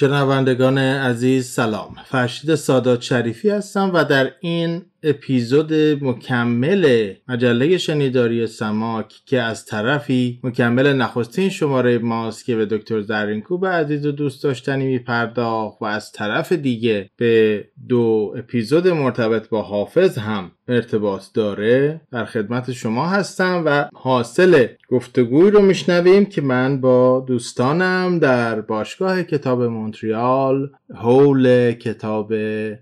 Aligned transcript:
شنوندگان 0.00 0.78
عزیز 0.78 1.46
سلام. 1.46 1.96
فرشید 2.04 2.54
سادات 2.54 3.02
شریفی 3.02 3.50
هستم 3.50 3.90
و 3.94 4.04
در 4.04 4.30
این 4.40 4.82
اپیزود 5.02 5.74
مکمل 6.04 7.12
مجله 7.28 7.78
شنیداری 7.78 8.46
سماک 8.46 9.14
که 9.26 9.42
از 9.42 9.64
طرفی 9.64 10.40
مکمل 10.42 10.92
نخستین 10.92 11.48
شماره 11.48 11.98
ماست 11.98 12.44
که 12.44 12.56
به 12.56 12.66
دکتر 12.66 13.00
زرینکوب 13.00 13.66
عزیز 13.66 14.06
و 14.06 14.12
دوست 14.12 14.44
داشتنی 14.44 14.86
میپرداخت 14.86 15.82
و 15.82 15.84
از 15.84 16.12
طرف 16.12 16.52
دیگه 16.52 17.10
به 17.16 17.64
دو 17.88 18.34
اپیزود 18.36 18.88
مرتبط 18.88 19.48
با 19.48 19.62
حافظ 19.62 20.18
هم 20.18 20.50
ارتباط 20.68 21.22
داره. 21.34 22.00
در 22.12 22.24
خدمت 22.24 22.72
شما 22.72 23.08
هستم 23.08 23.62
و 23.66 23.88
حاصل 23.94 24.66
گفتگوی 24.88 25.50
رو 25.50 25.62
میشنویم 25.62 26.24
که 26.24 26.40
من 26.40 26.80
با 26.80 27.24
دوستانم 27.28 28.18
در 28.18 28.60
باشگاه 28.60 29.22
کتاب 29.22 29.62
مونتریال 29.62 30.70
حول 30.94 31.72
کتاب 31.72 32.32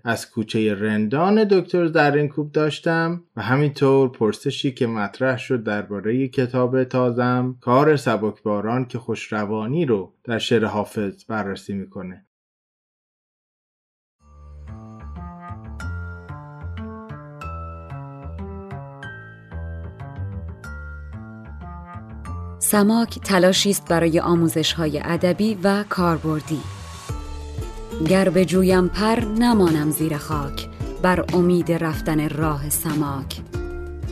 از 0.03 0.31
کوچه 0.31 0.75
رندان 0.75 1.43
دکتر 1.43 1.87
زرینکوب 1.87 2.51
داشتم 2.51 3.23
و 3.35 3.41
همینطور 3.41 4.09
پرسشی 4.09 4.71
که 4.71 4.87
مطرح 4.87 5.37
شد 5.37 5.63
درباره 5.63 6.27
کتاب 6.27 6.83
تازم 6.83 7.55
کار 7.61 7.95
سبکباران 7.95 8.85
که 8.85 8.99
خوشروانی 8.99 9.85
رو 9.85 10.13
در 10.23 10.37
شعر 10.37 10.65
حافظ 10.65 11.25
بررسی 11.25 11.73
می‌کنه. 11.73 12.25
سماک 22.59 23.19
تلاشی 23.19 23.69
است 23.69 23.89
برای 23.89 24.19
آموزش 24.19 24.73
های 24.73 25.01
ادبی 25.03 25.57
و 25.63 25.83
کاربردی. 25.89 26.76
گر 28.05 28.29
به 28.29 28.45
جویم 28.45 28.87
پر 28.87 29.19
نمانم 29.39 29.91
زیر 29.91 30.17
خاک 30.17 30.67
بر 31.01 31.25
امید 31.33 31.71
رفتن 31.71 32.29
راه 32.29 32.69
سماک. 32.69 33.41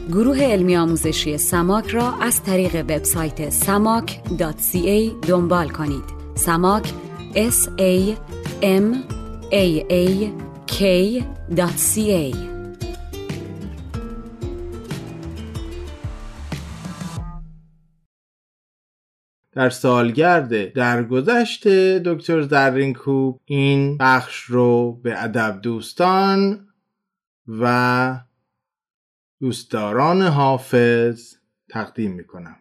گروه 0.09 0.41
علمی 0.41 0.77
آموزشی 0.77 1.37
سماک 1.37 1.87
را 1.87 2.13
از 2.21 2.43
طریق 2.43 2.75
وبسایت 2.75 3.49
samak.ca 3.49 5.27
دنبال 5.27 5.69
کنید. 5.69 6.03
سماک 6.35 6.93
s 7.35 7.69
a 7.79 8.15
m 8.61 8.95
a 9.51 9.83
a 9.91 10.29
k.ca 10.67 12.54
در 19.55 19.69
سالگرد 19.69 20.73
درگذشت 20.73 21.67
دکتر 21.97 22.41
زرینکوب 22.41 23.41
این 23.45 23.97
بخش 23.97 24.43
رو 24.43 24.93
به 25.03 25.23
ادب 25.23 25.59
دوستان 25.61 26.67
و 27.47 28.19
دوستداران 29.39 30.21
حافظ 30.21 31.35
تقدیم 31.69 32.11
می‌کنم. 32.11 32.55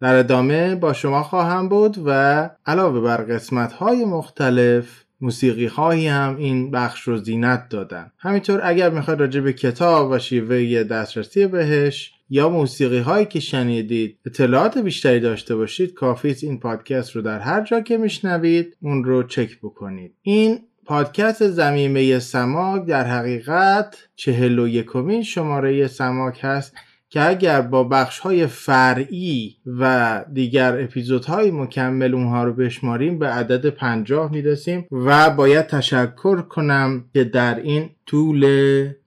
در 0.00 0.14
ادامه 0.14 0.74
با 0.74 0.92
شما 0.92 1.22
خواهم 1.22 1.68
بود 1.68 1.96
و 2.06 2.50
علاوه 2.66 3.00
بر 3.00 3.16
قسمت 3.16 3.72
های 3.72 4.04
مختلف 4.04 5.03
موسیقی 5.24 5.66
هایی 5.66 6.06
هم 6.06 6.36
این 6.36 6.70
بخش 6.70 7.02
رو 7.02 7.16
زینت 7.16 7.68
دادن. 7.68 8.12
همینطور 8.18 8.60
اگر 8.64 8.90
می‌خواید 8.90 9.20
راجع 9.20 9.40
به 9.40 9.52
کتاب 9.52 10.10
و 10.10 10.18
شیوه 10.18 10.82
دسترسی 10.82 11.46
بهش 11.46 12.12
یا 12.30 12.48
موسیقی 12.48 12.98
هایی 12.98 13.26
که 13.26 13.40
شنیدید 13.40 14.18
اطلاعات 14.26 14.78
بیشتری 14.78 15.20
داشته 15.20 15.56
باشید 15.56 15.94
کافی 15.94 16.36
این 16.42 16.60
پادکست 16.60 17.16
رو 17.16 17.22
در 17.22 17.38
هر 17.38 17.64
جا 17.64 17.80
که 17.80 17.96
میشنوید 17.96 18.76
اون 18.82 19.04
رو 19.04 19.22
چک 19.22 19.58
بکنید. 19.58 20.14
این 20.22 20.58
پادکست 20.84 21.48
زمیمه 21.48 22.18
سماک 22.18 22.86
در 22.86 23.04
حقیقت 23.04 23.96
چهل 24.16 24.58
و 24.58 24.68
یکمین 24.68 25.22
شماره 25.22 25.86
سماک 25.86 26.38
هست. 26.42 26.76
که 27.14 27.28
اگر 27.28 27.60
با 27.60 27.84
بخش 27.84 28.18
های 28.18 28.46
فرعی 28.46 29.56
و 29.66 30.24
دیگر 30.32 30.80
اپیزودهای 30.80 31.50
مکمل 31.50 32.14
اونها 32.14 32.44
رو 32.44 32.52
بشماریم 32.52 33.18
به 33.18 33.26
عدد 33.26 33.66
پنجاه 33.66 34.32
می‌رسیم 34.32 34.86
و 34.92 35.30
باید 35.30 35.66
تشکر 35.66 36.40
کنم 36.40 37.04
که 37.12 37.24
در 37.24 37.60
این 37.60 37.90
طول 38.06 38.46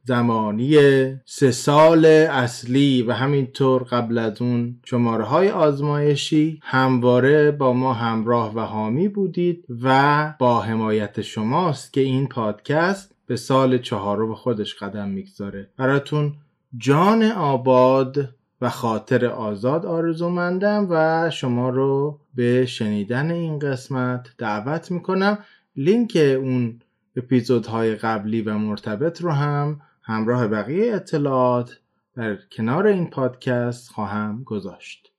زمانی 0.03 0.78
سه 1.25 1.51
سال 1.51 2.06
اصلی 2.06 3.01
و 3.01 3.12
همینطور 3.12 3.84
قبل 3.84 4.17
از 4.17 4.41
اون 4.41 4.75
شماره 4.85 5.23
های 5.23 5.50
آزمایشی 5.50 6.59
همواره 6.63 7.51
با 7.51 7.73
ما 7.73 7.94
همراه 7.94 8.56
و 8.56 8.59
حامی 8.59 9.07
بودید 9.07 9.66
و 9.84 10.34
با 10.40 10.62
حمایت 10.62 11.22
شماست 11.22 11.94
که 11.94 12.01
این 12.01 12.28
پادکست 12.28 13.16
به 13.25 13.35
سال 13.35 13.78
چهارم 13.78 14.34
خودش 14.34 14.75
قدم 14.75 15.09
می‌گذاره. 15.09 15.69
براتون 15.78 16.34
جان 16.75 17.23
آباد 17.23 18.35
و 18.61 18.69
خاطر 18.69 19.25
آزاد 19.25 19.85
آرزومندم 19.85 20.88
و 20.89 21.29
شما 21.29 21.69
رو 21.69 22.19
به 22.35 22.66
شنیدن 22.66 23.31
این 23.31 23.59
قسمت 23.59 24.28
دعوت 24.38 24.91
می‌کنم 24.91 25.38
لینک 25.75 26.16
اون 26.16 26.79
اپیزودهای 27.16 27.95
قبلی 27.95 28.41
و 28.41 28.57
مرتبط 28.57 29.22
رو 29.22 29.31
هم 29.31 29.81
همراه 30.01 30.47
بقیه 30.47 30.95
اطلاعات 30.95 31.79
در 32.13 32.38
کنار 32.51 32.88
این 32.88 33.09
پادکست 33.09 33.89
خواهم 33.89 34.44
گذاشت. 34.44 35.13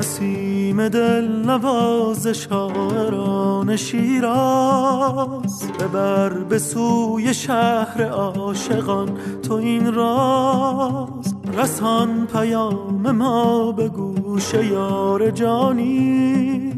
نسیم 0.00 0.88
دل 0.88 1.28
نواز 1.46 2.26
شاعران 2.26 3.76
شیراز. 3.76 5.72
ببر 5.80 6.28
به 6.28 6.58
سوی 6.58 7.34
شهر 7.34 8.08
عاشقان 8.08 9.18
تو 9.42 9.54
این 9.54 9.94
راز. 9.94 11.34
رسان 11.58 12.26
پیام 12.32 13.10
ما 13.10 13.72
به 13.72 13.88
گوش 13.88 14.54
یار 14.54 15.30
جانی. 15.30 16.72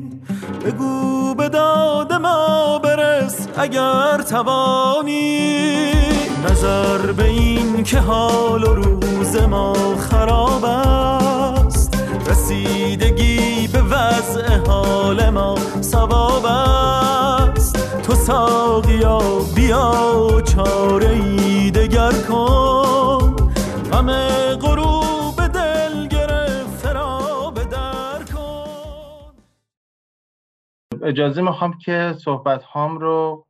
بگو 0.65 1.35
به 1.35 1.49
داد 1.49 2.13
ما 2.13 2.79
برس 2.79 3.49
اگر 3.57 4.23
توانی. 4.23 5.93
نظر 6.51 7.13
به 7.13 7.25
این 7.25 7.83
که 7.83 7.99
حال 7.99 8.65
و 8.65 8.75
روز 8.75 9.37
ما 9.37 9.75
خراب 9.97 10.65
است. 10.65 11.62
رسیدگی 12.27 13.69
به 13.73 13.83
وضع 13.83 14.57
حال 14.67 15.31
ما 15.31 15.57
سواب 15.81 16.47
است. 16.47 18.03
تو 18.03 18.15
ساقیا 18.15 19.19
بیا 19.57 20.41
چاره 20.41 21.09
ای 21.09 21.71
دگر 21.71 22.13
کن. 22.29 23.37
همه 23.93 24.57
غروب 24.57 25.47
دل 25.47 26.07
گرفته 26.07 26.93
را 26.93 27.51
به 27.51 27.65
در 27.65 28.23
کن. 28.35 29.33
اجازه 31.03 31.43
می‌خوام 31.43 31.79
که 31.79 32.15
صحبت 32.25 32.63
هام 32.63 32.99
رو 32.99 33.47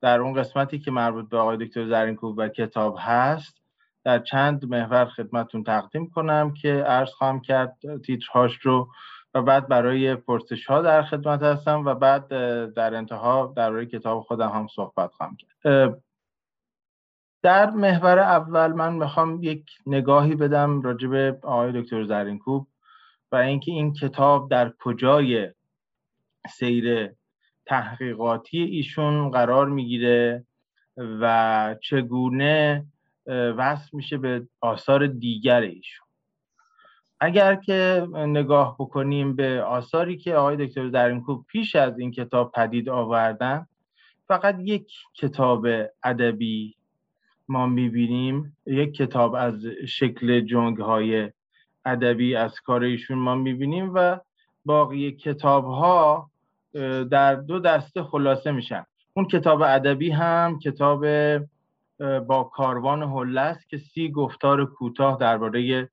در 0.00 0.20
اون 0.20 0.34
قسمتی 0.34 0.78
که 0.78 0.90
مربوط 0.90 1.28
به 1.28 1.38
آقای 1.38 1.56
دکتر 1.56 1.88
زرینکوب 1.88 2.34
و 2.38 2.48
کتاب 2.48 2.96
هست 3.00 3.63
در 4.04 4.18
چند 4.18 4.64
محور 4.64 5.04
خدمتون 5.04 5.64
تقدیم 5.64 6.10
کنم 6.10 6.54
که 6.54 6.72
عرض 6.72 7.10
خواهم 7.10 7.40
کرد 7.40 7.76
تیترهاش 8.06 8.58
رو 8.62 8.88
و 9.34 9.42
بعد 9.42 9.68
برای 9.68 10.14
پرسش 10.14 10.66
ها 10.66 10.82
در 10.82 11.02
خدمت 11.02 11.42
هستم 11.42 11.84
و 11.84 11.94
بعد 11.94 12.28
در 12.74 12.94
انتها 12.94 13.52
درباره 13.56 13.86
کتاب 13.86 14.22
خودم 14.22 14.48
هم 14.48 14.66
صحبت 14.74 15.10
خواهم 15.12 15.36
کرد. 15.36 16.02
در 17.42 17.70
محور 17.70 18.18
اول 18.18 18.72
من 18.72 18.94
می‌خوام 18.94 19.42
یک 19.42 19.70
نگاهی 19.86 20.34
بدم 20.34 20.82
راجع 20.82 21.08
به 21.08 21.38
آقای 21.42 21.82
دکتر 21.82 22.04
زرینکوب 22.04 22.66
و 23.32 23.36
اینکه 23.36 23.72
این 23.72 23.92
کتاب 23.92 24.50
در 24.50 24.72
کجای 24.80 25.50
سیر 26.50 27.10
تحقیقاتی 27.66 28.58
ایشون 28.58 29.30
قرار 29.30 29.68
می‌گیره 29.68 30.46
و 30.96 31.76
چگونه 31.82 32.86
وصل 33.26 33.88
میشه 33.92 34.18
به 34.18 34.46
آثار 34.60 35.06
دیگر 35.06 35.60
ایشون. 35.60 36.06
اگر 37.20 37.54
که 37.54 38.06
نگاه 38.14 38.76
بکنیم 38.78 39.36
به 39.36 39.62
آثاری 39.62 40.16
که 40.16 40.34
آقای 40.34 40.66
دکتر 40.66 40.90
زرینکوب 40.90 41.46
پیش 41.46 41.76
از 41.76 41.98
این 41.98 42.10
کتاب 42.10 42.52
پدید 42.52 42.88
آوردن 42.88 43.66
فقط 44.28 44.56
یک 44.60 44.92
کتاب 45.14 45.66
ادبی 46.04 46.76
ما 47.48 47.66
می‌بینیم. 47.66 48.56
یک 48.66 48.94
کتاب 48.94 49.34
از 49.34 49.66
شکل 49.88 50.40
جنگ 50.40 50.78
های 50.78 51.30
ادبی 51.84 52.36
از 52.36 52.60
کار 52.60 52.82
ایشون 52.82 53.18
ما 53.18 53.34
می‌بینیم 53.34 53.90
و 53.94 54.18
باقی 54.64 55.12
کتاب 55.12 55.64
ها 55.64 56.30
در 57.10 57.34
دو 57.34 57.58
دسته 57.58 58.02
خلاصه 58.02 58.52
میشن. 58.52 58.86
اون 59.12 59.24
کتاب 59.24 59.62
ادبی 59.62 60.10
هم 60.10 60.58
کتاب 60.58 61.04
با 61.98 62.44
کاروان 62.44 63.02
هله 63.02 63.40
است 63.40 63.68
که 63.68 63.78
سی 63.78 64.10
گفتار 64.10 64.64
کوتاه 64.66 65.18
درباره 65.18 65.90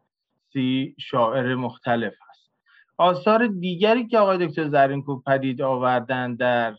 سی 0.54 0.96
شاعر 1.00 1.56
مختلف 1.56 2.14
هست 2.30 2.50
آثار 2.98 3.48
دیگری 3.48 4.08
که 4.08 4.18
آقای 4.18 4.48
دکتر 4.48 4.70
زرینکوب 4.70 5.24
پدید 5.24 5.62
آوردن 5.62 6.36
در 6.36 6.76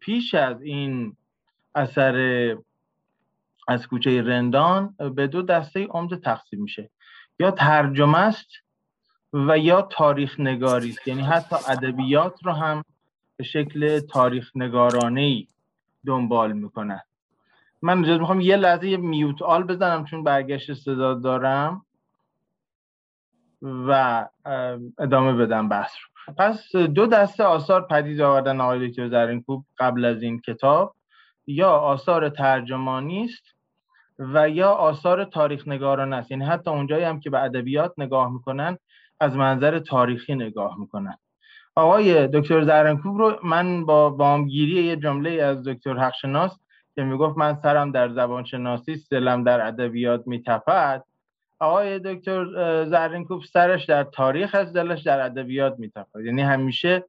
پیش 0.00 0.34
از 0.34 0.62
این 0.62 1.16
اثر 1.74 2.56
از 3.68 3.86
کوچه 3.86 4.22
رندان 4.22 4.94
به 5.14 5.26
دو 5.26 5.42
دسته 5.42 5.86
عمده 5.86 6.16
تقسیم 6.16 6.62
میشه. 6.62 6.90
یا 7.38 7.50
ترجمه 7.50 8.18
است 8.18 8.48
و 9.32 9.58
یا 9.58 9.82
تاریخ 9.82 10.40
نگاری 10.40 10.90
است. 10.90 11.08
یعنی 11.08 11.22
حتی 11.22 11.56
ادبیات 11.68 12.44
رو 12.44 12.52
هم 12.52 12.84
به 13.36 13.44
شکل 13.44 14.00
تاریخ 14.00 14.50
نگارانه 14.54 15.20
ای 15.20 15.46
دنبال 16.06 16.52
می‌کنن. 16.52 17.00
من 17.82 17.98
اجازه 17.98 18.20
می‌خوام 18.20 18.40
یه 18.40 18.56
لحظه 18.56 18.88
یه 18.88 18.96
میوت 18.96 19.42
آل 19.42 19.64
بزنم 19.64 20.04
چون 20.04 20.24
برگشت 20.24 20.74
صدا 20.74 21.14
دارم. 21.14 21.82
و 23.62 24.28
ادامه 24.98 25.32
بدم 25.32 25.68
بحث 25.68 25.92
رو. 25.96 26.34
پس 26.34 26.76
دو 26.76 27.06
دسته 27.06 27.44
آثار 27.44 27.86
پدید 27.86 28.20
آوردن 28.20 28.60
آقای 28.60 28.88
دکتر 28.88 29.08
زرینکوب 29.08 29.64
قبل 29.78 30.04
از 30.04 30.22
این 30.22 30.40
کتاب. 30.40 30.94
یا 31.46 31.70
آثار 31.70 32.28
ترجمانی 32.28 33.24
است 33.24 33.44
و 34.18 34.50
یا 34.50 34.70
آثار 34.70 35.24
تاریخ 35.24 35.68
نگاران 35.68 36.12
است. 36.12 36.30
یعنی 36.30 36.44
حتی 36.44 36.70
اونجایی 36.70 37.04
هم 37.04 37.20
که 37.20 37.30
به 37.30 37.42
ادبیات 37.42 37.92
نگاه 37.98 38.32
می‌کنن 38.32 38.78
از 39.20 39.36
منظر 39.36 39.78
تاریخی 39.78 40.34
نگاه 40.34 40.80
می‌کنن. 40.80 41.18
آقای 41.74 42.28
دکتر 42.28 42.64
زرنکوب 42.64 43.18
رو 43.18 43.38
من 43.42 43.86
با 43.86 44.10
وامگیری 44.10 44.84
یه 44.84 44.96
جمله 44.96 45.30
از 45.30 45.64
دکتر 45.64 45.96
حقشناس 45.96 46.58
که 46.96 47.02
می‌گفت 47.02 47.38
من 47.38 47.54
سرم 47.62 47.92
در 47.92 48.08
زبان 48.08 48.44
شناسی 48.44 48.96
سلم 48.96 49.44
در 49.44 49.66
ادبیات 49.66 50.26
میتپد. 50.26 51.02
آقای 51.60 51.98
دکتر 51.98 52.44
زرینکوب 52.84 53.42
سرش 53.42 53.84
در 53.84 54.04
تاریخ 54.04 54.54
از 54.54 54.72
دلش 54.72 55.02
در 55.02 55.20
ادبیات 55.20 55.78
میتپد. 55.78 56.20
یعنی 56.24 56.42
همیشه 56.42 57.04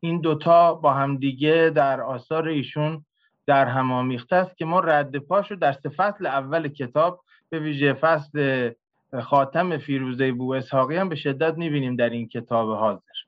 این 0.00 0.20
دوتا 0.20 0.74
با 0.74 0.92
همدیگه 0.92 1.72
در 1.74 2.00
آثار 2.00 2.48
ایشون 2.48 3.04
در 3.46 3.66
هم 3.66 3.92
آمیخته 3.92 4.36
است 4.36 4.56
که 4.56 4.64
ما 4.64 4.80
رد 4.80 5.16
پاش 5.16 5.50
رو 5.50 5.56
در 5.56 5.72
فصل 5.72 6.26
اول 6.26 6.68
کتاب 6.68 7.20
به 7.50 7.58
ویژه 7.58 7.92
فصل 7.92 8.70
خاتم 9.22 9.78
فیروزه 9.78 10.32
بو 10.32 10.54
اسحاقی 10.54 10.96
هم 10.96 11.08
به 11.08 11.14
شدت 11.14 11.58
می‌بینیم 11.58 11.96
در 11.96 12.10
این 12.10 12.28
کتاب 12.28 12.76
حاضر. 12.76 13.18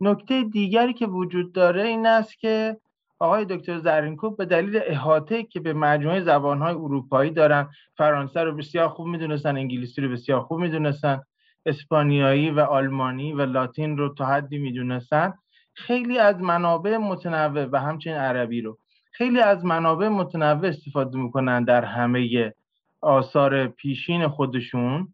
نکته 0.00 0.44
دیگری 0.44 0.94
که 0.94 1.06
وجود 1.06 1.52
داره 1.52 1.82
این 1.82 2.06
است 2.06 2.38
که 2.38 2.76
آقای 3.22 3.44
دکتر 3.44 3.78
زرینکوب 3.78 4.36
به 4.36 4.44
دلیل 4.44 4.80
احاطه 4.86 5.42
که 5.42 5.60
به 5.60 5.72
مجموعه 5.72 6.20
زبانهای 6.20 6.74
اروپایی 6.74 7.30
دارن 7.30 7.68
فرانسه 7.96 8.40
رو 8.42 8.56
بسیار 8.56 8.88
خوب 8.88 9.06
می‌دونستن 9.06 9.56
انگلیسی 9.56 10.00
رو 10.00 10.08
بسیار 10.08 10.40
خوب 10.40 10.60
می‌دونستن 10.60 11.20
اسپانیایی 11.66 12.50
و 12.50 12.60
آلمانی 12.60 13.32
و 13.32 13.42
لاتین 13.42 13.96
رو 13.96 14.14
تا 14.14 14.26
حدی 14.26 14.58
می‌دونستن 14.58 15.34
خیلی 15.74 16.18
از 16.18 16.40
منابع 16.40 16.96
متنوع 16.96 17.64
و 17.72 17.80
همچنین 17.80 18.16
عربی 18.16 18.60
رو. 18.60 18.78
خیلی 19.12 19.40
از 19.40 19.64
منابع 19.64 20.08
متنوع 20.08 20.68
استفاده 20.68 21.18
می‌کنن 21.18 21.64
در 21.64 21.84
همه 21.84 22.52
آثار 23.00 23.66
پیشین 23.66 24.28
خودشون. 24.28 25.08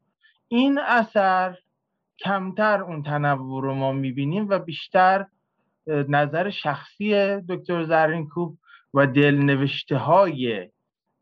این 0.48 0.78
اثر 0.78 1.56
کمتر 2.24 2.82
اون 2.82 3.02
تنوع 3.02 3.62
رو 3.62 3.74
ما 3.74 3.92
می‌بینیم 3.92 4.48
و 4.48 4.58
بیشتر 4.58 5.26
نظر 5.88 6.50
شخصی 6.50 7.36
دکتر 7.48 7.84
زرینکوب 7.84 8.58
و 8.94 9.06
دلنوشته 9.06 9.96
های 9.96 10.68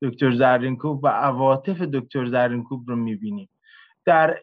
دکتر 0.03 0.31
زرینکوب 0.31 1.05
و 1.05 1.09
عواطف 1.09 1.83
دکتر 1.83 2.27
زرینکوب 2.27 2.91
رو 2.91 2.97
می‌بینیم. 2.97 3.49
در 4.05 4.39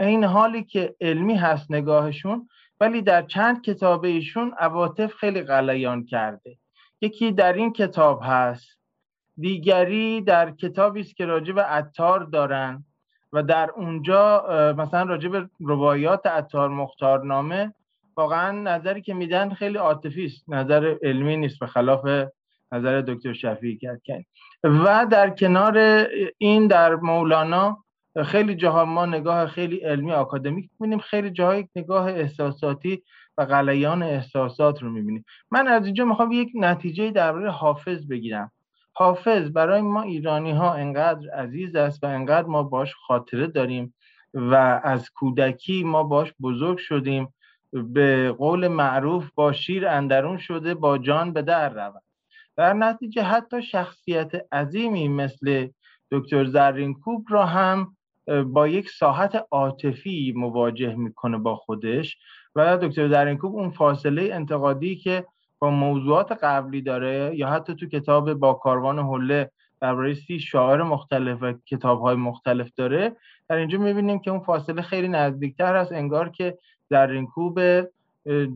این 0.00 0.24
حالی 0.24 0.64
که 0.64 0.94
علمی 1.00 1.34
هست 1.34 1.72
نگاهشون 1.72 2.48
ولی 2.80 3.02
در 3.02 3.22
چند 3.22 3.62
کتاب 3.62 4.04
ایشون 4.04 4.54
عواطف 4.58 5.14
خیلی 5.14 5.42
غلیان 5.42 6.04
کرده. 6.04 6.56
یکی 7.00 7.32
در 7.32 7.52
این 7.52 7.72
کتاب 7.72 8.20
هست 8.24 8.78
دیگری 9.38 10.20
در 10.20 10.50
کتابی 10.50 11.00
است 11.00 11.16
که 11.16 11.26
راجع 11.26 11.52
به 11.52 11.62
عطار 11.62 12.24
دارن 12.24 12.84
و 13.32 13.42
در 13.42 13.70
اونجا 13.70 14.44
مثلا 14.78 15.02
راجع 15.02 15.28
به 15.28 15.48
روایات 15.60 16.26
عطار 16.26 16.68
مختارنامه 16.68 17.74
واقعا 18.18 18.52
نظری 18.52 19.02
که 19.02 19.14
میدن 19.14 19.50
خیلی 19.50 19.78
عاطفی 19.78 20.24
است. 20.24 20.44
نظر 20.48 20.96
علمی 21.02 21.36
نیست 21.36 21.58
به 21.58 21.66
خلاف 21.66 22.28
نظر 22.72 23.00
دکتر 23.00 23.32
شفیعی 23.32 23.78
کرد 23.78 24.00
و 24.64 25.06
در 25.10 25.30
کنار 25.30 26.06
این 26.38 26.66
در 26.66 26.94
مولانا 26.94 27.84
خیلی 28.24 28.54
جاها 28.54 28.84
ما 28.84 29.06
نگاه 29.06 29.46
خیلی 29.46 29.76
علمی 29.76 30.12
آکادمیک 30.12 30.70
می‌بینیم. 30.72 30.98
خیلی 30.98 31.30
جاهای 31.30 31.68
نگاه 31.76 32.06
احساساتی 32.06 33.02
و 33.38 33.44
غلیان 33.44 34.02
احساسات 34.02 34.82
رو 34.82 34.90
می‌بینیم. 34.90 35.24
من 35.50 35.68
از 35.68 35.84
اینجا 35.84 36.04
می‌خوام 36.04 36.32
یک 36.32 36.50
نتیجه 36.54 37.10
درباره 37.10 37.50
حافظ 37.50 38.08
بگیرم. 38.08 38.52
حافظ 38.92 39.50
برای 39.50 39.80
ما 39.80 40.02
ایرانی 40.02 40.50
ها 40.50 40.74
انقدر 40.74 41.30
عزیز 41.30 41.76
است 41.76 42.04
و 42.04 42.06
انقدر 42.06 42.46
ما 42.46 42.62
باش 42.62 42.94
خاطره 42.94 43.46
داریم 43.46 43.94
و 44.34 44.80
از 44.84 45.10
کودکی 45.10 45.84
ما 45.84 46.02
باش 46.02 46.32
بزرگ 46.42 46.78
شدیم. 46.78 47.34
به 47.72 48.32
قول 48.32 48.68
معروف 48.68 49.30
با 49.34 49.52
شیر 49.52 49.88
اندرون 49.88 50.38
شده 50.38 50.74
با 50.74 50.98
جان 50.98 51.32
به 51.32 51.42
در 51.42 51.68
رود. 51.68 52.02
در 52.56 52.72
نتیجه 52.72 53.22
حتی 53.22 53.62
شخصیت 53.62 54.54
عظیمی 54.54 55.08
مثل 55.08 55.68
دکتر 56.10 56.44
زرینکوب 56.44 57.26
را 57.30 57.46
هم 57.46 57.96
با 58.46 58.68
یک 58.68 58.90
ساحت 58.90 59.46
عاطفی 59.50 60.32
مواجه 60.36 60.94
می‌کنه 60.94 61.38
با 61.38 61.56
خودش. 61.56 62.18
و 62.54 62.78
دکتر 62.78 63.08
زرینکوب 63.08 63.56
اون 63.56 63.70
فاصله 63.70 64.28
انتقادی 64.32 64.96
که 64.96 65.26
با 65.58 65.70
موضوعات 65.70 66.32
قبلی 66.32 66.82
داره 66.82 67.32
یا 67.34 67.48
حتی 67.48 67.74
تو 67.74 67.86
کتاب 67.86 68.34
با 68.34 68.54
کاروان 68.54 68.98
حله 68.98 69.50
درباره 69.80 70.14
سی 70.14 70.40
شاعر 70.40 70.82
مختلف 70.82 71.38
و 71.40 71.52
کتاب 71.66 72.00
های 72.00 72.16
مختلف 72.16 72.70
داره 72.76 73.16
در 73.48 73.56
اینجا 73.56 73.78
می‌بینیم 73.78 74.18
که 74.18 74.30
اون 74.30 74.40
فاصله 74.40 74.82
خیلی 74.82 75.08
نزدیکتر 75.08 75.76
هست 75.76 75.92
انگار 75.92 76.28
که 76.28 76.58
در 76.90 77.10
این 77.10 77.26
کوب 77.26 77.60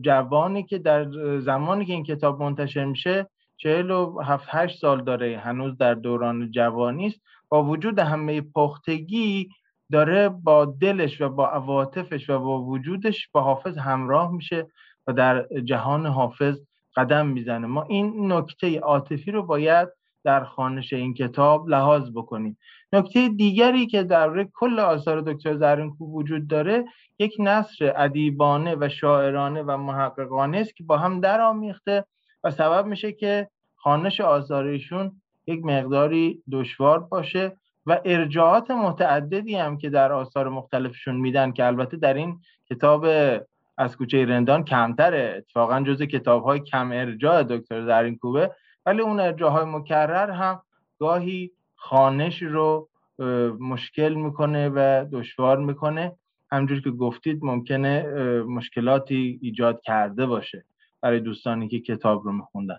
جوانی 0.01 0.63
که 0.63 0.77
در 0.77 1.07
زمانی 1.39 1.85
که 1.85 1.93
این 1.93 2.03
کتاب 2.03 2.43
منتشر 2.43 2.85
میشه 2.85 3.27
چهل 3.57 3.91
و 3.91 4.19
هفت 4.21 4.47
هشت 4.49 4.79
سال 4.79 5.03
داره. 5.03 5.37
هنوز 5.37 5.77
در 5.77 5.93
دوران 5.93 6.51
جوانی 6.51 7.07
است. 7.07 7.21
با 7.49 7.63
وجود 7.63 7.99
همه 7.99 8.41
پختگی 8.41 9.49
داره 9.91 10.29
با 10.29 10.65
دلش 10.65 11.21
و 11.21 11.29
با 11.29 11.47
عواطفش 11.47 12.29
و 12.29 12.39
با 12.39 12.61
وجودش 12.61 13.27
با 13.31 13.41
حافظ 13.41 13.77
همراه 13.77 14.31
میشه 14.31 14.67
و 15.07 15.13
در 15.13 15.47
جهان 15.65 16.05
حافظ 16.05 16.59
قدم 16.95 17.27
می‌زنه. 17.27 17.67
ما 17.67 17.83
این 17.83 18.31
نکته 18.31 18.79
عاطفی 18.79 19.31
رو 19.31 19.43
باید 19.43 19.89
در 20.23 20.43
خانش 20.43 20.93
این 20.93 21.13
کتاب 21.13 21.69
لحاظ 21.69 22.11
بکنیم. 22.15 22.57
نکته 22.93 23.29
دیگری 23.29 23.87
که 23.87 24.03
در 24.03 24.43
کل 24.43 24.79
آثار 24.79 25.21
دکتر 25.21 25.55
زرینکو 25.55 26.05
وجود 26.05 26.47
داره 26.47 26.85
یک 27.19 27.35
نصر 27.39 27.93
ادیبانه 27.95 28.75
و 28.79 28.89
شاعرانه 28.89 29.61
و 29.63 29.77
محققانه 29.77 30.57
است 30.57 30.75
که 30.75 30.83
با 30.83 30.97
هم 30.97 31.19
درآمیخته 31.19 32.05
و 32.43 32.51
سبب 32.51 32.85
میشه 32.85 33.11
که 33.11 33.47
خانش 33.75 34.21
آثارشون 34.21 35.21
یک 35.47 35.65
مقداری 35.65 36.43
دشوار 36.51 36.99
باشه 36.99 37.57
و 37.85 38.01
ارجاعات 38.05 38.71
متعددی 38.71 39.55
هم 39.55 39.77
که 39.77 39.89
در 39.89 40.11
آثار 40.11 40.49
مختلفشون 40.49 41.15
میدن 41.15 41.51
که 41.51 41.65
البته 41.65 41.97
در 41.97 42.13
این 42.13 42.39
کتاب 42.69 43.05
از 43.77 43.97
کوچه 43.97 44.25
رندان 44.25 44.63
کمتره 44.63 45.33
اتفاقا 45.37 45.81
جز 45.81 46.01
کتاب 46.01 46.43
های 46.43 46.59
کم 46.59 46.91
ارجاع 46.91 47.43
دکتر 47.43 47.85
زرینکوبه 47.85 48.51
ولی 48.85 49.01
اون 49.01 49.19
ارجاهای 49.19 49.65
مکرر 49.65 50.29
هم 50.29 50.61
گاهی 50.99 51.51
خانش 51.83 52.41
رو 52.41 52.89
مشکل 53.59 54.13
می‌کنه 54.13 54.69
و 54.69 55.05
دشوار 55.11 55.57
می‌کنه. 55.57 56.15
همجور 56.51 56.81
که 56.81 56.91
گفتید 56.91 57.39
ممکنه 57.43 58.03
مشکلاتی 58.47 59.39
ایجاد 59.41 59.81
کرده 59.81 60.25
باشه 60.25 60.65
برای 61.01 61.19
دوستانی 61.19 61.67
که 61.67 61.79
کتاب 61.79 62.23
رو 62.23 62.31
میخوندن. 62.31 62.77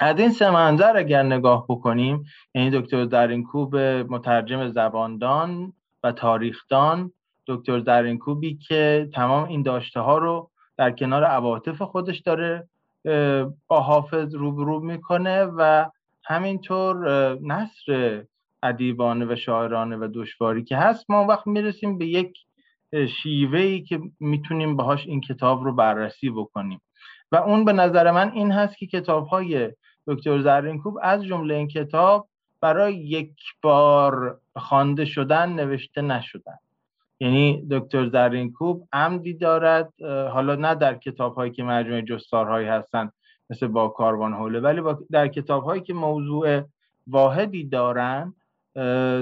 از 0.00 0.20
این 0.20 0.30
سه 0.30 0.50
منظر 0.50 0.96
اگر 0.96 1.22
نگاه 1.22 1.66
بکنیم 1.68 2.24
یعنی 2.54 2.70
دکتر 2.70 3.04
درینکوب 3.04 3.76
مترجم 3.76 4.68
زباندان 4.68 5.72
و 6.02 6.12
تاریخدان 6.12 7.12
دکتر 7.46 7.78
درینکوبی 7.78 8.56
که 8.56 9.08
تمام 9.14 9.48
این 9.48 9.62
داشته 9.62 10.00
ها 10.00 10.18
رو 10.18 10.50
در 10.76 10.90
کنار 10.90 11.24
عواطف 11.24 11.82
خودش 11.82 12.18
داره 12.18 12.68
با 13.66 13.80
حافظ 13.80 14.34
روبرو 14.34 14.80
می‌کنه 14.80 15.44
و 15.44 15.90
همینطور 16.30 16.96
نصر 17.42 18.24
ادیبانه 18.62 19.32
و 19.32 19.36
شاعرانه 19.36 19.96
و 19.96 20.08
دشواری 20.14 20.64
که 20.64 20.76
هست 20.76 21.10
ما 21.10 21.24
وقت 21.24 21.46
می‌رسیم 21.46 21.98
به 21.98 22.06
یک 22.06 22.38
شیوهی 23.22 23.82
که 23.82 24.00
می‌تونیم 24.20 24.76
باهاش 24.76 25.06
این 25.06 25.20
کتاب 25.20 25.64
رو 25.64 25.72
بررسی 25.74 26.30
بکنیم. 26.30 26.80
و 27.32 27.36
اون 27.36 27.64
به 27.64 27.72
نظر 27.72 28.10
من 28.10 28.32
این 28.32 28.52
هست 28.52 28.78
که 28.78 28.86
کتاب 28.86 29.26
های 29.26 29.72
دکتر 30.06 30.40
زرینکوب 30.40 30.98
از 31.02 31.24
جمله 31.24 31.54
این 31.54 31.68
کتاب 31.68 32.28
برای 32.60 32.94
یک 32.94 33.36
بار 33.62 34.40
خوانده 34.56 35.04
شدن 35.04 35.52
نوشته 35.52 36.02
نشدن. 36.02 36.58
یعنی 37.20 37.66
دکتر 37.70 38.08
زرینکوب 38.08 38.88
عمدی 38.92 39.34
دارد 39.34 39.92
حالا 40.32 40.54
نه 40.54 40.74
در 40.74 40.94
کتاب 40.94 41.34
هایی 41.34 41.52
که 41.52 41.62
مجموعه 41.62 42.02
جستارهایی 42.02 42.68
هستن 42.68 43.10
مثل 43.50 43.66
با 43.66 43.88
کاروان 43.88 44.34
حوله. 44.34 44.60
ولی 44.60 44.82
در 45.10 45.28
کتاب 45.28 45.64
هایی 45.64 45.82
که 45.82 45.94
موضوع 45.94 46.62
واحدی 47.06 47.64
دارن 47.64 48.34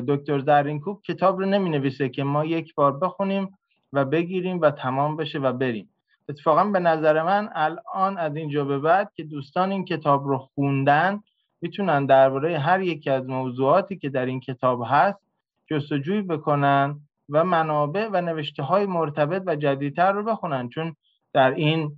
دکتر 0.08 0.38
زرینکوب 0.38 1.02
کتاب 1.02 1.38
رو 1.38 1.46
نمی 1.46 1.70
نویسه 1.70 2.08
که 2.08 2.24
ما 2.24 2.44
یک 2.44 2.74
بار 2.74 2.98
بخونیم 2.98 3.58
و 3.92 4.04
بگیریم 4.04 4.60
و 4.60 4.70
تمام 4.70 5.16
بشه 5.16 5.38
و 5.38 5.52
بریم. 5.52 5.88
اتفاقا 6.28 6.64
به 6.64 6.78
نظر 6.78 7.22
من 7.22 7.48
الان 7.52 8.18
از 8.18 8.36
اینجا 8.36 8.64
به 8.64 8.78
بعد 8.78 9.12
که 9.14 9.24
دوستان 9.24 9.72
این 9.72 9.84
کتاب 9.84 10.26
رو 10.26 10.38
خوندن 10.38 11.20
می‌تونن 11.60 12.06
درباره 12.06 12.58
هر 12.58 12.82
یکی 12.82 13.10
از 13.10 13.28
موضوعاتی 13.28 13.96
که 13.96 14.08
در 14.08 14.26
این 14.26 14.40
کتاب 14.40 14.82
هست 14.86 15.18
جستجوی 15.70 16.22
بکنن 16.22 17.00
و 17.28 17.44
منابع 17.44 18.08
و 18.12 18.20
نوشته 18.20 18.62
های 18.62 18.86
مرتبط 18.86 19.42
و 19.46 19.56
جدیدتر 19.56 20.12
رو 20.12 20.22
بخونن. 20.22 20.68
چون 20.68 20.96
در 21.32 21.50
این 21.50 21.96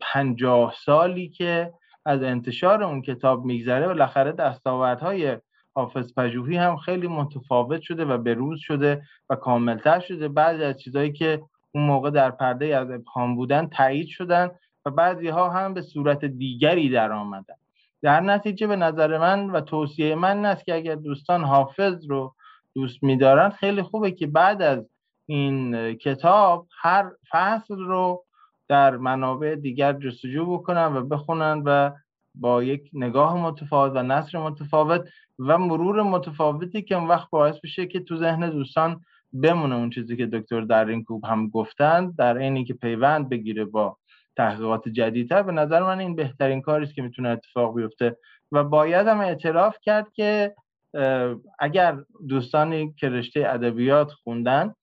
پنجاه 0.00 0.74
سالی 0.84 1.28
که 1.28 1.72
از 2.06 2.22
انتشار 2.22 2.82
اون 2.82 3.02
کتاب 3.02 3.44
میگذره 3.44 3.86
و 3.86 3.92
لخره 3.92 4.32
دستاوردهای 4.32 5.38
حافظ 5.74 6.14
پژوهی 6.14 6.56
هم 6.56 6.76
خیلی 6.76 7.08
متفاوت 7.08 7.80
شده 7.80 8.04
و 8.04 8.18
بروز 8.18 8.60
شده 8.60 9.02
و 9.30 9.36
کاملتر 9.36 10.00
شده. 10.00 10.28
بعضی 10.28 10.64
از 10.64 10.80
چیزهایی 10.80 11.12
که 11.12 11.42
اون 11.74 11.84
موقع 11.84 12.10
در 12.10 12.30
پرده 12.30 12.76
از 12.76 12.90
ابهام 12.90 13.36
بودن 13.36 13.66
تایید 13.66 14.08
شدن 14.08 14.50
و 14.86 14.90
بعضی 14.90 15.28
ها 15.28 15.50
هم 15.50 15.74
به 15.74 15.82
صورت 15.82 16.24
دیگری 16.24 16.90
در 16.90 17.12
آمدن. 17.12 17.54
در 18.02 18.20
نتیجه 18.20 18.66
به 18.66 18.76
نظر 18.76 19.18
من 19.18 19.50
و 19.50 19.60
توصیه 19.60 20.14
من 20.14 20.44
است 20.44 20.64
که 20.64 20.74
اگر 20.74 20.94
دوستان 20.94 21.44
حافظ 21.44 22.10
رو 22.10 22.34
دوست 22.74 23.02
میدارن 23.02 23.50
خیلی 23.50 23.82
خوبه 23.82 24.10
که 24.10 24.26
بعد 24.26 24.62
از 24.62 24.86
این 25.26 25.94
کتاب 25.94 26.66
هر 26.80 27.10
فصل 27.30 27.78
رو 27.78 28.24
در 28.70 28.96
منابع 28.96 29.54
دیگر 29.54 29.92
جستجو 29.92 30.46
بکنن 30.46 30.96
و 30.96 31.04
بخونن 31.04 31.62
و 31.66 31.90
با 32.34 32.62
یک 32.62 32.90
نگاه 32.92 33.36
متفاوت 33.36 33.92
و 33.94 34.02
نصر 34.02 34.38
متفاوت 34.38 35.08
و 35.38 35.58
مرور 35.58 36.02
متفاوتی 36.02 36.82
که 36.82 36.94
اون 36.94 37.08
وقت 37.08 37.30
باعث 37.30 37.60
بشه 37.64 37.86
که 37.86 38.00
تو 38.00 38.16
ذهن 38.16 38.50
دوستان 38.50 39.00
بمونه 39.32 39.74
اون 39.74 39.90
چیزی 39.90 40.16
که 40.16 40.26
دکتر 40.26 40.60
درینکوب 40.60 41.24
هم 41.24 41.48
گفتن 41.48 42.10
در 42.10 42.36
اینی 42.36 42.64
که 42.64 42.74
پیوند 42.74 43.28
بگیره 43.28 43.64
با 43.64 43.96
تحقیقات 44.36 44.88
جدیدتر. 44.88 45.42
به 45.42 45.52
نظر 45.52 45.82
من 45.82 46.00
این 46.00 46.16
بهترین 46.16 46.60
کاری 46.60 46.84
است 46.84 46.94
که 46.94 47.02
می‌تونه 47.02 47.28
اتفاق 47.28 47.76
بیفته 47.76 48.16
و 48.52 48.64
باید 48.64 49.06
هم 49.06 49.20
اعتراف 49.20 49.76
کرد 49.82 50.12
که 50.12 50.54
اگر 51.58 51.98
دوستانی 52.28 52.94
که 52.98 53.08
رشته 53.08 53.40
ادبیات 53.46 54.12
خوندن 54.12 54.74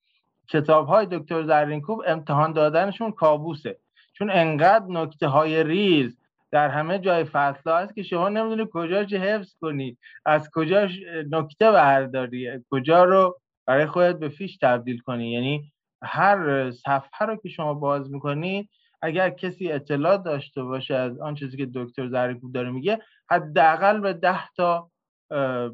کتاب 0.48 0.86
های 0.86 1.06
دکتر 1.10 1.42
زرینکوب 1.42 2.02
امتحان 2.06 2.52
دادنشون 2.52 3.12
کابوسه. 3.12 3.78
چون 4.12 4.30
انقدر 4.30 4.84
نکته 4.88 5.26
های 5.28 5.64
ریز 5.64 6.18
در 6.50 6.68
همه 6.68 6.98
جای 6.98 7.24
فصل 7.24 7.70
هست 7.70 7.94
که 7.94 8.02
شما 8.02 8.28
نمی‌دونی 8.28 8.68
کجاش 8.72 9.12
حفظ 9.12 9.54
کنی 9.60 9.98
از 10.24 10.50
کجاش 10.54 11.00
نکته 11.30 11.72
برداری 11.72 12.50
کجا 12.70 13.04
رو 13.04 13.38
برای 13.66 13.86
خودت 13.86 14.18
به 14.18 14.28
فیش 14.28 14.56
تبدیل 14.56 14.98
کنی. 14.98 15.32
یعنی 15.32 15.72
هر 16.02 16.70
صفحه 16.70 17.26
رو 17.26 17.36
که 17.36 17.48
شما 17.48 17.74
باز 17.74 18.10
می‌کنی 18.10 18.68
اگر 19.02 19.30
کسی 19.30 19.72
اطلاع 19.72 20.16
داشته 20.16 20.62
باشه 20.62 20.94
از 20.94 21.18
آن 21.18 21.34
چیزی 21.34 21.56
که 21.56 21.68
دکتر 21.74 22.08
زرینکوب 22.08 22.52
داره 22.52 22.70
میگه 22.70 22.98
حداقل 23.30 24.00
به 24.00 24.12
ده 24.12 24.48
تا 24.56 24.90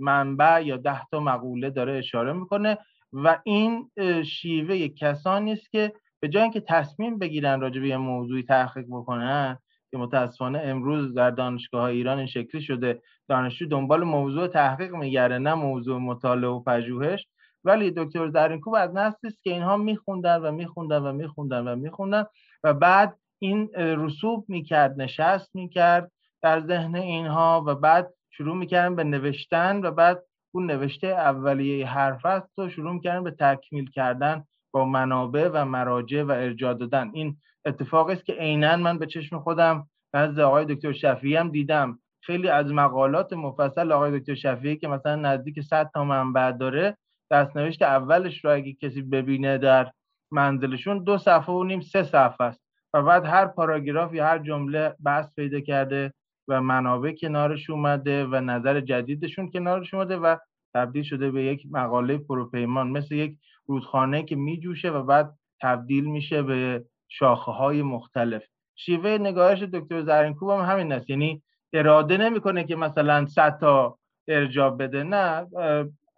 منبع 0.00 0.62
یا 0.64 0.76
ده 0.76 1.07
تا 1.11 1.21
مقوله 1.21 1.71
داره 1.71 1.93
اشاره 1.93 2.33
می‌کنه. 2.33 2.78
و 3.14 3.40
این 3.44 3.90
شیوه 4.25 4.88
کسانی 4.88 5.52
است 5.52 5.71
که 5.71 5.92
به 6.21 6.28
جای 6.28 6.42
اینکه 6.42 6.61
تصمیم 6.61 7.18
بگیرن 7.18 7.61
راجع 7.61 7.80
به 7.80 7.88
یه 7.88 7.97
موضوعی 7.97 8.42
تحقیق 8.42 8.87
بکنن 8.90 9.59
که 9.90 9.99
متاسفانه 9.99 10.59
امروز 10.59 11.14
در 11.14 11.30
دانشگاه 11.30 11.80
های 11.83 11.97
ایران 11.97 12.18
این 12.18 12.26
شکلی 12.26 12.62
شده. 12.62 13.02
دانشجو 13.28 13.66
دنبال 13.66 14.04
موضوع 14.04 14.47
تحقیق 14.47 14.94
میگره 14.94 15.38
نه 15.38 15.54
موضوع 15.54 15.99
مطالعه 15.99 16.50
و 16.50 16.61
پژوهش. 16.61 17.26
ولی 17.64 17.90
دکتر 17.97 18.30
زرینکوب 18.30 18.75
از 18.75 18.94
نسلی 18.94 19.30
است 19.30 19.42
که 19.42 19.50
اینها 19.50 19.76
میخوندن 19.76 20.37
و 20.37 20.52
میخوندن 20.52 20.99
و 20.99 21.12
میخوندن 21.12 21.68
و 21.68 21.76
میخوندن 21.76 22.25
و 22.64 22.75
بعد 22.75 23.16
این 23.38 23.68
رسوب 23.75 24.44
می‌کرد 24.49 25.00
نشست 25.00 25.54
می‌کرد 25.54 26.12
در 26.42 26.61
ذهن 26.61 26.94
اینها 26.94 27.64
و 27.66 27.75
بعد 27.75 28.14
شروع 28.30 28.56
می‌کردن 28.56 28.97
به 28.97 29.04
نوشتن 29.04 29.80
و 29.85 29.90
بعد 29.90 30.23
اون 30.54 30.66
نوشته 30.66 31.06
اولیه 31.06 31.87
حرف 31.87 32.26
است 32.26 32.58
رو 32.58 32.68
شروع 32.68 32.92
می‌کردن 32.92 33.25
به 33.25 33.30
تکمیل 33.30 33.90
کردن 33.90 34.44
با 34.73 34.84
منابع 34.84 35.50
و 35.52 35.64
مراجع 35.64 36.23
و 36.23 36.30
ارجاع 36.30 36.75
دادن. 36.75 37.11
این 37.14 37.37
اتفاقی 37.64 38.12
است 38.12 38.25
که 38.25 38.32
عینا 38.32 38.76
من 38.76 38.99
به 38.99 39.06
چشم 39.06 39.38
خودم 39.38 39.88
نزد 40.14 40.40
آقای 40.40 40.64
دکتر 40.64 40.92
شفیعی 40.92 41.37
هم 41.37 41.50
دیدم. 41.50 41.99
خیلی 42.23 42.49
از 42.49 42.73
مقالات 42.73 43.32
مفصل 43.32 43.92
آقای 43.92 44.20
دکتر 44.20 44.34
شفیعی 44.34 44.76
که 44.76 44.88
مثلا 44.88 45.16
نزدیک 45.16 45.61
100 45.61 45.90
تا 45.94 46.04
منبع 46.04 46.52
داره 46.52 46.96
دستنوشت 47.30 47.82
اولش 47.82 48.44
رو 48.44 48.52
اگه 48.52 48.73
کسی 48.73 49.02
ببینه 49.02 49.58
در 49.58 49.90
منزلشون 50.30 51.04
دو 51.04 51.18
صفحه 51.18 51.54
و 51.54 51.64
نیم 51.64 51.80
سه 51.80 52.02
صفحه 52.02 52.46
است. 52.46 52.61
و 52.94 53.02
بعد 53.02 53.25
هر 53.25 53.46
پاراگراف 53.46 54.14
یا 54.14 54.26
هر 54.26 54.38
جمله 54.38 54.94
بحث 55.04 55.34
پیدا 55.37 55.61
کرده. 55.61 56.12
و 56.48 56.62
منابع 56.62 57.12
کنارش 57.12 57.70
اومده 57.70 58.26
و 58.26 58.40
نظر 58.40 58.80
جدیدشون 58.80 59.50
کنارش 59.50 59.94
اومده 59.94 60.16
و 60.16 60.36
تبدیل 60.74 61.02
شده 61.02 61.30
به 61.30 61.44
یک 61.44 61.66
مقاله 61.70 62.18
پروپیمان 62.18 62.88
مثل 62.90 63.14
یک 63.14 63.36
رودخانه 63.66 64.22
که 64.22 64.36
میجوشه 64.36 64.90
و 64.90 65.02
بعد 65.02 65.34
تبدیل 65.62 66.04
میشه 66.04 66.42
به 66.42 66.84
شاخه 67.08 67.52
های 67.52 67.82
مختلف. 67.82 68.42
شیوه 68.76 69.10
نگاهش 69.10 69.62
دکتر 69.62 70.02
زرینکوب 70.02 70.50
هم 70.50 70.60
همین 70.60 70.92
است. 70.92 71.10
یعنی 71.10 71.42
اراده 71.72 72.16
نمی‌کنه 72.16 72.64
که 72.64 72.76
مثلا 72.76 73.26
100 73.26 73.58
تا 73.58 73.98
ارجاب 74.28 74.82
بده. 74.82 75.02
نه 75.02 75.46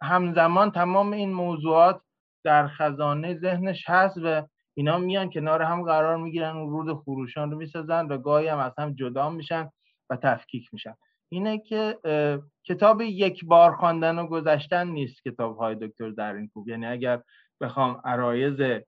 همزمان 0.01 0.71
تمام 0.71 1.13
این 1.13 1.33
موضوعات 1.33 2.01
در 2.43 2.67
خزانه 2.67 3.37
ذهنش 3.37 3.89
هست 3.89 4.17
و 4.23 4.47
اینا 4.73 4.97
میان 4.97 5.29
کنار 5.29 5.61
هم 5.61 5.83
قرار 5.83 6.17
می‌گیرن 6.17 6.55
و 6.55 6.69
رود 6.69 6.97
خروشان 6.97 7.51
رو 7.51 7.57
می‌سازن 7.57 8.05
و 8.05 8.17
گاهی 8.17 8.47
هم 8.47 8.59
از 8.59 8.71
هم 8.77 8.93
جدا 8.93 9.29
میشن. 9.29 9.69
و 10.09 10.15
تفکیک 10.15 10.73
میشن. 10.73 10.95
اینه 11.29 11.57
که 11.57 11.99
کتاب 12.63 13.01
یک 13.01 13.45
بار 13.45 13.75
خواندن 13.75 14.19
و 14.19 14.27
گذشتن 14.27 14.87
نیست 14.87 15.23
کتاب 15.23 15.57
های 15.57 15.75
دکتر 15.75 16.09
درینکوب. 16.09 16.69
یعنی 16.69 16.85
اگر 16.85 17.21
بخوام 17.61 18.01
عرایز 18.05 18.81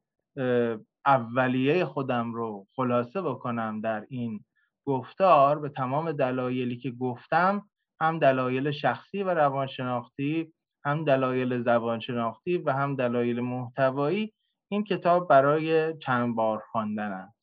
اولیه 1.05 1.85
خودم 1.85 2.33
رو 2.33 2.67
خلاصه 2.75 3.21
بکنم 3.21 3.81
در 3.81 4.05
این 4.09 4.45
گفتار 4.85 5.59
به 5.59 5.69
تمام 5.69 6.11
دلایلی 6.11 6.77
که 6.77 6.91
گفتم 6.91 7.69
هم 8.01 8.19
دلایل 8.19 8.71
شخصی 8.71 9.23
و 9.23 9.29
روانشناختی 9.29 10.53
هم 10.85 11.05
دلایل 11.05 11.63
زبانشناختی 11.63 12.57
و 12.57 12.71
هم 12.71 12.95
دلایل 12.95 13.39
محتوایی 13.39 14.33
این 14.71 14.83
کتاب 14.83 15.27
برای 15.27 15.97
چند 15.97 16.35
بار 16.35 16.63
خواندن 16.71 17.11
است 17.11 17.38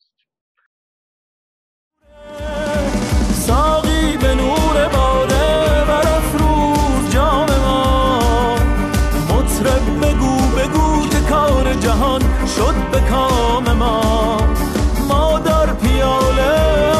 ساقی 3.46 4.16
به 4.16 4.34
نور 4.34 4.88
باده 4.88 5.84
برافروز 5.88 7.14
جام 7.14 7.46
ما. 7.64 8.56
مطرب 9.30 9.84
بگو 10.02 10.36
بگو 10.58 11.08
که 11.08 11.20
کار 11.30 11.74
جهان 11.74 12.20
شد 12.46 12.90
به 12.92 13.00
کام 13.10 13.72
ما. 13.72 14.36
ما 15.08 15.38
در 15.38 15.74
پیاله 15.74 16.52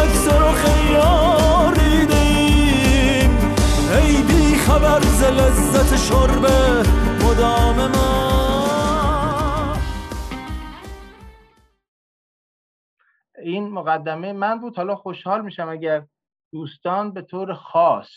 اکثر 0.03 0.43
و 0.43 0.53
خیار 0.53 1.75
دیدیم. 1.75 3.39
ای 3.99 4.23
بی 4.23 4.57
خبر 4.57 5.01
ز 5.01 5.23
لذت 5.23 5.97
شربه 5.97 6.83
مدام 7.25 7.87
ما. 7.87 8.17
این 13.39 13.69
مقدمه 13.73 14.33
من 14.33 14.61
بود. 14.61 14.77
حالا 14.77 14.97
خوشحال 14.97 15.45
میشم 15.45 15.69
اگر 15.69 16.03
دوستان 16.53 17.13
به 17.13 17.23
طور 17.23 17.55
خاص 17.55 18.09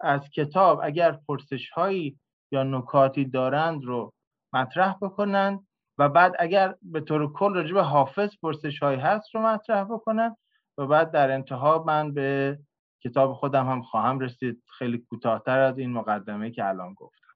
از 0.00 0.30
کتاب 0.30 0.80
اگر 0.82 1.12
پرسش 1.12 1.70
هایی 1.70 2.18
یا 2.52 2.62
نکاتی 2.62 3.24
دارند 3.24 3.84
رو 3.84 4.12
مطرح 4.52 4.96
بکنند 5.02 5.66
و 5.98 6.08
بعد 6.08 6.34
اگر 6.38 6.74
به 6.82 7.00
طور 7.00 7.32
کل 7.32 7.54
راجع 7.54 7.74
به 7.74 7.82
حافظ 7.82 8.30
پرسش 8.42 8.78
هایی 8.78 8.98
هست 8.98 9.34
رو 9.34 9.40
مطرح 9.40 9.84
بکنن 9.84 10.36
و 10.78 10.86
بعد 10.86 11.10
در 11.10 11.30
انتها 11.30 11.84
من 11.86 12.14
به 12.14 12.58
کتاب 13.04 13.32
خودم 13.32 13.66
هم 13.66 13.82
خواهم 13.82 14.20
رسید. 14.20 14.62
خیلی 14.78 14.98
کوتاهتر 14.98 15.58
از 15.58 15.78
این 15.78 15.92
مقدمه 15.92 16.50
که 16.50 16.68
الان 16.68 16.94
گفتم. 16.94 17.26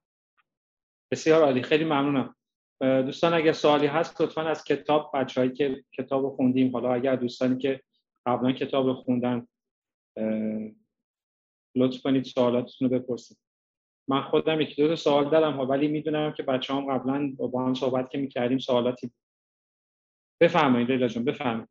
بسیار 1.11 1.43
عالی. 1.43 1.63
خیلی 1.63 1.85
ممنونم. 1.85 2.35
دوستان 2.81 3.35
اگر 3.35 3.53
سوالی 3.53 3.87
هست 3.87 4.21
لطفا 4.21 4.43
از 4.43 4.65
کتاب 4.65 5.11
بچههایی 5.15 5.53
که 5.53 5.85
کتاب 5.93 6.37
خوندیم 6.37 6.73
حالا 6.73 6.95
اگر 6.95 7.17
دوستانی 7.17 7.59
که 7.59 7.83
قبلا 8.27 8.53
کتاب 8.53 8.93
خوندن 8.93 9.47
لطف 11.77 12.03
کنید 12.03 12.25
سوالاتتون 12.25 12.91
رو 12.91 12.99
بپرسید. 12.99 13.39
من 14.09 14.23
خودم 14.23 14.61
یکی 14.61 14.89
دو 14.89 14.97
سوال 14.97 15.31
دارم 15.31 15.61
ولی 15.61 15.89
می‌دونم 15.89 16.33
که 16.33 16.43
بچه 16.43 16.75
هم 16.75 16.99
قبلا 16.99 17.33
با 17.53 17.67
هم 17.67 17.75
صحبت 17.75 18.11
که 18.11 18.19
می‌کردیم 18.19 18.59
سوالاتی 18.59 19.13
بفرمایید 20.41 20.91
لیلا 20.91 21.09
جان 21.09 21.25
بفرمایید. 21.25 21.69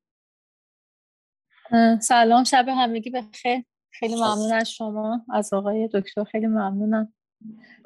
سلام 2.01 2.43
شب 2.43 2.65
همگی 2.67 3.09
بخیر 3.09 3.63
خیلی 3.89 4.15
ممنون 4.15 4.53
از 4.53 4.71
شما. 4.71 5.25
از 5.33 5.53
آقای 5.53 5.89
دکتر 5.93 6.23
خیلی 6.23 6.47
ممنونم. 6.47 7.13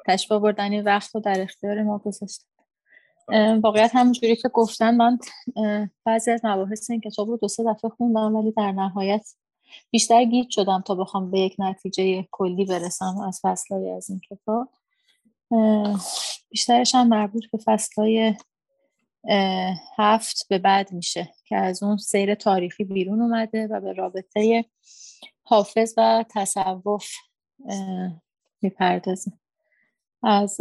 تشبه 0.06 0.38
بردن 0.38 0.72
این 0.72 0.84
وقت 0.84 1.14
رو 1.14 1.20
در 1.20 1.40
اختیار 1.40 1.82
ما 1.82 1.98
گذاشتن 1.98 2.46
واقعیت 3.62 3.90
همونجوری 3.94 4.36
که 4.36 4.48
گفتن 4.48 4.96
من 4.96 5.18
بعضی 6.04 6.30
از 6.30 6.44
مباحث 6.44 6.90
این 6.90 7.00
کتاب 7.00 7.28
رو 7.28 7.36
دو 7.36 7.48
سه 7.48 7.64
دفعه 7.64 7.90
خوندم 7.90 8.36
ولی 8.36 8.52
در 8.52 8.72
نهایت 8.72 9.34
بیشتر 9.90 10.24
گیت 10.24 10.50
شدم 10.50 10.80
تا 10.80 10.94
بخوام 10.94 11.30
به 11.30 11.40
یک 11.40 11.56
نتیجه 11.58 12.28
کلی 12.30 12.64
برسم 12.64 13.18
از 13.28 13.40
فصلهای 13.42 13.90
از 13.90 14.10
این 14.10 14.20
کتاب. 14.20 14.68
بیشترش 16.50 16.94
هم 16.94 17.08
مربوط 17.08 17.44
به 17.52 17.58
فصلهای 17.64 18.34
هفت 19.98 20.46
به 20.48 20.58
بعد 20.58 20.92
میشه 20.92 21.34
که 21.44 21.56
از 21.56 21.82
اون 21.82 21.96
سیر 21.96 22.34
تاریخی 22.34 22.84
بیرون 22.84 23.22
اومده 23.22 23.66
و 23.66 23.80
به 23.80 23.92
رابطه 23.92 24.64
حافظ 25.42 25.94
و 25.96 26.24
تصوف 26.30 27.06
می‌پردازه. 28.62 29.32
از 30.22 30.58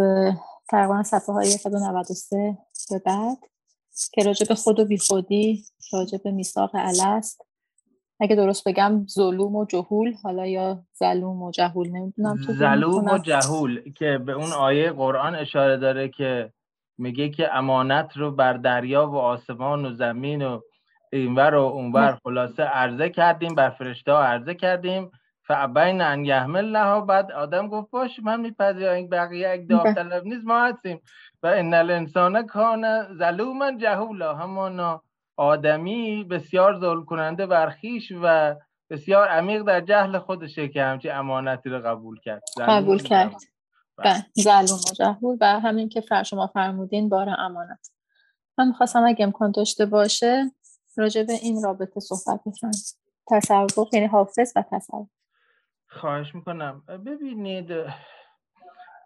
تقریبا 0.70 1.04
صفحه 1.04 1.34
های 1.34 1.52
193 1.52 2.58
به 2.90 3.00
بعد 3.00 3.38
که 4.14 4.24
راجع 4.24 4.48
به 4.48 4.56
خود 4.56 4.80
و 4.80 4.86
بیخودی 4.86 5.66
راجع 5.94 6.18
به 6.18 6.32
میثاق 6.32 6.72
الست 6.74 7.42
اگه 8.20 8.36
درست 8.36 8.68
بگم 8.68 9.06
ظلوم 9.08 9.56
و 9.56 9.66
جهول 9.66 10.14
حالا 10.24 10.46
یا 10.46 10.84
ظلوم 11.00 11.42
و 11.42 11.52
جهول 11.52 11.90
نمی‌دونم 11.90 12.38
تو 12.46 12.54
ظلوم 12.54 13.06
و 13.06 13.18
جهول 13.18 13.94
که 13.94 14.18
به 14.18 14.32
اون 14.32 14.52
آیه 14.52 14.92
قرآن 14.92 15.36
اشاره 15.36 15.78
داره 15.78 16.10
که 16.10 16.54
میگه 16.98 17.30
که 17.30 17.56
امانت 17.56 18.18
رو 18.18 18.32
بر 18.32 18.54
دریا 18.54 19.08
و 19.08 19.16
آسمان 19.16 19.86
و 19.86 19.94
زمین 19.94 20.46
و 20.46 20.60
اینور 21.14 21.56
و 21.56 21.62
اونور 21.62 22.20
خلاصه 22.24 22.64
عرضه 22.64 23.10
کردیم 23.10 23.56
بر 23.56 23.70
فرشته 23.70 24.12
ها 24.12 24.24
عرضه 24.24 24.54
کردیم. 24.54 25.12
فعبین 25.48 26.02
ان 26.02 26.26
یحمل 26.26 26.66
لها 26.66 27.02
بعد 27.02 27.32
آدم 27.32 27.68
گفت 27.68 27.92
باش 27.92 28.20
من 28.24 28.42
میپذیرم 28.42 28.94
این 28.94 29.10
بقیه 29.10 29.56
یک 29.56 29.70
داوطلب 29.70 30.26
نیست 30.26 30.46
ما 30.46 30.66
هستیم. 30.66 31.02
و 31.44 31.48
ان 31.48 31.74
الانسان 31.74 32.48
کان 32.48 33.04
ظلوما 33.18 33.72
جهولا 33.72 34.36
همانا 34.36 35.02
آدمی 35.38 36.24
بسیار 36.24 36.80
ظلم 36.80 37.06
کننده 37.06 37.48
برخیش 37.48 38.12
و 38.24 38.56
بسیار 38.90 39.28
عمیق 39.28 39.62
در 39.62 39.82
جهل 39.82 40.20
خودشه 40.20 40.68
که 40.68 40.84
همچی 40.84 41.10
امانتی 41.10 41.70
رو 41.70 41.82
قبول 41.82 42.20
کرد. 42.20 42.44
قبول 42.58 43.04
کرد. 43.04 43.36
بله. 43.98 44.26
ظلوم 44.42 44.80
و 44.80 44.94
جهول 44.96 45.38
و 45.42 45.60
همین 45.60 45.90
که 45.90 46.02
فر 46.02 46.24
شما 46.24 46.48
فرمودین 46.48 47.10
بار 47.10 47.30
امانت. 47.30 47.92
من 48.58 48.68
می‌خواستم 48.68 49.04
اگه 49.04 49.26
امکان 49.26 49.52
داشته 49.52 49.86
باشه 49.86 50.52
راجع 50.98 51.24
به 51.24 51.34
این 51.34 51.64
رابطه 51.64 52.00
صحبت 52.00 52.40
بکنم. 52.46 52.72
تصور 53.32 53.88
یعنی 53.94 54.06
حافظ 54.06 54.54
و 54.56 54.64
تصور 54.72 55.08
خواهش 55.88 56.36
می‌کنم. 56.36 56.84
ببینید 57.06 57.72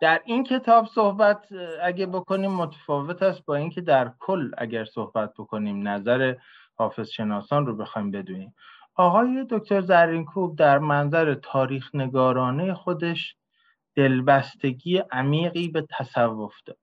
در 0.01 0.21
این 0.25 0.43
کتاب 0.43 0.85
صحبت 0.85 1.45
اگه 1.83 2.05
بکنیم 2.05 2.51
متفاوت 2.51 3.23
است 3.23 3.45
با 3.45 3.55
اینکه 3.55 3.81
در 3.81 4.11
کل 4.19 4.51
اگر 4.57 4.85
صحبت 4.85 5.33
بکنیم 5.33 5.87
نظر 5.87 6.35
حافظ 6.75 7.09
شناسان 7.09 7.65
رو 7.65 7.75
بخوایم 7.75 8.11
بدونیم. 8.11 8.53
آقای 8.95 9.45
دکتر 9.49 9.81
زرینکوب 9.81 10.57
در 10.57 10.79
منظر 10.79 11.33
تاریخ 11.33 11.95
نگارانه 11.95 12.73
خودش 12.73 13.35
دلبستگی 13.95 14.97
عمیقی 15.11 15.67
به 15.67 15.87
تصوف 15.97 16.53
داره. 16.65 16.79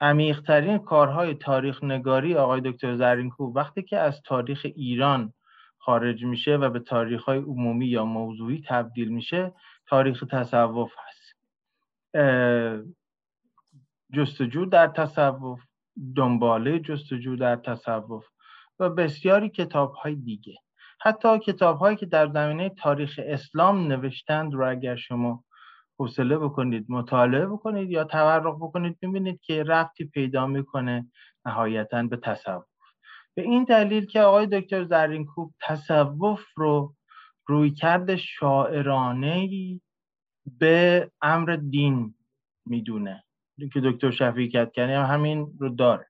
عمیقترین 0.00 0.78
کارهای 0.78 1.34
تاریخ 1.34 1.84
نگاری 1.84 2.34
آقای 2.34 2.60
دکتر 2.60 2.96
زرینکوب 2.96 3.56
وقتی 3.56 3.82
که 3.82 3.98
از 3.98 4.22
تاریخ 4.22 4.66
ایران 4.76 5.32
خارج 5.78 6.24
میشه 6.24 6.56
و 6.56 6.70
به 6.70 6.78
تاریخ 6.78 7.24
های 7.24 7.38
عمومی 7.38 7.86
یا 7.86 8.04
موضوعی 8.04 8.62
تبدیل 8.68 9.08
میشه 9.08 9.52
تاریخ 9.86 10.24
تصوف 10.30 10.92
جستجو 14.12 14.64
در 14.64 14.86
تصوف 14.86 15.60
دنباله 16.16 16.78
جستجو 16.78 17.36
در 17.36 17.56
تصوف 17.56 18.24
و 18.78 18.90
بسیاری 18.90 19.48
کتاب 19.48 19.92
های 19.92 20.14
دیگه. 20.14 20.54
حتی 21.00 21.38
کتاب 21.38 21.78
هایی 21.78 21.96
که 21.96 22.06
در 22.06 22.28
زمینه 22.28 22.68
تاریخ 22.68 23.20
اسلام 23.22 23.86
نوشتند 23.86 24.54
رو 24.54 24.70
اگر 24.70 24.96
شما 24.96 25.44
حوصله 25.98 26.38
بکنید 26.38 26.86
مطالعه 26.88 27.46
بکنید 27.46 27.90
یا 27.90 28.04
تورق 28.04 28.56
بکنید 28.56 28.98
ببینید 29.02 29.40
که 29.40 29.62
رفتی 29.62 30.04
پیدا 30.04 30.46
می‌کنه 30.46 31.10
نهایتا 31.46 32.02
به 32.02 32.16
تصوف. 32.16 32.64
به 33.34 33.42
این 33.42 33.64
دلیل 33.64 34.06
که 34.06 34.20
آقای 34.20 34.46
دکتر 34.46 34.84
زرینکوب 34.84 35.54
تصوف 35.60 36.44
رو 36.56 36.94
روی 37.46 37.70
کرد 37.70 38.16
شاعرانه 38.16 39.48
به 40.46 41.10
امر 41.22 41.56
دین 41.56 42.14
می‌دونه. 42.66 43.24
که 43.72 43.80
دکتر 43.80 44.10
شفیع 44.10 44.50
کتکنی 44.50 44.92
هم 44.92 45.04
همین 45.04 45.56
رو 45.58 45.68
داره. 45.68 46.06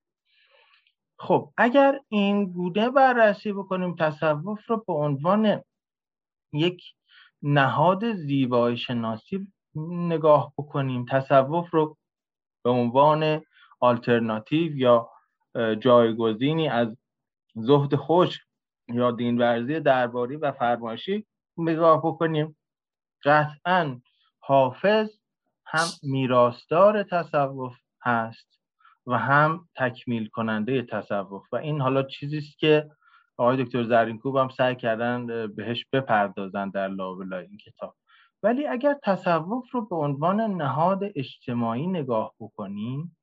خب 1.19 1.53
اگر 1.57 2.01
این 2.09 2.53
گونه 2.53 2.91
بررسی 2.91 3.53
بکنیم 3.53 3.97
تصوف 3.97 4.67
رو 4.67 4.85
به 4.87 4.93
عنوان 4.93 5.63
یک 6.53 6.83
نهاد 7.43 8.13
زیبایی 8.13 8.77
شناسی 8.77 9.47
نگاه 9.91 10.53
بکنیم. 10.59 11.05
تصوف 11.05 11.71
رو 11.71 11.97
به 12.65 12.71
عنوان 12.71 13.43
آلترناتیو 13.81 14.77
یا 14.77 15.11
جایگزینی 15.81 16.69
از 16.69 16.97
زهد 17.55 17.95
خوش 17.95 18.41
یا 18.89 19.11
دینورزی 19.11 19.81
درباری 19.81 20.37
و 20.37 20.53
فرمایشی 20.53 21.27
نگاه 21.57 21.99
بکنیم. 21.99 22.57
قطعا 23.25 24.01
حافظ 24.47 25.11
هم 25.67 25.87
میراستار 26.03 27.03
تصوف 27.03 27.77
هست 28.03 28.61
و 29.07 29.19
هم 29.19 29.69
تکمیل 29.77 30.29
کننده 30.29 30.83
تصوف. 30.83 31.43
و 31.53 31.57
این 31.57 31.81
حالا 31.81 32.03
چیزی 32.03 32.39
است 32.39 32.59
که 32.59 32.91
آقای 33.37 33.65
دکتر 33.65 33.85
زرینکوب 33.85 34.37
هم 34.37 34.49
سعی 34.49 34.77
کردن 34.77 35.47
بهش 35.47 35.85
بپردازن 35.93 36.71
در 36.71 36.89
لابلای 36.89 37.47
این 37.47 37.59
کتاب. 37.59 37.97
ولی 38.43 38.67
اگر 38.67 38.97
تصوف 39.03 39.71
رو 39.73 39.87
به 39.87 39.97
عنوان 39.97 40.41
نهاد 40.41 41.01
اجتماعی 41.15 41.87
نگاه 41.87 42.35
بکنیم 42.41 43.17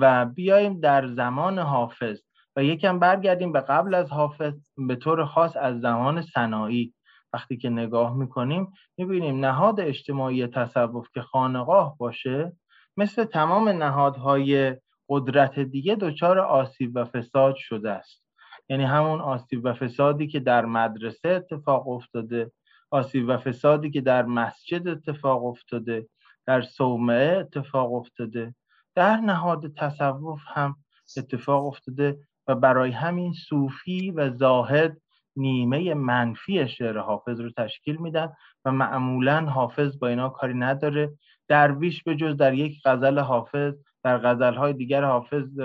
و 0.00 0.26
بیایم 0.26 0.80
در 0.80 1.06
زمان 1.06 1.58
حافظ 1.58 2.20
و 2.56 2.64
یکم 2.64 2.98
برگردیم 2.98 3.52
به 3.52 3.60
قبل 3.60 3.94
از 3.94 4.10
حافظ 4.10 4.54
به 4.76 4.96
طور 4.96 5.24
خاص 5.24 5.56
از 5.56 5.80
زمان 5.80 6.22
سنایی 6.22 6.94
وقتی 7.32 7.56
که 7.56 7.70
نگاه 7.70 8.16
می‌کنیم 8.16 8.72
می‌بینیم 8.98 9.44
نهاد 9.44 9.80
اجتماعی 9.80 10.46
تصوف 10.46 11.08
که 11.14 11.20
خانقاه 11.20 11.96
باشه 11.98 12.52
مثل 12.96 13.24
تمام 13.24 13.68
نهادهای 13.68 14.76
قدرت 15.08 15.58
دیگه 15.58 15.94
دچار 15.94 16.38
آسیب 16.38 16.92
و 16.94 17.04
فساد 17.04 17.54
شده 17.56 17.90
است. 17.90 18.22
یعنی 18.68 18.84
همون 18.84 19.20
آسیب 19.20 19.60
و 19.64 19.72
فسادی 19.72 20.26
که 20.26 20.40
در 20.40 20.64
مدرسه 20.64 21.28
اتفاق 21.28 21.88
افتاده 21.88 22.52
آسیب 22.90 23.28
و 23.28 23.36
فسادی 23.36 23.90
که 23.90 24.00
در 24.00 24.22
مسجد 24.22 24.88
اتفاق 24.88 25.44
افتاده 25.44 26.08
در 26.46 26.62
صومعه 26.62 27.38
اتفاق 27.38 27.94
افتاده. 27.94 28.54
در 28.94 29.16
نهاد 29.16 29.74
تصوف 29.74 30.40
هم 30.46 30.76
اتفاق 31.16 31.66
افتاده 31.66 32.18
و 32.46 32.54
برای 32.54 32.90
همین 32.90 33.32
صوفی 33.32 34.10
و 34.10 34.30
زاهد 34.30 35.01
نیمه 35.36 35.94
منفی 35.94 36.68
شعر 36.68 36.98
حافظ 36.98 37.40
رو 37.40 37.50
تشکیل 37.50 37.96
میدن 37.96 38.32
و 38.64 38.72
معمولا 38.72 39.40
حافظ 39.40 39.98
با 39.98 40.08
اینا 40.08 40.28
کاری 40.28 40.54
نداره. 40.54 41.10
درویش 41.48 42.02
به 42.02 42.16
جز 42.16 42.36
در 42.36 42.54
یک 42.54 42.80
غزل 42.84 43.18
حافظ 43.18 43.74
در 44.04 44.18
غزلهای 44.18 44.72
دیگر 44.72 45.04
حافظ 45.04 45.60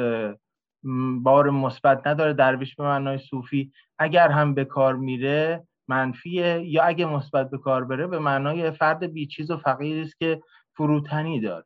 بار 1.24 1.50
مثبت 1.50 2.08
نداره. 2.08 2.34
درویش 2.34 2.76
به 2.76 2.84
معنای 2.84 3.18
صوفی 3.18 3.72
اگر 4.00 4.30
هم 4.30 4.54
به 4.54 4.66
کار 4.66 4.96
میره 4.96 5.64
منفیه 5.88 6.62
یا 6.66 6.84
اگه 6.84 7.06
مثبت 7.06 7.50
به 7.50 7.58
کار 7.58 7.86
بره 7.86 8.08
به 8.08 8.20
معنای 8.20 8.72
فرد 8.72 9.04
بیچیز 9.04 9.52
و 9.52 9.58
فقیری 9.58 10.02
است 10.02 10.18
که 10.20 10.42
فروتنی 10.78 11.40
داره. 11.40 11.66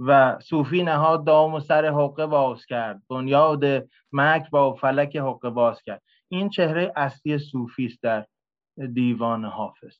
و 0.00 0.38
صوفی 0.40 0.82
نهاد 0.82 1.26
دام 1.26 1.54
و 1.54 1.60
سر 1.60 1.84
حقه 1.84 2.26
باز 2.26 2.66
کرد. 2.66 3.02
بنیاد 3.10 3.64
مک 4.12 4.50
با 4.50 4.74
فلک 4.74 5.16
حقه 5.16 5.50
باز 5.50 5.82
کرد. 5.82 6.02
این 6.30 6.48
چهره 6.48 6.92
اصلی 6.96 7.38
صوفی 7.38 7.86
است 7.86 8.02
در 8.02 8.26
دیوان 8.94 9.44
حافظ. 9.44 9.96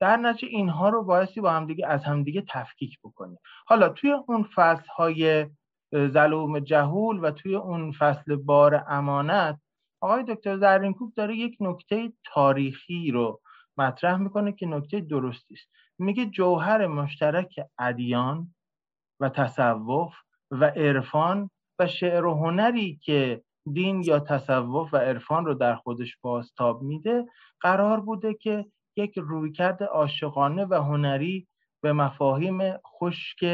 در 0.00 0.16
نتیجه 0.16 0.48
اینها 0.48 0.88
رو 0.88 1.04
بایستی 1.04 1.40
با 1.40 1.50
همدیگه 1.50 1.86
از 1.86 2.04
همدیگه 2.04 2.44
تفکیک 2.48 2.98
بکنیم. 3.04 3.38
حالا 3.66 3.88
توی 3.88 4.10
اون 4.10 4.48
فصل 4.54 4.88
های 4.96 5.46
ظلوم 5.94 6.58
جهول 6.58 7.24
و 7.24 7.30
توی 7.30 7.54
اون 7.54 7.92
فصل 7.92 8.36
بار 8.36 8.84
امانت 8.88 9.60
آقای 10.00 10.24
دکتر 10.28 10.56
زرینکوب 10.58 11.14
داره 11.14 11.36
یک 11.36 11.56
نکته 11.60 12.12
تاریخی 12.24 13.10
رو 13.10 13.40
مطرح 13.76 14.16
می‌کنه 14.16 14.52
که 14.52 14.66
نکته 14.66 15.00
درستی 15.00 15.54
است. 15.54 15.68
میگه 15.98 16.26
جوهر 16.26 16.86
مشترک 16.86 17.60
ادیان 17.78 18.54
و 19.20 19.28
تصوف 19.28 20.14
و 20.50 20.64
عرفان 20.64 21.50
و 21.78 21.86
شعر 21.86 22.24
و 22.24 22.34
هنری 22.34 23.00
که 23.02 23.42
دین 23.72 24.02
یا 24.02 24.20
تصوف 24.20 24.94
و 24.94 24.96
عرفان 24.96 25.46
رو 25.46 25.54
در 25.54 25.76
خودش 25.76 26.16
بازتاب 26.22 26.82
میده 26.82 27.26
قرار 27.60 28.00
بوده 28.00 28.34
که 28.34 28.66
یک 28.96 29.18
رویکرد 29.18 29.82
عاشقانه 29.82 30.64
و 30.64 30.74
هنری 30.74 31.46
به 31.82 31.92
مفاهیم 31.92 32.58
خشک 32.78 33.44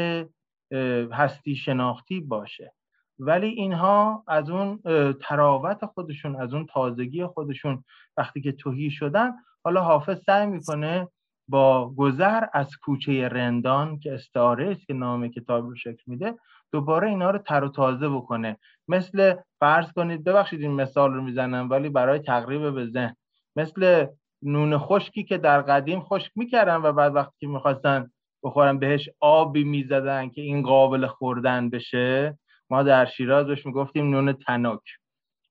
هستی 1.11 1.55
شناختی 1.55 2.19
باشه. 2.19 2.73
ولی 3.19 3.47
اینها 3.47 4.23
از 4.27 4.49
اون 4.49 4.81
تراوت 5.21 5.85
خودشون 5.85 6.35
از 6.35 6.53
اون 6.53 6.65
تازگی 6.65 7.25
خودشون 7.25 7.83
وقتی 8.17 8.41
که 8.41 8.51
توهی 8.51 8.91
شدن 8.91 9.31
حالا 9.63 9.83
حافظ 9.83 10.23
سعی 10.25 10.47
می‌کنه 10.47 11.07
با 11.47 11.93
گذر 11.97 12.45
از 12.53 12.77
کوچه 12.77 13.27
رندان 13.27 13.99
که 13.99 14.13
استعاره 14.13 14.71
است 14.71 14.87
که 14.87 14.93
نام 14.93 15.27
کتاب 15.27 15.65
رو 15.65 15.75
شکل 15.75 16.03
میده 16.05 16.35
دوباره 16.73 17.09
اینا 17.09 17.31
رو 17.31 17.39
تر 17.39 17.63
و 17.63 17.69
تازه 17.69 18.09
بکنه. 18.09 18.57
مثل 18.87 19.35
فرض 19.59 19.91
کنید 19.91 20.23
ببخشید 20.23 20.61
این 20.61 20.71
مثال 20.71 21.13
رو 21.13 21.21
می‌زنم 21.21 21.69
ولی 21.69 21.89
برای 21.89 22.19
تقریب 22.19 22.69
به 22.69 22.85
ذهن. 22.85 23.15
مثل 23.55 24.05
نون 24.41 24.77
خشکی 24.77 25.23
که 25.23 25.37
در 25.37 25.61
قدیم 25.61 26.01
خشک 26.01 26.31
می‌کردن 26.35 26.75
و 26.75 26.93
بعد 26.93 27.15
وقتی 27.15 27.35
که 27.39 27.47
می‌خواستن 27.47 28.11
بخورن 28.43 28.79
بهش 28.79 29.09
آبی 29.19 29.63
می‌زدن 29.63 30.29
که 30.29 30.41
این 30.41 30.61
قابل 30.61 31.07
خوردن 31.07 31.69
بشه 31.69 32.37
ما 32.69 32.83
در 32.83 33.05
شیراز 33.05 33.47
بهش 33.47 33.65
می‌گفتیم 33.65 34.09
نون 34.09 34.33
تنک. 34.33 34.79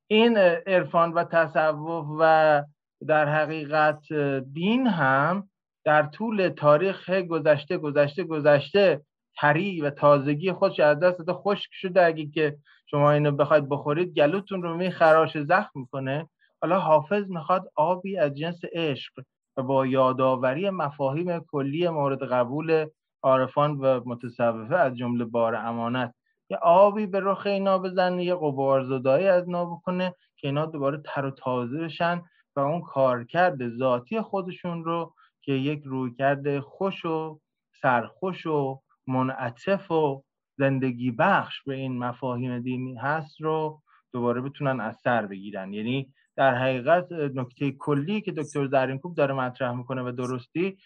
این 0.07 0.37
عرفان 0.67 1.13
و 1.13 1.25
تصوف 1.25 2.07
و 2.21 2.63
در 3.09 3.29
حقیقت 3.29 4.13
دین 4.53 4.87
هم 4.87 5.49
در 5.85 6.03
طول 6.03 6.49
تاریخ 6.49 7.11
گذشته 7.11 7.79
گذشته 7.79 8.25
گذشته 8.25 9.01
تری 9.37 9.81
و 9.81 9.91
تازگی 9.91 10.53
خودش 10.53 10.81
از 10.81 11.01
دست 11.01 11.33
خشک 11.33 11.71
شده. 11.73 12.05
اگه 12.05 12.27
که 12.27 12.57
شما 12.87 13.11
اینو 13.11 13.33
بخواید 13.33 13.69
بخورید 13.69 14.15
گلوتون 14.15 14.63
رو 14.63 14.77
میخراش 14.77 15.39
زخم 15.39 15.81
می‌کنه. 15.81 16.29
حالا 16.61 16.79
حافظ 16.79 17.31
می‌خواد 17.31 17.73
آبی 17.75 18.19
از 18.19 18.35
جنس 18.35 18.61
عشق 18.73 19.13
و 19.57 19.63
با 19.63 19.87
یادآوری 19.87 20.71
مفاهیم 20.71 21.41
کلی 21.41 21.89
مورد 21.89 22.23
قبول 22.23 22.87
عارفان 23.23 23.79
و 23.79 24.01
متصوفه 24.07 24.77
از 24.77 24.97
جمله 24.97 25.25
بار 25.25 25.55
امانت. 25.55 26.15
یه 26.51 26.57
آبی 26.57 27.07
به 27.07 27.21
رخ 27.21 27.47
اینا 27.47 27.79
بزنه 27.79 28.25
یه 28.25 28.35
قبار 28.35 28.85
زدایی 28.85 29.29
از 29.29 29.47
اینا 29.47 29.65
بکنه 29.65 30.15
که 30.37 30.49
اینا 30.49 30.67
دوباره 30.67 31.03
تر 31.05 31.25
و 31.25 31.31
تازه 31.31 31.79
بشن 31.79 32.23
و 32.57 32.61
اون 32.61 32.81
کارکرد 32.81 33.77
ذاتی 33.79 34.21
خودشون 34.21 34.85
رو 34.85 35.15
که 35.43 35.53
یک 35.53 35.83
رویکرد 35.85 36.61
خوش 36.61 37.05
و 37.05 37.41
سرخوش 37.83 38.47
و 38.47 38.82
منعطف 39.07 39.91
و 39.91 40.23
زندگی 40.59 41.11
بخش 41.11 41.63
به 41.63 41.75
این 41.75 41.99
مفاهیم 41.99 42.59
دینی 42.59 42.95
هست 42.95 43.41
رو 43.41 43.83
دوباره 44.13 44.41
بتونن 44.41 44.81
اثر 44.81 45.27
بگیرن. 45.27 45.73
یعنی 45.73 46.13
در 46.37 46.55
حقیقت 46.55 47.13
نکته 47.13 47.73
کلی 47.73 48.21
که 48.21 48.33
دکتر 48.33 48.67
زرینکوب 48.67 49.15
داره 49.15 49.35
مطرح 49.35 49.73
می‌کنه 49.73 50.03
و 50.03 50.13
درستی 50.13 50.77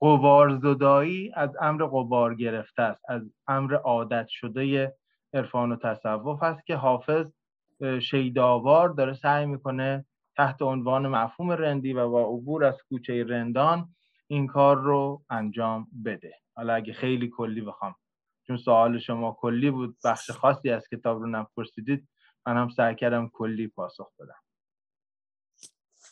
قبار 0.00 0.56
زدایی 0.56 1.32
از 1.34 1.56
امر 1.60 1.84
قبار 1.84 2.34
گرفته 2.34 2.82
است 2.82 3.02
از 3.08 3.22
امر 3.48 3.74
عادت 3.74 4.26
شده 4.28 4.94
عرفان 5.34 5.72
و 5.72 5.76
تصوف 5.76 6.42
هست 6.42 6.66
که 6.66 6.76
حافظ 6.76 7.32
شیداوار 8.00 8.88
داره 8.88 9.14
سعی 9.14 9.46
می‌کنه 9.46 10.04
تحت 10.36 10.62
عنوان 10.62 11.06
مفهوم 11.06 11.52
رندی 11.52 11.92
و 11.92 12.08
با 12.08 12.22
عبور 12.22 12.64
از 12.64 12.82
کوچه 12.88 13.24
رندان 13.24 13.88
این 14.26 14.46
کار 14.46 14.76
رو 14.76 15.22
انجام 15.30 15.86
بده. 16.04 16.45
حالا 16.56 16.74
اگه 16.74 16.92
خیلی 16.92 17.30
کلی 17.36 17.60
بخوام. 17.60 17.94
چون 18.46 18.56
سوال 18.56 18.98
شما 18.98 19.36
کلی 19.40 19.70
بود 19.70 19.96
بخش 20.04 20.30
خاصی 20.30 20.70
از 20.70 20.88
کتاب 20.88 21.18
رو 21.18 21.26
نپرسیدید 21.26 22.08
من 22.46 22.56
هم 22.56 22.68
سعی 22.68 22.94
کردم 22.94 23.30
کلی 23.32 23.68
پاسخ 23.68 24.10
بدم. 24.18 24.40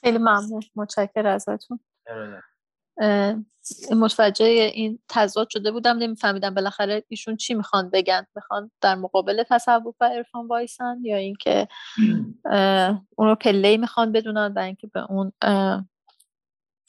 خیلی 0.00 0.18
ممنون. 0.18 0.62
متشکر 0.76 1.26
ازتون. 1.26 1.80
متوجه 3.90 4.44
این 4.44 4.98
تضاد 5.08 5.48
شده 5.50 5.70
بودم 5.70 5.96
نمیفهمیدم 5.96 6.54
بالاخره 6.54 7.04
ایشون 7.08 7.36
چی 7.36 7.54
می‌خوان 7.54 7.90
بگن. 7.90 8.26
می‌خوان 8.36 8.70
در 8.80 8.94
مقابل 8.94 9.42
تصوف 9.42 9.96
و 10.00 10.04
عرفان 10.04 10.46
وایسن 10.46 10.98
یا 11.02 11.16
اینکه 11.16 11.68
اون 13.16 13.28
رو 13.28 13.34
پله 13.34 13.76
می‌خوان 13.76 14.12
بدونن 14.12 14.52
و 14.56 14.58
اینکه 14.58 14.86
به 14.86 15.00
اون 15.10 15.32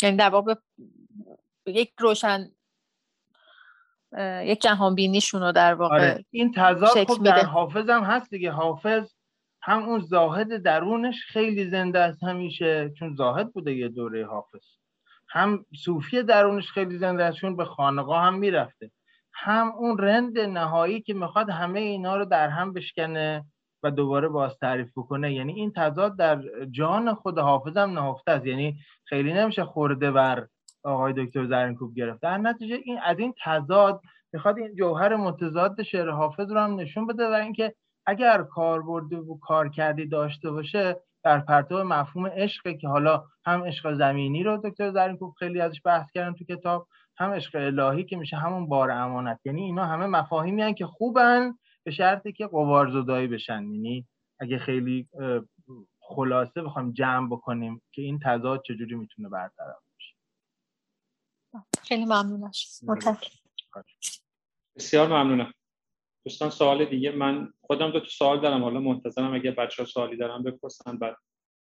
یعنی 0.01 0.17
در 0.17 0.29
واقع 0.29 0.55
یک 1.65 1.93
روشن 1.99 2.51
یک 4.43 4.61
جهان 4.61 4.95
بینیشون 4.95 5.41
رو 5.41 5.51
در 5.51 5.73
واقع 5.73 5.95
آره. 5.95 6.25
این 6.31 6.51
تضاد 6.55 7.03
خب 7.07 7.23
در 7.23 7.45
حافظ 7.45 7.89
هم 7.89 8.03
هست 8.03 8.29
دیگه. 8.29 8.51
حافظ 8.51 9.13
هم 9.61 9.83
اون 9.83 9.99
زاهد 9.99 10.57
درونش 10.57 11.25
خیلی 11.27 11.69
زنده 11.69 11.99
است 11.99 12.23
همیشه 12.23 12.91
چون 12.99 13.15
زاهد 13.15 13.53
بوده 13.53 13.73
یه 13.73 13.87
دوره 13.89 14.25
حافظ. 14.25 14.65
هم 15.29 15.65
صوفی 15.83 16.23
درونش 16.23 16.71
خیلی 16.71 16.97
زنده 16.97 17.23
است 17.23 17.37
چون 17.37 17.55
به 17.55 17.65
خانقاه 17.65 18.23
هم 18.23 18.33
می‌رفته. 18.33 18.91
هم 19.33 19.71
اون 19.77 19.97
رند 19.97 20.39
نهایی 20.39 21.01
که 21.01 21.13
می‌خواد 21.13 21.49
همه 21.49 21.79
اینا 21.79 22.15
رو 22.17 22.25
در 22.25 22.49
هم 22.49 22.73
بشکنه 22.73 23.45
و 23.83 23.91
دوباره 23.91 24.27
باز 24.27 24.57
تعریف 24.57 24.91
بکنه. 24.97 25.33
یعنی 25.33 25.53
این 25.53 25.71
تضاد 25.75 26.17
در 26.17 26.41
جان 26.71 27.13
خود 27.13 27.39
حافظ 27.39 27.77
هم 27.77 27.99
نهفته 27.99 28.31
است. 28.31 28.45
یعنی 28.45 28.77
خیلی 29.03 29.33
نمیشه 29.33 29.63
خورده 29.63 30.11
بر 30.11 30.47
آقای 30.85 31.13
دکتر 31.13 31.45
زرینکوب 31.45 31.95
گرفت. 31.95 32.21
در 32.21 32.37
نتیجه 32.37 32.79
این 32.83 32.99
از 33.03 33.19
این 33.19 33.33
تضاد 33.43 34.01
می‌خواد 34.33 34.57
این 34.57 34.75
جوهر 34.75 35.15
متضاد 35.15 35.83
شعر 35.83 36.09
حافظ 36.09 36.51
رو 36.51 36.59
هم 36.59 36.79
نشون 36.79 37.07
بده 37.07 37.27
و 37.27 37.31
اینکه 37.31 37.73
اگر 38.05 38.43
کار 38.43 38.81
برده 38.81 39.17
و 39.17 39.39
کار 39.39 39.69
کردی 39.69 40.05
داشته 40.07 40.51
باشه 40.51 40.95
در 41.23 41.39
پرتو 41.39 41.83
مفهوم 41.83 42.27
عشق 42.27 42.77
که 42.77 42.87
حالا 42.87 43.23
هم 43.45 43.63
عشق 43.63 43.93
زمینی 43.93 44.43
رو 44.43 44.61
دکتر 44.63 44.91
زرینکوب 44.91 45.33
خیلی 45.39 45.61
ازش 45.61 45.81
بحث 45.85 46.11
کردن 46.11 46.33
تو 46.33 46.45
کتاب 46.45 46.87
هم 47.17 47.31
عشق 47.31 47.55
الهی 47.55 48.03
که 48.03 48.17
میشه 48.17 48.37
همون 48.37 48.67
بار 48.67 48.91
امانت. 48.91 49.39
یعنی 49.45 49.63
اینا 49.63 49.85
همه 49.85 50.05
مفاهیمی 50.05 50.61
هن 50.61 50.73
که 50.73 50.85
خوبن 50.85 51.53
به 51.83 51.91
شرطی 51.91 52.33
که 52.33 52.47
قوار 52.47 52.91
زدایی 52.91 53.27
بشن. 53.27 53.63
یعنی 53.63 54.05
اگه 54.39 54.57
خیلی 54.57 55.07
خلاصه 55.99 56.61
بخوایم 56.61 56.91
جمع 56.91 57.27
بکنیم 57.27 57.81
که 57.91 58.01
این 58.01 58.19
تضاد 58.23 58.61
چجوری 58.61 58.95
می‌تونه 58.95 59.29
برطرف 59.29 59.84
خیلی 61.87 62.05
ممنونش 62.05 62.81
بسیار 64.75 65.07
ممنونم. 65.07 65.53
دوستان 66.25 66.49
سوال 66.49 66.85
دیگه. 66.85 67.11
من 67.11 67.53
خودم 67.61 67.91
دو 67.91 67.99
تا 67.99 68.05
سوال 68.05 68.41
دارم. 68.41 68.63
حالا 68.63 68.79
منتظرم 68.79 69.33
اگه 69.33 69.51
بچه 69.51 69.83
ها 69.83 69.89
سوالی 69.89 70.17
دارم 70.17 70.43
بپرسن 70.43 70.97
بعد. 70.97 71.15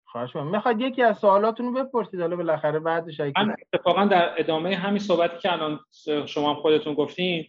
خواهش 0.05 0.37
می‌کنم. 0.37 0.51
می‌خواد 0.51 0.81
یکی 0.81 1.03
از 1.03 1.19
سوالاتون 1.19 1.67
رو 1.67 1.85
بپرسید. 1.85 2.21
حالا 2.21 2.37
بالاخره 2.37 2.79
بعدش 2.79 3.21
من 3.21 3.57
اتفاقا 3.73 4.05
در 4.05 4.41
ادامه 4.41 4.77
همین 4.77 4.99
صحبتی 4.99 5.39
که 5.39 5.53
الان 5.53 5.81
شما 6.27 6.55
هم 6.55 6.61
خودتون 6.61 6.95
گفتین 6.95 7.47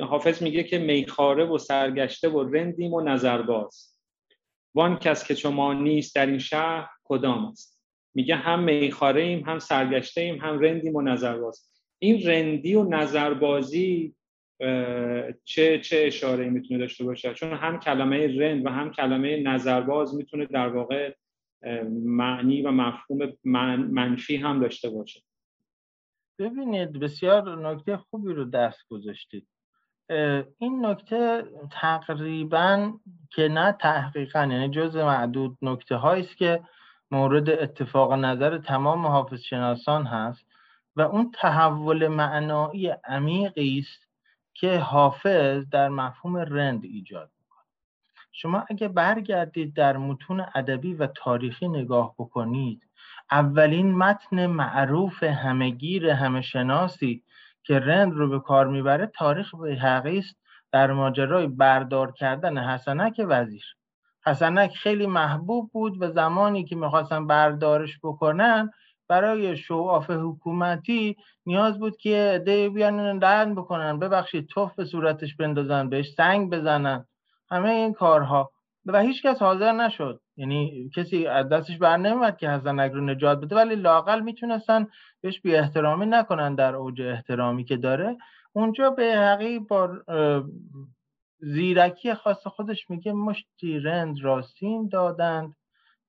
حافظ 0.00 0.42
میگه 0.42 0.62
که 0.64 0.78
میخاره 0.78 1.44
و 1.44 1.58
سرگشته 1.58 2.28
و 2.28 2.42
رندیم 2.42 2.92
و 2.92 3.00
نظرباز. 3.00 3.98
وان 4.74 4.96
کس 4.96 5.28
که 5.28 5.34
شما 5.34 5.72
نیست 5.72 6.14
در 6.14 6.26
این 6.26 6.38
شهر 6.38 6.88
کدام 7.04 7.44
است؟ 7.44 7.73
میگه 8.14 8.36
هم 8.36 8.62
میخاره 8.62 9.22
ایم 9.22 9.40
هم 9.40 9.58
سرگشته 9.58 10.20
ایم 10.20 10.40
هم 10.40 10.58
رندیم 10.58 10.96
و 10.96 11.02
نظرباز. 11.02 11.70
این 11.98 12.28
رندی 12.28 12.74
و 12.74 12.84
نظربازی 12.84 14.14
چه 15.44 15.78
چه 15.78 16.04
اشاره 16.06 16.50
می‌تونه 16.50 16.80
داشته 16.80 17.04
باشه؟ 17.04 17.34
چون 17.34 17.52
هم 17.52 17.80
کلمه 17.80 18.40
رند 18.40 18.66
و 18.66 18.68
هم 18.68 18.90
کلمه 18.90 19.42
نظرباز 19.42 20.14
می‌تونه 20.14 20.46
در 20.46 20.68
واقع 20.68 21.14
معنی 22.04 22.62
و 22.62 22.70
مفهوم 22.70 23.32
منفی 23.92 24.36
هم 24.36 24.60
داشته 24.60 24.90
باشه. 24.90 25.22
ببینید 26.38 26.92
بسیار 26.92 27.68
نکته 27.68 27.96
خوبی 27.96 28.32
رو 28.32 28.44
دست 28.44 28.88
گذاشتید. 28.88 29.48
این 30.58 30.86
نکته 30.86 31.44
تقریبا 31.70 32.92
که 33.30 33.48
نه 33.48 33.76
تحقیقا 33.80 34.48
یعنی 34.50 34.68
جز 34.70 34.96
معدود 34.96 35.58
نکته 35.62 36.06
است 36.06 36.36
که 36.36 36.60
مورد 37.14 37.50
اتفاق 37.50 38.12
نظر 38.12 38.58
تمام 38.58 39.06
حافظ 39.06 39.40
شناسان 39.40 40.06
هست 40.06 40.46
و 40.96 41.02
اون 41.02 41.30
تحول 41.34 42.08
معنایی 42.08 42.88
عمیقی 42.88 43.78
است 43.78 44.08
که 44.54 44.78
حافظ 44.78 45.68
در 45.70 45.88
مفهوم 45.88 46.36
رند 46.36 46.84
ایجاد 46.84 47.30
می‌کنه. 47.40 47.64
شما 48.32 48.64
اگه 48.70 48.88
برگردید 48.88 49.74
در 49.74 49.96
متون 49.96 50.46
ادبی 50.54 50.94
و 50.94 51.06
تاریخی 51.06 51.68
نگاه 51.68 52.14
بکنید 52.18 52.82
اولین 53.30 53.94
متن 53.94 54.46
معروف 54.46 55.22
همگیر 55.22 56.08
همه 56.08 56.42
شناسی 56.42 57.22
که 57.62 57.78
رند 57.78 58.12
رو 58.12 58.28
به 58.28 58.40
کار 58.40 58.66
می‌بره 58.66 59.06
تاریخ 59.06 59.54
بیهقی 59.54 60.18
است 60.18 60.36
در 60.72 60.92
ماجرای 60.92 61.46
بردار 61.46 62.12
کردن 62.12 62.58
حسنک 62.58 63.22
وزیر. 63.28 63.64
حسنک 64.26 64.74
خیلی 64.74 65.06
محبوب 65.06 65.70
بود 65.72 66.02
و 66.02 66.10
زمانی 66.10 66.64
که 66.64 66.76
می‌خواستن 66.76 67.26
بردارش 67.26 67.98
بکنن 68.02 68.70
برای 69.08 69.56
شواف 69.56 70.10
حکومتی 70.10 71.16
نیاز 71.46 71.78
بود 71.78 71.96
که 71.96 72.32
عده 72.34 72.68
بیان 72.68 73.18
لعن 73.18 73.54
بکنن 73.54 73.98
ببخشید 73.98 74.46
توف 74.46 74.74
به 74.74 74.84
صورتش 74.84 75.36
بندازن 75.36 75.88
بهش 75.88 76.10
سنگ 76.16 76.50
بزنن. 76.50 77.06
همه 77.50 77.70
این 77.70 77.92
کارها. 77.92 78.50
و 78.86 79.00
هیچ 79.00 79.22
کس 79.22 79.42
حاضر 79.42 79.72
نشد. 79.72 80.20
یعنی 80.36 80.90
کسی 80.96 81.26
از 81.26 81.48
دستش 81.48 81.78
بر 81.78 82.30
که 82.30 82.50
حسنک 82.50 82.92
رو 82.92 83.00
نجات 83.00 83.40
بده 83.40 83.56
ولی 83.56 83.74
لاقل 83.74 84.20
می‌تونستن 84.20 84.86
بهش 85.20 85.40
بی 85.40 85.56
احترامی 85.56 86.06
نکنن 86.06 86.54
در 86.54 86.74
اوج 86.74 87.02
احترامی 87.02 87.64
که 87.64 87.76
داره. 87.76 88.16
اونجا 88.52 88.90
به 88.90 89.16
حقیقی 89.16 89.58
با 89.58 89.90
زیرکی 91.46 92.14
خاص 92.14 92.46
خودش 92.46 92.90
میگه 92.90 93.12
مشتی 93.12 93.78
رند 93.78 94.20
راستین 94.22 94.88
دادند 94.88 95.56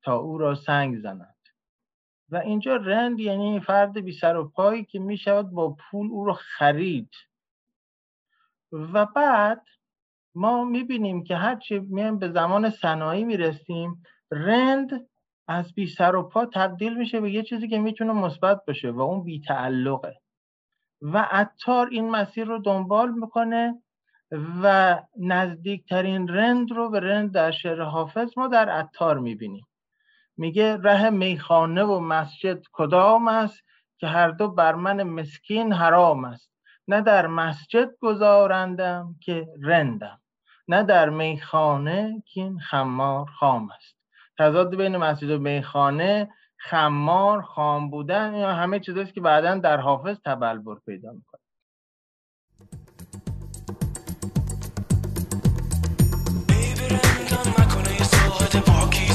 تا 0.04 0.16
او 0.16 0.38
را 0.38 0.56
سنگ 0.56 1.00
زنند. 1.00 1.36
و 2.30 2.38
اینجا 2.38 2.76
رند 2.76 3.20
یعنی 3.20 3.60
فرد 3.60 3.98
بی 3.98 4.12
سر 4.12 4.38
و 4.38 4.50
پایی 4.50 4.86
که 4.86 5.00
می‌شود 5.00 5.50
با 5.50 5.76
پول 5.80 6.08
او 6.12 6.26
را 6.26 6.34
خرید. 6.34 7.10
و 8.72 9.06
بعد 9.06 9.64
ما 10.36 10.64
می‌بینیم 10.64 11.24
که 11.24 11.36
هرچی 11.36 11.80
میایم 11.80 12.20
به 12.20 12.32
زمان 12.32 12.70
صنایع 12.70 13.26
می‌رسیم 13.26 14.04
رند 14.32 15.08
از 15.48 15.74
بی 15.74 15.88
سر 15.88 16.16
و 16.16 16.24
پا 16.24 16.46
تبدیل 16.46 16.98
میشه 16.98 17.22
به 17.22 17.32
یه 17.32 17.44
چیزی 17.44 17.68
که 17.68 17.80
می‌تونه 17.80 18.14
مثبت 18.14 18.66
باشه 18.68 18.92
و 18.92 19.02
اون 19.02 19.24
بی 19.24 19.42
تعلقه. 19.42 20.22
و 21.02 21.28
عطار 21.32 21.88
این 21.92 22.10
مسیر 22.10 22.46
رو 22.48 22.60
دنبال 22.60 23.12
می‌کنه 23.12 23.82
و 24.64 24.98
نزدیکترین 25.20 26.28
رند 26.28 26.72
رو 26.72 26.90
به 26.90 27.00
رند 27.00 27.32
در 27.32 27.52
شعر 27.52 27.82
حافظ 27.82 28.38
ما 28.38 28.48
در 28.48 28.70
عطار 28.70 29.20
می‌بینیم. 29.20 29.68
میگه 30.38 30.78
ره 30.78 31.10
میخانه 31.10 31.84
و 31.84 32.00
مسجد 32.00 32.64
کدام 32.72 33.28
است 33.28 33.64
که 33.98 34.08
هر 34.08 34.28
دو 34.28 34.48
بر 34.48 34.76
من 34.76 35.04
مسکین 35.04 35.74
حرام 35.74 36.26
است. 36.26 36.52
نه 36.88 37.02
در 37.02 37.28
مسجد 37.28 37.90
گذارندم 38.02 39.16
که 39.22 39.48
رندم. 39.62 40.22
نه 40.68 40.84
در 40.84 41.10
میخانه 41.10 42.24
که 42.26 42.42
این 42.42 42.60
خمار 42.60 43.26
خام 43.26 43.70
است. 43.70 43.96
تضاد 44.38 44.76
بین 44.76 44.98
مسجد 44.98 45.30
و 45.30 45.40
میخانه 45.40 46.30
خمار 46.58 47.42
خام 47.42 47.90
بودن 47.90 48.36
یا 48.36 48.54
همه 48.54 48.80
چیزاست 48.80 49.14
که 49.14 49.22
بعدا 49.22 49.56
در 49.56 49.78
حافظ 49.78 50.18
تبلبر 50.26 50.76
پیدا 50.86 51.12
می‌کنه. 51.12 51.35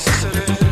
serena. 0.01 0.70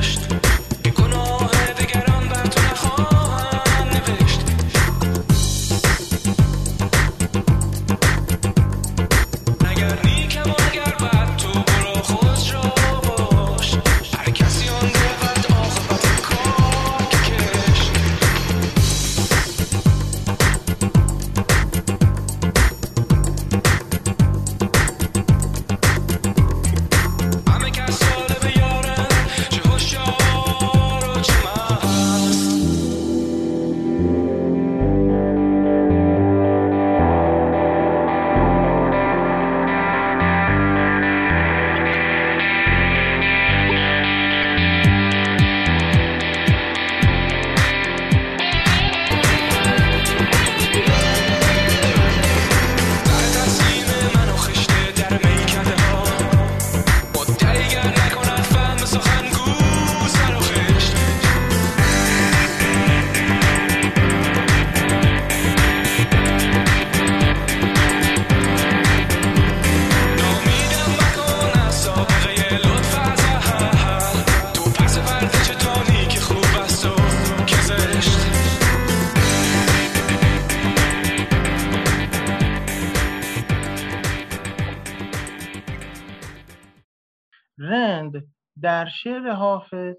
در 88.68 88.87
شعر 88.87 89.31
حافظ 89.31 89.96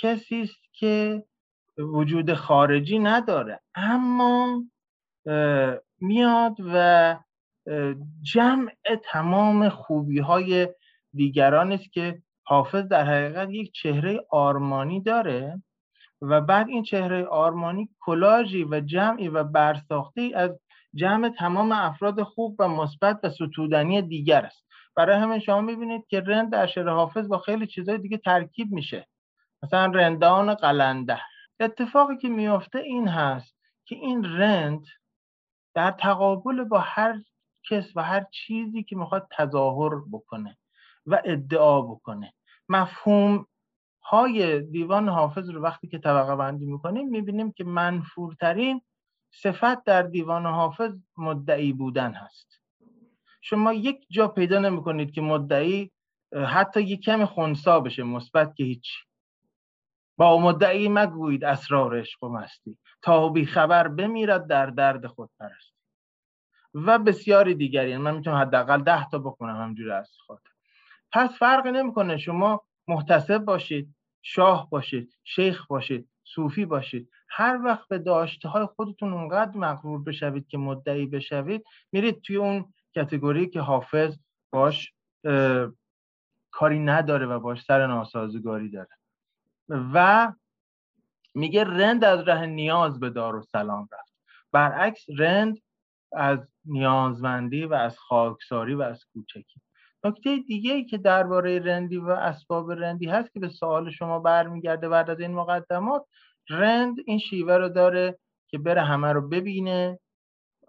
کسی 0.00 0.40
است 0.40 0.60
که 0.72 1.22
وجود 1.78 2.34
خارجی 2.34 2.98
نداره 2.98 3.60
اما 3.74 4.62
میاد 6.00 6.56
و 6.74 7.16
جمع 8.22 8.72
تمام 9.04 9.68
خوبی 9.68 10.18
های 10.18 10.68
دیگران 11.14 11.72
است 11.72 11.92
که 11.92 12.22
حافظ 12.46 12.82
در 12.82 13.04
حقیقت 13.04 13.50
یک 13.50 13.72
چهره 13.72 14.26
آرمانی 14.30 15.00
داره 15.00 15.62
و 16.20 16.40
بعد 16.40 16.68
این 16.68 16.82
چهره 16.82 17.24
آرمانی 17.24 17.88
کلاژی 18.00 18.64
و 18.64 18.80
جمعی 18.80 19.28
و 19.28 19.44
برساخته 19.44 20.30
از 20.34 20.50
جمع 20.94 21.28
تمام 21.28 21.72
افراد 21.72 22.22
خوب 22.22 22.56
و 22.58 22.68
مثبت 22.68 23.20
و 23.22 23.30
ستودنی 23.30 24.02
دیگر 24.02 24.44
است. 24.44 24.71
برای 24.96 25.16
همین 25.16 25.38
شما 25.38 25.60
می‌بینید 25.60 26.06
که 26.06 26.20
رند 26.20 26.52
در 26.52 26.66
شعر 26.66 26.88
حافظ 26.88 27.28
با 27.28 27.38
خیلی 27.38 27.66
چیزهای 27.66 27.98
دیگه 27.98 28.16
ترکیب 28.16 28.72
میشه. 28.72 29.08
مثلا 29.62 29.86
رندان 29.86 30.54
قلنده 30.54 31.20
اتفاقی 31.60 32.16
که 32.16 32.28
میافته 32.28 32.78
این 32.78 33.08
هست 33.08 33.56
که 33.84 33.94
این 33.94 34.24
رند 34.24 34.86
در 35.74 35.90
تقابل 35.90 36.64
با 36.64 36.78
هر 36.78 37.22
کس 37.70 37.96
و 37.96 38.02
هر 38.02 38.24
چیزی 38.30 38.82
که 38.82 38.96
می‌خواد 38.96 39.28
تظاهر 39.30 40.02
بکنه 40.12 40.58
و 41.06 41.22
ادعا 41.24 41.82
بکنه. 41.82 42.32
مفهوم 42.68 43.46
های 44.02 44.60
دیوان 44.60 45.08
حافظ 45.08 45.50
رو 45.50 45.62
وقتی 45.62 45.88
که 45.88 45.98
طبقه 45.98 46.36
بندی 46.36 46.66
می‌کنیم 46.66 47.08
می‌بینیم 47.08 47.52
که 47.52 47.64
منفورترین 47.64 48.82
صفت 49.34 49.84
در 49.84 50.02
دیوان 50.02 50.46
حافظ 50.46 50.96
مدعی 51.16 51.72
بودن 51.72 52.12
هست. 52.12 52.61
شما 53.44 53.72
یک 53.72 54.06
جا 54.10 54.28
پیدا 54.28 54.58
نمی 54.58 54.82
کنید 54.82 55.12
که 55.12 55.20
مدعی 55.20 55.90
حتی 56.46 56.82
یک 56.82 57.00
کم 57.00 57.24
خونسا 57.24 57.80
بشه 57.80 58.02
مثبت 58.02 58.54
که 58.56 58.64
هیچ. 58.64 58.88
با 60.16 60.38
مدعی 60.38 60.88
مگویید 60.88 61.44
اسرار 61.44 61.98
عشق 61.98 62.24
و 62.24 62.28
مستی. 62.28 62.78
تا 63.02 63.28
بی 63.28 63.46
خبر 63.46 63.88
بمیرد 63.88 64.46
در 64.46 64.66
درد 64.66 65.06
خود 65.06 65.30
پرستی. 65.38 65.72
و 66.74 66.98
بسیاری 66.98 67.54
دیگری 67.54 67.96
من 67.96 68.14
می‌تونم 68.14 68.36
حداقل 68.36 68.82
ده 68.82 69.08
تا 69.08 69.18
بکنم 69.18 69.56
همجوری 69.56 69.90
از 69.90 70.10
خاطر. 70.26 70.50
پس 71.12 71.38
فرق 71.38 71.66
نمی‌کنه 71.66 72.18
شما 72.18 72.62
محتسب 72.88 73.38
باشید 73.38 73.94
شاه 74.22 74.70
باشید 74.70 75.18
شیخ 75.24 75.66
باشید 75.66 76.08
صوفی 76.24 76.64
باشید. 76.64 77.10
هر 77.28 77.60
وقت 77.64 77.88
به 77.88 77.98
داشته 77.98 78.48
های 78.48 78.66
خودتون 78.66 79.12
اونقدر 79.12 79.58
مغرور 79.58 80.02
بشوید 80.02 80.48
که 80.48 80.58
مدعی 80.58 81.06
بشوید 81.06 81.64
میرید 81.92 82.20
توی 82.20 82.36
اون 82.36 82.72
کتگوری 82.94 83.48
که 83.48 83.60
حافظ 83.60 84.18
باش 84.50 84.92
کاری 86.50 86.78
نداره 86.78 87.26
و 87.26 87.40
باش 87.40 87.62
سر 87.62 87.86
ناسازگاری 87.86 88.70
داره. 88.70 88.88
و 89.68 90.32
میگه 91.34 91.64
رند 91.64 92.04
از 92.04 92.28
ره 92.28 92.46
نیاز 92.46 93.00
به 93.00 93.10
دار 93.10 93.36
و 93.36 93.42
سلام 93.42 93.88
رفت. 93.92 94.12
برعکس 94.52 95.04
رند 95.18 95.58
از 96.12 96.48
نیازمندی 96.64 97.64
و 97.64 97.74
از 97.74 97.98
خاکساری 97.98 98.74
و 98.74 98.82
از 98.82 99.04
کوچکی. 99.04 99.60
نکته 100.04 100.38
دیگه 100.38 100.72
ای 100.72 100.84
که 100.84 100.98
درباره 100.98 101.58
رندی 101.58 101.96
و 101.96 102.08
اسباب 102.08 102.72
رندی 102.72 103.06
هست 103.06 103.32
که 103.32 103.40
به 103.40 103.48
سوال 103.48 103.90
شما 103.90 104.18
برمیگرده 104.18 104.88
بعد 104.88 105.10
از 105.10 105.20
این 105.20 105.34
مقدمات 105.34 106.06
رند 106.48 106.96
این 107.06 107.18
شیوه 107.18 107.56
رو 107.56 107.68
داره 107.68 108.18
که 108.48 108.58
بره 108.58 108.82
همه 108.82 109.12
رو 109.12 109.28
ببینه 109.28 109.98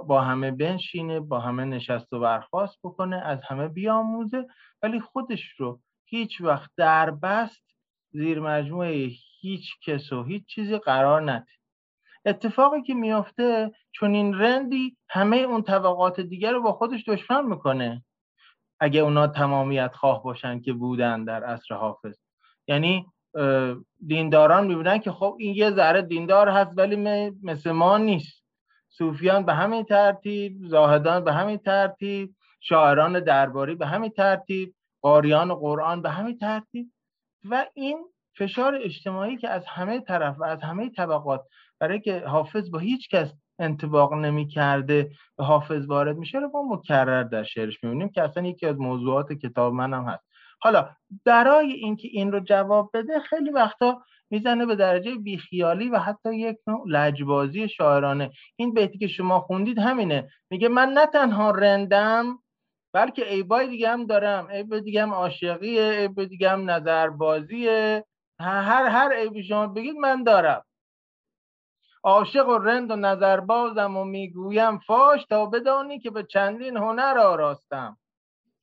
با 0.07 0.21
همه 0.21 0.51
بنشینه 0.51 1.19
با 1.19 1.39
همه 1.39 1.65
نشست 1.65 2.13
و 2.13 2.19
برخواست 2.19 2.79
بکنه 2.83 3.15
از 3.15 3.39
همه 3.43 3.67
بیاموزه. 3.67 4.47
ولی 4.81 4.99
خودش 4.99 5.43
رو 5.57 5.79
هیچ 6.05 6.41
وقت 6.41 6.71
در 6.77 7.11
بست 7.11 7.63
زیر 8.11 8.39
مجموعه 8.39 9.09
هیچ 9.39 9.79
کس 9.85 10.13
و 10.13 10.23
هیچ 10.23 10.45
چیزی 10.45 10.77
قرار 10.77 11.31
نده. 11.31 11.47
اتفاقی 12.25 12.81
که 12.81 12.93
میافته 12.93 13.71
چون 13.91 14.13
این 14.13 14.33
رندی 14.33 14.97
همه 15.09 15.37
اون 15.37 15.61
طبقات 15.61 16.19
دیگر 16.19 16.51
رو 16.51 16.61
با 16.61 16.71
خودش 16.71 17.03
دشمن 17.07 17.45
می‌کنه. 17.45 18.03
اگه 18.79 18.99
اونا 18.99 19.27
تمامیت 19.27 19.95
خواه 19.95 20.23
باشن 20.23 20.59
که 20.59 20.73
بودن 20.73 21.23
در 21.23 21.43
عصر 21.43 21.75
حافظ. 21.75 22.17
یعنی 22.67 23.05
دینداران 24.07 24.67
می‌بینن 24.67 24.97
که 24.99 25.11
خب 25.11 25.35
این 25.39 25.55
یه 25.55 25.71
ذره 25.71 26.01
دیندار 26.01 26.49
هست 26.49 26.71
ولی 26.77 26.95
مثل 27.43 27.71
ما 27.71 27.97
نیست. 27.97 28.42
صوفیان 28.97 29.45
به 29.45 29.53
همین 29.53 29.83
ترتیب 29.83 30.57
زاهدان 30.67 31.23
به 31.23 31.33
همین 31.33 31.57
ترتیب 31.57 32.35
شاعران 32.59 33.19
درباری 33.19 33.75
به 33.75 33.87
همین 33.87 34.09
ترتیب 34.09 34.75
قاریان 35.01 35.55
قرآن 35.55 36.01
به 36.01 36.09
همین 36.09 36.37
ترتیب. 36.37 36.91
و 37.49 37.65
این 37.73 38.05
فشار 38.37 38.75
اجتماعی 38.75 39.37
که 39.37 39.49
از 39.49 39.65
همه 39.67 39.99
طرف 39.99 40.35
و 40.39 40.43
از 40.43 40.61
همه 40.61 40.89
طبقات 40.89 41.41
برای 41.79 41.99
که 41.99 42.19
حافظ 42.19 42.71
با 42.71 42.79
هیچ 42.79 43.09
کس 43.09 43.33
انتباق 43.59 44.13
نمی 44.13 44.47
کرده 44.47 45.11
به 45.37 45.43
حافظ 45.43 45.85
وارد 45.85 46.17
میشه 46.17 46.37
رو 46.37 46.49
ما 46.53 46.75
مکرر 46.75 47.23
در 47.23 47.43
شعرش 47.43 47.83
می‌بینیم 47.83 48.09
که 48.09 48.21
اصلا 48.21 48.47
یکی 48.47 48.65
از 48.65 48.77
موضوعات 48.77 49.33
کتاب 49.33 49.73
منم 49.73 50.05
هست. 50.05 50.23
حالا 50.59 50.89
برای 51.25 51.71
اینکه 51.71 52.07
این 52.11 52.31
رو 52.31 52.39
جواب 52.39 52.91
بده 52.93 53.19
خیلی 53.19 53.49
وقتا 53.49 54.01
می‌زنه 54.33 54.65
به 54.65 54.75
درجه 54.75 55.15
بیخیالی 55.15 55.89
و 55.89 55.97
حتی 55.97 56.35
یک 56.35 56.57
نوع 56.67 56.83
لجبازی 56.87 57.69
شاعرانه. 57.69 58.31
این 58.55 58.73
بیتی 58.73 58.97
که 58.97 59.07
شما 59.07 59.39
خوندید 59.39 59.79
همینه. 59.79 60.29
میگه 60.49 60.67
من 60.69 60.89
نه 60.89 61.05
تنها 61.05 61.51
رندم 61.51 62.39
بلکه 62.93 63.23
عیبای 63.23 63.67
دیگه 63.67 63.89
هم 63.89 64.05
دارم. 64.05 64.47
عیب 64.47 64.79
دیگه 64.79 65.03
هم 65.03 65.13
عاشقیه 65.13 65.91
عیب 65.91 66.23
دیگه 66.23 66.49
هم 66.49 66.69
نظربازیه. 66.71 68.05
هر 68.39 68.85
هر 68.85 69.13
عیبی 69.13 69.43
شما 69.43 69.67
بگید 69.67 69.95
من 69.95 70.23
دارم. 70.23 70.65
عاشق 72.03 72.49
و 72.49 72.57
رند 72.57 72.91
و 72.91 72.95
نظربازم 72.95 73.97
و 73.97 74.03
می‌گویم 74.03 74.77
فاش 74.77 75.25
تا 75.25 75.45
بدانی 75.45 75.99
که 75.99 76.09
به 76.11 76.23
چندین 76.23 76.77
هنر 76.77 77.17
آراستم. 77.17 77.97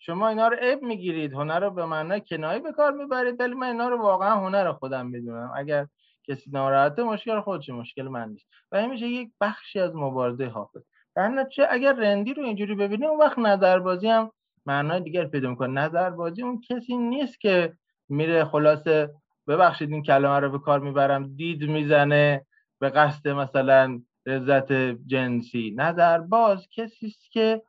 شما 0.02 0.28
اینا 0.28 0.48
رو 0.48 0.56
عیب 0.56 0.82
می‌گیرید. 0.82 1.32
هنر 1.32 1.60
رو 1.60 1.70
به 1.70 1.86
معنی 1.86 2.20
کنایی 2.20 2.60
به 2.60 2.72
کار 2.72 2.92
می‌برید 2.92 3.40
ولی 3.40 3.54
من 3.54 3.66
اینا 3.66 3.88
رو 3.88 4.02
واقعا 4.02 4.34
هنر 4.34 4.72
خودم 4.72 5.06
می‌دونم. 5.06 5.52
اگر 5.56 5.86
کسی 6.28 6.50
ناراحته 6.50 7.02
مشکل 7.02 7.40
خودش 7.40 7.68
مشکل 7.68 8.02
من 8.02 8.28
نیست. 8.28 8.46
و 8.72 8.82
همیشه 8.82 9.06
یک 9.06 9.30
بخشی 9.40 9.80
از 9.80 9.96
مبارزه 9.96 10.46
حافظ. 10.46 10.80
در 11.16 11.28
نتیجه 11.28 11.66
اگر 11.70 11.92
رندی 11.92 12.34
رو 12.34 12.42
اینجوری 12.42 12.74
ببینیم 12.74 13.10
اون 13.10 13.18
وقت 13.18 13.38
نظربازی 13.38 14.08
هم 14.08 14.30
معنای 14.66 15.00
دیگر 15.00 15.24
پیدا 15.24 15.50
می‌کنه. 15.50 15.80
نظربازی 15.80 16.42
اون 16.42 16.60
کسی 16.60 16.96
نیست 16.96 17.40
که 17.40 17.72
میره 18.08 18.44
خلاصه 18.44 19.10
ببخشید 19.48 19.92
این 19.92 20.02
کلمه 20.02 20.38
رو 20.38 20.50
به 20.50 20.58
کار 20.58 20.80
می‌برم 20.80 21.34
دید 21.36 21.62
می‌زنه 21.70 22.46
به 22.80 22.90
قصد 22.90 23.28
مثلا 23.28 24.00
لذت 24.26 24.72
جنسی. 25.06 25.74
نظرباز 25.76 26.68
کسی 26.76 27.06
است 27.06 27.30
که 27.32 27.62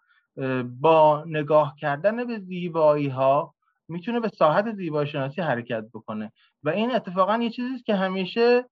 با 0.79 1.23
نگاه 1.27 1.75
کردن 1.79 2.27
به 2.27 2.39
زیبایی 2.39 3.07
ها 3.07 3.53
می‌تونه 3.87 4.19
به 4.19 4.27
ساحت 4.27 4.71
زیبایی 4.73 5.07
شناسی 5.09 5.41
حرکت 5.41 5.83
بکنه. 5.93 6.31
و 6.63 6.69
این 6.69 6.95
اتفاقا 6.95 7.37
یه 7.37 7.49
چیزی 7.49 7.83
که 7.83 7.95
همیشه 7.95 8.65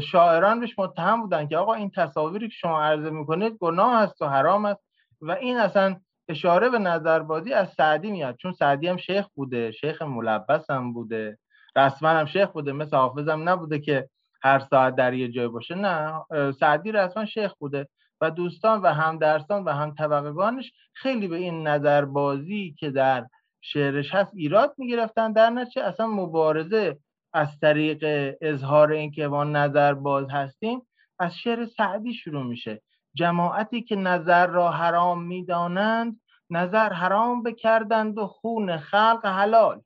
شاعران 0.00 0.60
بهش 0.60 0.78
متهم 0.78 1.20
بودن 1.20 1.46
که 1.46 1.56
آقا 1.56 1.74
این 1.74 1.90
تصاویری 1.90 2.48
که 2.48 2.54
شما 2.54 2.82
عرضه 2.82 3.10
می‌کنید 3.10 3.56
گناه 3.60 4.02
هست 4.02 4.22
و 4.22 4.26
حرام 4.26 4.64
است. 4.64 4.80
و 5.20 5.30
این 5.32 5.56
اصلا 5.56 5.96
اشاره 6.28 6.68
به 6.70 6.78
نظربازی 6.78 7.52
از 7.52 7.68
سعدی 7.68 8.10
میاد. 8.10 8.36
چون 8.36 8.52
سعدی 8.52 8.88
هم 8.88 8.96
شیخ 8.96 9.26
بوده 9.34 9.72
شیخ 9.72 10.02
ملبس 10.02 10.70
هم 10.70 10.92
بوده 10.92 11.38
رسما 11.76 12.08
هم 12.08 12.26
شیخ 12.26 12.48
بوده 12.48 12.72
مثل 12.72 12.96
حافظم 12.96 13.48
نبوده 13.48 13.78
که 13.78 14.08
هر 14.42 14.58
ساعت 14.58 14.94
در 14.94 15.14
یه 15.14 15.28
جای 15.28 15.48
باشه. 15.48 15.74
نه 15.74 16.24
سعدی 16.52 16.92
رسما 16.92 17.24
شیخ 17.24 17.54
بوده. 17.58 17.88
و 18.20 18.30
دوستان 18.30 18.80
و 18.82 18.86
همدرسان 18.86 19.64
و 19.64 19.70
هم 19.70 19.94
طبقگانش 19.94 20.72
خیلی 20.92 21.28
به 21.28 21.36
این 21.36 21.66
نظربازی 21.66 22.74
که 22.78 22.90
در 22.90 23.26
شعرش 23.60 24.14
هست 24.14 24.32
ایراد 24.34 24.74
می‌گرفتن. 24.78 25.32
در 25.32 25.50
نتیجه 25.50 25.82
اصلا 25.82 26.06
مبارزه 26.06 26.98
از 27.32 27.58
طریق 27.60 28.34
اظهار 28.40 28.92
اینکه 28.92 29.28
ما 29.28 29.44
نظر 29.44 29.94
باز 29.94 30.30
هستیم 30.30 30.82
از 31.18 31.36
شعر 31.36 31.66
سعدی 31.66 32.14
شروع 32.14 32.42
میشه. 32.46 32.82
جماعتی 33.14 33.82
که 33.82 33.96
نظر 33.96 34.46
را 34.46 34.70
حرام 34.70 35.22
می‌دانند 35.22 36.20
نظر 36.50 36.92
حرام 36.92 37.42
بکردند 37.42 38.18
و 38.18 38.26
خون 38.26 38.76
خلق 38.76 39.26
حلال 39.26 39.82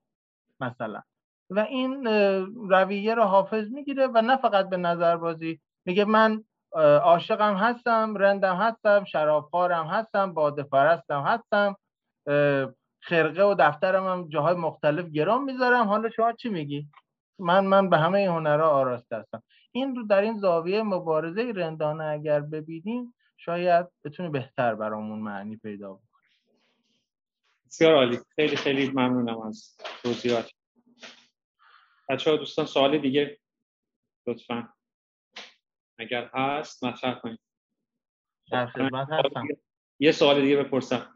مثلا. 0.60 1.02
و 1.50 1.58
این 1.58 2.06
رویه 2.70 3.14
رو 3.14 3.22
حافظ 3.22 3.72
می‌گیره 3.72 4.06
و 4.06 4.22
نه 4.22 4.36
فقط 4.36 4.68
به 4.68 4.76
نظر 4.76 5.16
بازی 5.16 5.60
میگه 5.84 6.04
من 6.04 6.44
عاشقم 6.74 7.54
هستم 7.54 8.14
رندم 8.16 8.56
هستم 8.56 9.04
شرابخوارم 9.04 9.86
هستم 9.86 10.34
باده 10.34 10.62
فرستم 10.62 11.22
هستم 11.22 11.76
خرقه 13.00 13.42
و 13.42 13.54
دفترم 13.58 14.06
هم 14.06 14.28
جاهای 14.28 14.54
مختلف 14.54 15.06
گرام 15.06 15.44
می‌ذارم. 15.44 15.86
حالا 15.86 16.10
شما 16.10 16.32
چی 16.32 16.48
میگی؟ 16.48 16.88
من 17.38 17.66
من 17.66 17.90
به 17.90 17.98
همه 17.98 18.30
هنرها 18.30 18.68
آراسته 18.68 19.16
هستم. 19.16 19.42
این 19.72 19.96
رو 19.96 20.06
در 20.06 20.20
این 20.20 20.38
زاویه 20.38 20.82
مبارزه 20.82 21.52
رندانه 21.56 22.04
اگر 22.04 22.40
ببینیم 22.40 23.14
شاید 23.36 23.86
بتونه 24.04 24.28
بهتر 24.28 24.74
برامون 24.74 25.18
معنی 25.18 25.56
پیدا 25.56 25.92
بکنه. 25.92 26.06
بسیار 27.66 27.94
عالی. 27.94 28.18
خیلی 28.36 28.56
خیلی 28.56 28.90
ممنونم 28.90 29.40
از 29.40 29.76
توضیحات. 30.02 30.50
بچه 32.08 32.36
دوستان 32.36 32.66
سوال 32.66 32.98
دیگه؟ 32.98 33.38
لطفا. 34.26 34.68
اگر 35.98 36.30
هست 36.34 36.84
مطرح 36.84 37.14
کنید 37.14 37.40
یه 40.00 40.12
سوال 40.12 40.40
دیگه 40.40 40.56
بپرسم. 40.56 41.14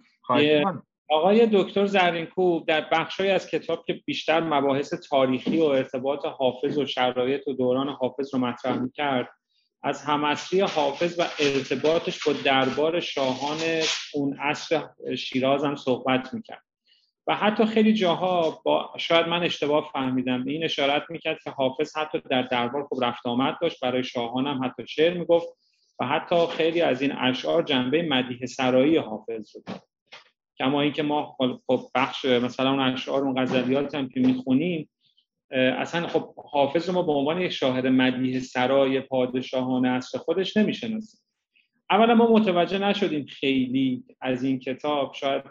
آقای 1.09 1.49
دکتر 1.53 1.87
زرینکوب 1.87 2.67
در 2.69 2.89
بخشی 2.93 3.29
از 3.29 3.51
کتاب 3.51 3.85
که 3.87 3.93
بیشتر 3.93 4.41
مباحث 4.41 4.95
تاریخی 4.95 5.59
و 5.59 5.65
ارتباط 5.65 6.25
حافظ 6.25 6.79
و 6.79 6.87
شرایط 6.87 7.49
و 7.49 7.53
دوران 7.53 7.89
حافظ 7.89 8.35
رو 8.35 8.41
مطرح 8.41 8.79
می‌کرد 8.79 9.29
از 9.83 10.03
همسری 10.03 10.61
حافظ 10.61 11.19
و 11.19 11.23
ارتباطش 11.39 12.27
با 12.27 12.33
دربار 12.33 13.01
شاهان 13.01 13.59
اون 14.15 14.37
عصر 14.39 14.89
شیراز 15.19 15.65
هم 15.65 15.77
صحبت 15.77 16.35
می‌کرد. 16.35 16.66
و 17.27 17.35
حتی 17.35 17.67
خیلی 17.67 17.95
جاها 17.95 18.61
با 18.65 18.91
شاید 18.99 19.29
من 19.29 19.43
اشتباه 19.43 19.91
فهمیدم 19.93 20.45
این 20.47 20.65
اشارت 20.65 21.03
می‌کرد 21.09 21.39
که 21.45 21.51
حافظ 21.51 21.97
حتی 21.97 22.23
در 22.31 22.43
دربار 22.43 22.85
خوب 22.85 23.05
رفت 23.05 23.27
آمد 23.27 23.59
داشت 23.61 23.81
برای 23.81 24.05
شاهان 24.05 24.47
هم 24.47 24.65
حتی 24.65 24.87
شعر 24.87 25.19
می‌گفت 25.19 25.47
و 26.01 26.07
حتی 26.07 26.47
خیلی 26.47 26.81
از 26.81 27.03
این 27.03 27.13
اشعار 27.13 27.63
جنبه 27.63 28.03
مدیه 28.03 28.47
سرایی 28.47 28.97
حافظ 28.97 29.57
رو 29.57 29.63
دارد 29.67 29.83
کما 30.59 30.81
اینکه 30.83 31.03
ما 31.03 31.37
خب 31.67 31.81
بخش 31.95 32.25
مثلا 32.25 32.71
اون 32.71 32.81
اشعار 32.81 33.23
اون 33.23 33.43
غزلیات 33.43 33.95
هم 33.95 34.09
که 34.09 34.21
می‌خونیم 34.21 34.89
اصلا 35.51 36.07
خب 36.07 36.35
حافظ 36.35 36.91
ما 36.91 37.03
به 37.03 37.13
عنوان 37.13 37.41
یک 37.41 37.53
شاهد 37.53 37.87
مدیه 37.87 38.41
سرای 38.41 39.01
پادشاهان 39.01 39.87
اصر 39.87 40.19
خودش 40.19 40.57
نمی‌شناسیم. 40.57 41.21
اولا 41.91 42.15
ما 42.15 42.33
متوجه 42.33 42.79
نشدیم 42.79 43.27
خیلی 43.27 44.05
از 44.21 44.45
این 44.45 44.59
کتاب 44.59 45.15
شاید 45.15 45.43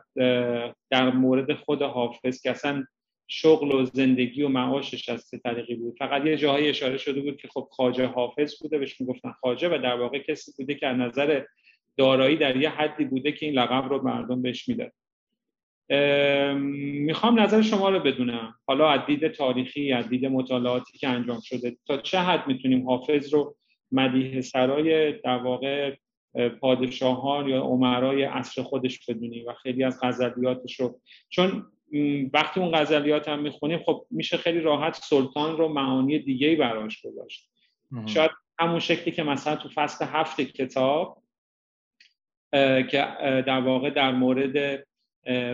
در 0.90 1.12
مورد 1.12 1.54
خود 1.54 1.82
حافظ 1.82 2.42
که 2.42 2.52
اصلا 2.52 2.86
شغل 3.28 3.72
و 3.72 3.86
زندگی 3.86 4.44
و 4.44 4.48
معاشش 4.48 5.10
از 5.10 5.30
چه 5.30 5.38
طریقی 5.38 5.76
بود. 5.76 5.96
فقط 6.00 6.26
یه 6.26 6.38
جاهای 6.38 6.70
اشاره 6.70 6.98
شده 6.98 7.22
بود 7.22 7.38
که 7.38 7.48
خب 7.48 7.68
خاجه 7.72 8.06
حافظ 8.06 8.62
بوده 8.62 8.78
بهش 8.78 9.02
می‌گفتن 9.02 9.32
خاجه 9.32 9.70
و 9.70 9.82
در 9.84 9.96
واقع 9.96 10.20
کسی 10.20 10.52
بوده 10.58 10.76
که 10.76 10.88
از 10.88 10.98
نظر 10.98 11.44
دارایی 11.98 12.38
در 12.38 12.56
یه 12.56 12.70
حدی 12.70 13.06
بوده 13.06 13.32
که 13.32 13.46
این 13.46 13.56
لقب 13.56 13.90
رو 13.90 14.04
مردم 14.04 14.42
بهش 14.42 14.70
می‌داد. 14.70 14.92
می‌خوام 17.06 17.40
نظر 17.40 17.62
شما 17.62 17.90
رو 17.90 18.00
بدونم. 18.00 18.56
حالا 18.68 18.90
از 18.90 19.06
دید 19.06 19.28
تاریخی 19.28 19.94
از 19.94 20.10
دید 20.10 20.26
مطالعاتی 20.26 20.98
که 20.98 21.08
انجام 21.08 21.40
شده 21.44 21.78
تا 21.88 21.98
چه 21.98 22.20
حد 22.20 22.48
می‌تونیم 22.48 22.90
حافظ 22.90 23.34
رو 23.34 23.56
مدیه 23.92 24.42
سرای 24.42 25.12
در 25.12 25.38
واقع 25.38 25.96
پادشاهان 26.62 27.50
یا 27.50 27.62
عمرای 27.62 28.24
عصر 28.24 28.64
خودش 28.64 29.10
بدونیم 29.10 29.46
و 29.48 29.54
خیلی 29.54 29.84
از 29.84 30.00
غزلیاتش 30.02 30.80
رو 30.80 31.00
چون 31.30 31.66
وقتی 32.34 32.60
اون 32.60 32.72
غزلیات 32.72 33.28
هم 33.28 33.40
می‌خونیم 33.40 33.80
خب 33.80 34.06
میشه 34.12 34.38
خیلی 34.38 34.60
راحت 34.60 34.96
سلطان 34.96 35.58
رو 35.58 35.68
معانی 35.68 36.20
دیگه 36.20 36.48
ای 36.48 36.56
براش 36.56 37.02
گذاشت. 37.02 37.50
شاید 38.06 38.32
همون 38.60 38.80
شکلی 38.80 39.12
که 39.12 39.24
مثلا 39.24 39.56
تو 39.56 39.70
فصل 39.76 40.06
هفت 40.06 40.42
کتاب 40.42 41.24
که 42.92 43.08
در 43.48 43.62
واقع 43.62 43.90
در 43.90 44.12
مورد 44.12 44.88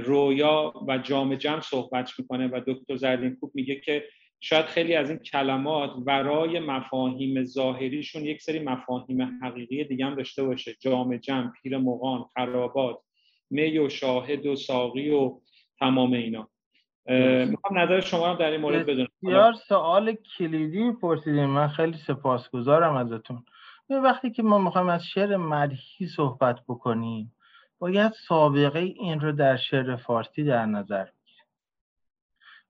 رویا 0.03 0.73
و 0.87 0.97
جام 0.97 1.35
جمع 1.35 1.61
صحبت 1.61 2.11
می‌کنه 2.19 2.47
و 2.47 2.61
دکتر 2.67 2.95
زرینکوب 2.95 3.51
میگه 3.53 3.75
که 3.79 4.03
شاید 4.43 4.65
خیلی 4.65 4.95
از 4.95 5.09
این 5.09 5.19
کلمات 5.19 5.91
ورای 6.05 6.59
مفاهیم 6.59 7.43
ظاهریشون 7.43 8.25
یک 8.25 8.41
سری 8.41 8.59
مفاهیم 8.59 9.39
حقیقی 9.43 9.83
دیگه 9.83 10.05
هم 10.05 10.15
داشته 10.15 10.43
باشه. 10.43 10.75
جام 10.79 11.17
جمع 11.17 11.51
پیر 11.51 11.77
مغان 11.77 12.25
خرابات 12.33 12.99
می 13.49 13.77
و 13.77 13.89
شاهد 13.89 14.45
و 14.45 14.55
ساقی 14.55 15.09
و 15.09 15.39
تمام 15.79 16.13
اینا. 16.13 16.47
می‌خوام 17.45 17.79
نظر 17.79 17.99
شما 17.99 18.31
رو 18.31 18.37
در 18.37 18.51
این 18.51 18.61
مورد 18.61 18.85
بدونم. 18.85 19.07
بسیار 19.23 19.53
سوال 19.53 20.15
کلیدی 20.37 20.91
پرسیدیم 20.91 21.45
من 21.45 21.67
خیلی 21.67 21.97
سپاسگزارم 22.07 22.95
ازتون. 22.95 23.45
وقتی 23.89 24.31
که 24.31 24.43
ما 24.43 24.59
می‌خوایم 24.59 24.89
از 24.89 25.05
شعر 25.05 25.37
مدحی 25.37 26.07
صحبت 26.15 26.59
بکنیم 26.67 27.33
باید 27.79 28.11
سابقه 28.27 28.79
این 28.79 29.19
رو 29.19 29.31
در 29.31 29.57
شعر 29.57 29.95
فارسی 29.95 30.43
در 30.43 30.65
نظر 30.65 31.05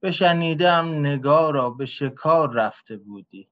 بشنیدم 0.01 0.99
نگاه 0.99 1.51
را 1.51 1.69
به 1.69 1.85
شکار 1.85 2.53
رفته 2.53 2.97
بودی؟ 2.97 3.49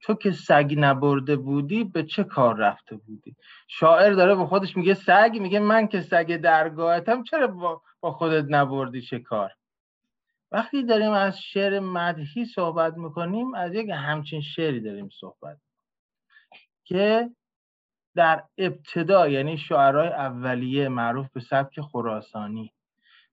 تو 0.00 0.14
که 0.14 0.30
سگ 0.30 0.74
نبرده 0.78 1.36
بودی 1.36 1.84
به 1.84 2.02
چه 2.02 2.24
کار 2.24 2.56
رفته 2.56 2.96
بودی؟ 2.96 3.36
شاعر 3.68 4.12
داره 4.12 4.34
به 4.34 4.46
خودش 4.46 4.76
میگه 4.76 4.94
سگ 4.94 5.38
میگه 5.40 5.58
من 5.58 5.88
که 5.88 6.00
سگ 6.00 6.36
درگاهتم 6.36 7.22
چرا 7.22 7.46
با 8.00 8.12
خودت 8.12 8.46
نبردی 8.48 9.02
چه 9.02 9.18
کار؟ 9.18 9.52
وقتی 10.52 10.82
داریم 10.82 11.10
از 11.10 11.40
شعر 11.40 11.80
مدهی 11.80 12.44
صحبت 12.44 12.96
می‌کنیم 12.96 13.54
از 13.54 13.74
یک 13.74 13.90
همچین 13.94 14.40
شعری 14.40 14.80
داریم 14.80 15.08
صحبت 15.20 15.58
که 16.84 17.30
در 18.14 18.44
ابتدا 18.58 19.28
یعنی 19.28 19.58
شعرهای 19.58 20.08
اولیه 20.08 20.88
معروف 20.88 21.30
به 21.32 21.40
سبک 21.40 21.80
خراسانی. 21.80 22.72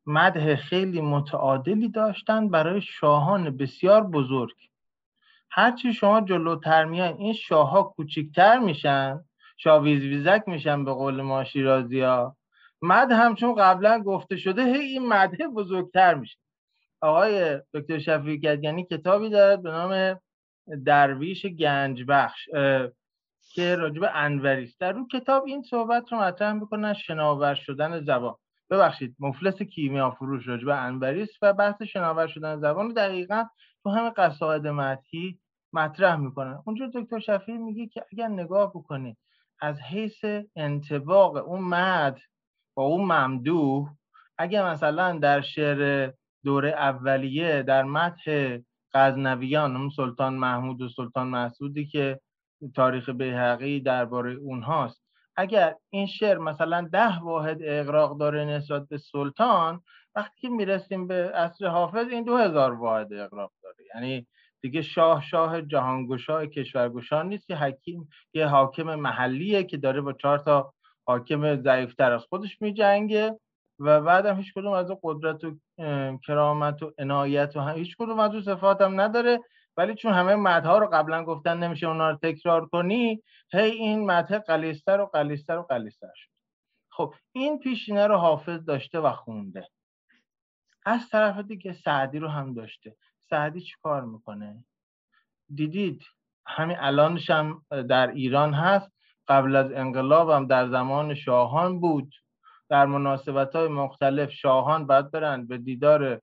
مده 0.06 0.56
خیلی 0.56 1.02
متعادلی 1.02 1.90
داشتن 1.90 2.50
برای 2.50 2.82
شاهان 2.82 3.58
بسیار 3.58 4.04
بزرگ. 4.04 4.56
هرچی 5.50 5.94
شما 5.94 6.22
جلوتر 6.22 6.86
میان 6.86 7.14
این 7.14 7.34
شاه 7.34 7.70
ها 7.70 7.84
کوچیکتر 7.84 8.60
میشن 8.60 9.24
شاه 9.58 9.84
ویزویزک 9.84 10.44
میشن 10.48 10.86
به 10.86 10.94
قول 10.94 11.22
ما 11.22 11.44
شیرازی 11.44 12.02
ها 12.02 12.38
مد 12.82 13.12
هم 13.12 13.36
چون 13.36 13.56
قبلا 13.56 14.00
گفته 14.00 14.38
شده 14.38 14.64
هی 14.64 14.80
این 14.80 15.08
مده 15.08 15.48
بزرگتر 15.48 16.14
میشه. 16.14 16.38
آقای 17.02 17.62
دکتر 17.74 18.00
شفیق 18.00 18.64
یعنی 18.64 18.86
کتابی 18.86 19.30
دارد 19.30 19.64
به 19.64 19.72
نام 19.72 20.20
درویش 20.86 21.46
گنج 21.46 22.04
بخش 22.08 22.50
که 23.54 23.76
راجب 23.76 24.02
انوریست 24.14 24.80
در 24.80 24.92
رو 24.92 25.08
کتاب 25.08 25.44
این 25.46 25.62
صحبت 25.64 26.12
رو 26.12 26.20
مطرح 26.20 26.54
می‌کنن 26.54 26.94
شناور 26.94 27.56
شدن 27.56 28.00
زبان. 28.00 28.36
ببخشید 28.70 29.16
مفلس 29.20 29.62
کیمیا 29.62 30.12
فروش 30.12 30.48
راجب 30.48 30.70
انوریست 30.70 31.38
و 31.42 31.54
بحث 31.54 31.82
شناور 31.82 32.28
شدن 32.28 32.60
زبان 32.60 32.94
دقیقا 32.94 33.46
تو 33.84 33.90
همه 33.90 34.10
قصاید 34.10 34.68
مدهی 34.68 35.40
مطرح 35.74 36.16
می‌کنن 36.16 36.64
اونجا 36.66 36.92
دکتر 36.96 37.20
شفیع 37.20 37.58
میگه 37.58 37.88
که 37.88 38.06
اگر 38.12 38.28
نگاه 38.28 38.70
بکنید 38.70 39.18
از 39.62 39.82
حیث 39.82 40.26
انتباق 40.56 41.48
اون 41.48 41.62
مد 41.62 42.18
با 42.76 42.84
اون 42.84 43.02
ممدوح 43.02 43.90
اگر 44.38 44.72
مثلا 44.72 45.20
در 45.20 45.42
شعر 45.42 46.12
دوره 46.44 46.70
اولیه 46.70 47.64
در 47.64 47.84
متح 47.84 48.58
غزنویان 48.94 49.76
اون 49.76 49.90
سلطان 49.90 50.34
محمود 50.34 50.82
و 50.82 50.90
سلطان 50.90 51.28
مسعودی 51.28 51.86
که 51.88 52.20
تاریخ 52.76 53.10
بیهقی 53.10 53.80
درباره 53.80 54.34
اونهاست 54.34 55.05
اگر 55.38 55.76
این 55.90 56.06
شعر 56.08 56.38
مثلا 56.38 56.90
ده 56.92 57.20
واحد 57.20 57.58
اقراق 57.62 58.18
داره 58.18 58.46
نسبت 58.46 58.88
به 58.90 58.98
سلطان 58.98 59.82
وقتی 60.16 60.42
که 60.42 60.50
می‌رسیم 60.50 61.08
به 61.08 61.32
عصر 61.32 61.68
حافظ 61.68 62.08
این 62.12 62.24
دو 62.24 62.38
هزار 62.38 62.74
واحد 62.74 63.14
اقراق 63.14 63.52
داره. 63.64 63.76
یعنی 63.96 64.28
دیگه 64.62 64.82
شاه 64.82 65.22
شاه 65.22 65.62
جهانگشا 65.62 66.46
کشورگشا 66.46 67.24
نیست. 67.24 67.48
که 67.48 67.56
حکیم 67.56 68.10
یه 68.34 68.48
حاکم 68.48 68.96
محلیه 68.96 69.64
که 69.64 69.78
داره 69.78 70.02
با 70.02 70.14
چهار 70.14 70.38
تا 70.38 70.74
حاکم 71.08 71.62
ضعیفتر 71.62 72.12
از 72.12 72.24
خودش 72.30 72.62
میجنگه 72.62 73.40
و 73.80 74.02
بعدم 74.02 74.38
هیچ 74.38 74.54
کدوم 74.54 74.74
از 74.74 74.92
قدرت 75.04 75.44
و 75.44 75.58
کرامت 76.28 76.84
و 76.84 76.92
عنایت 77.00 77.56
و 77.56 77.70
هیچ 77.70 77.96
کدوم 78.00 78.20
از 78.20 78.44
صفات 78.46 78.82
هم 78.82 79.02
نداره. 79.02 79.40
ولی 79.78 79.96
چون 79.96 80.14
همه 80.14 80.36
مدها 80.36 80.78
رو 80.78 80.88
قبلا 80.88 81.24
گفتن 81.24 81.58
نمیشه 81.58 81.88
اونا 81.88 82.10
رو 82.10 82.18
تکرار 82.18 82.66
کنی 82.66 83.24
هی 83.54 83.72
این 83.72 84.06
مدها 84.06 84.40
قلیستر 84.40 85.00
و 85.02 85.06
قلیستر 85.06 85.58
و 85.58 85.64
قلیستر 85.64 86.12
شد. 86.16 86.30
خب 86.92 87.14
این 87.32 87.60
پیشینه 87.60 88.08
رو 88.08 88.16
حافظ 88.16 88.66
داشته 88.66 89.00
و 89.00 89.12
خونده. 89.12 89.68
از 90.86 91.10
طرف 91.10 91.38
دیگه 91.38 91.74
سعدی 91.74 92.20
رو 92.20 92.28
هم 92.28 92.54
داشته. 92.54 92.96
سعدی 93.30 93.62
چی 93.62 93.74
کار 93.84 94.02
می‌کنه؟ 94.02 94.66
دیدید 95.56 96.04
همین 96.46 96.78
الانش 96.80 97.30
هم 97.30 97.66
در 97.90 98.08
ایران 98.08 98.54
هست. 98.54 98.92
قبل 99.28 99.56
از 99.56 99.72
انقلاب 99.72 100.30
هم 100.30 100.48
در 100.48 100.70
زمان 100.70 101.14
شاهان 101.14 101.80
بود. 101.80 102.14
در 102.70 102.86
مناسبت 102.86 103.56
های 103.56 103.68
مختلف 103.68 104.32
شاهان 104.32 104.88
باید 104.88 105.12
برن 105.12 105.48
به 105.48 105.58
دیدار 105.58 106.22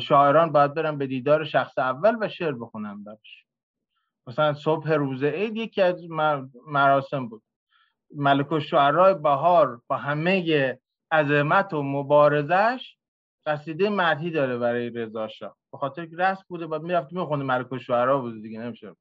شاعران 0.00 0.52
باید 0.52 0.74
برن 0.74 0.98
به 0.98 1.06
دیدار 1.06 1.44
شخص 1.44 1.78
اول 1.78 2.16
و 2.20 2.28
شعر 2.28 2.52
بخونن 2.52 3.04
براش. 3.04 3.44
مثلا 4.26 4.54
صبح 4.54 4.92
روز 4.92 5.24
عید 5.24 5.56
یکی 5.56 5.82
از 5.82 6.02
مراسم 6.66 7.28
بود. 7.28 7.42
ملک 8.16 8.52
الشعرای 8.52 9.14
بهار 9.14 9.82
با 9.86 9.96
همه 9.96 10.78
عظمت 11.12 11.74
و 11.74 11.82
مبارزش 11.82 12.96
قصیده 13.46 13.88
مدهی 13.88 14.30
داره 14.30 14.58
برای 14.58 14.90
رضا 14.90 15.28
شاه. 15.28 15.56
به 15.72 15.78
خاطر 15.78 16.06
که 16.06 16.16
رسم 16.16 16.44
بوده 16.48 16.66
بعد 16.66 16.82
می‌رفت 16.82 17.12
میخونده 17.12 17.44
ملک 17.44 17.72
الشعرا 17.72 18.18
بود 18.18 18.42
دیگه 18.42 18.60
نمیشه 18.60 18.96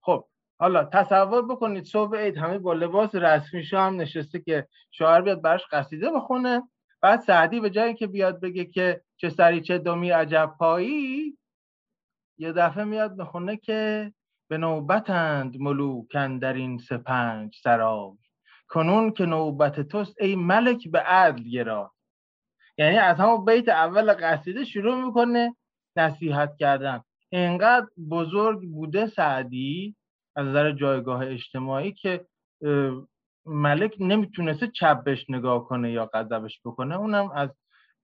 خب 0.00 0.24
حالا 0.60 0.84
تصور 0.84 1.46
بکنید 1.46 1.84
صبح 1.84 2.18
عید 2.18 2.38
همه 2.38 2.58
با 2.58 2.72
لباس 2.72 3.14
رسمی 3.14 3.62
هم 3.72 4.00
نشسته 4.00 4.40
که 4.40 4.68
شاعر 4.90 5.20
بیاد 5.20 5.42
براش 5.42 5.66
قصیده 5.70 6.10
بخونه 6.10 6.62
بعد 7.00 7.20
سعدی 7.20 7.60
به 7.60 7.70
جایی 7.70 7.94
که 7.94 8.06
بیاد 8.06 8.40
بگه 8.40 8.64
که 8.64 9.02
چه 9.20 9.30
سری 9.30 9.60
چه 9.60 9.78
دومی 9.78 10.10
عجب 10.10 10.54
پایی 10.58 11.38
یه 12.38 12.52
دفعه 12.52 12.84
میاد 12.84 13.16
بخونه 13.16 13.56
که 13.56 14.12
به 14.50 14.58
نوبتند 14.58 15.60
ملوکن 15.60 16.38
در 16.38 16.52
این 16.52 16.78
سپنج 16.78 17.56
سرای. 17.62 18.10
کنون 18.68 19.12
که 19.12 19.26
نوبت 19.26 19.80
توست 19.80 20.14
ای 20.20 20.36
ملک 20.36 20.88
به 20.88 20.98
عدل 20.98 21.42
گرا. 21.42 21.92
یعنی 22.78 22.96
از 22.98 23.16
همون 23.16 23.44
بیت 23.44 23.68
اول 23.68 24.12
قصیده 24.12 24.64
شروع 24.64 25.04
می‌کنه 25.04 25.56
نصیحت 25.96 26.56
کردن. 26.56 27.02
اینقدر 27.30 27.86
بزرگ 28.10 28.70
بوده 28.70 29.06
سعدی 29.06 29.96
از 30.36 30.46
نظر 30.46 30.72
جایگاه 30.72 31.26
اجتماعی 31.26 31.92
که 31.92 32.26
ملک 33.46 33.96
نمی‌تونسته 34.00 34.66
چپ 34.68 35.04
بهش 35.04 35.26
نگاه 35.28 35.64
کنه 35.64 35.92
یا 35.92 36.10
غضبش 36.14 36.60
بکنه. 36.64 36.96
اونم 36.96 37.30
از 37.30 37.50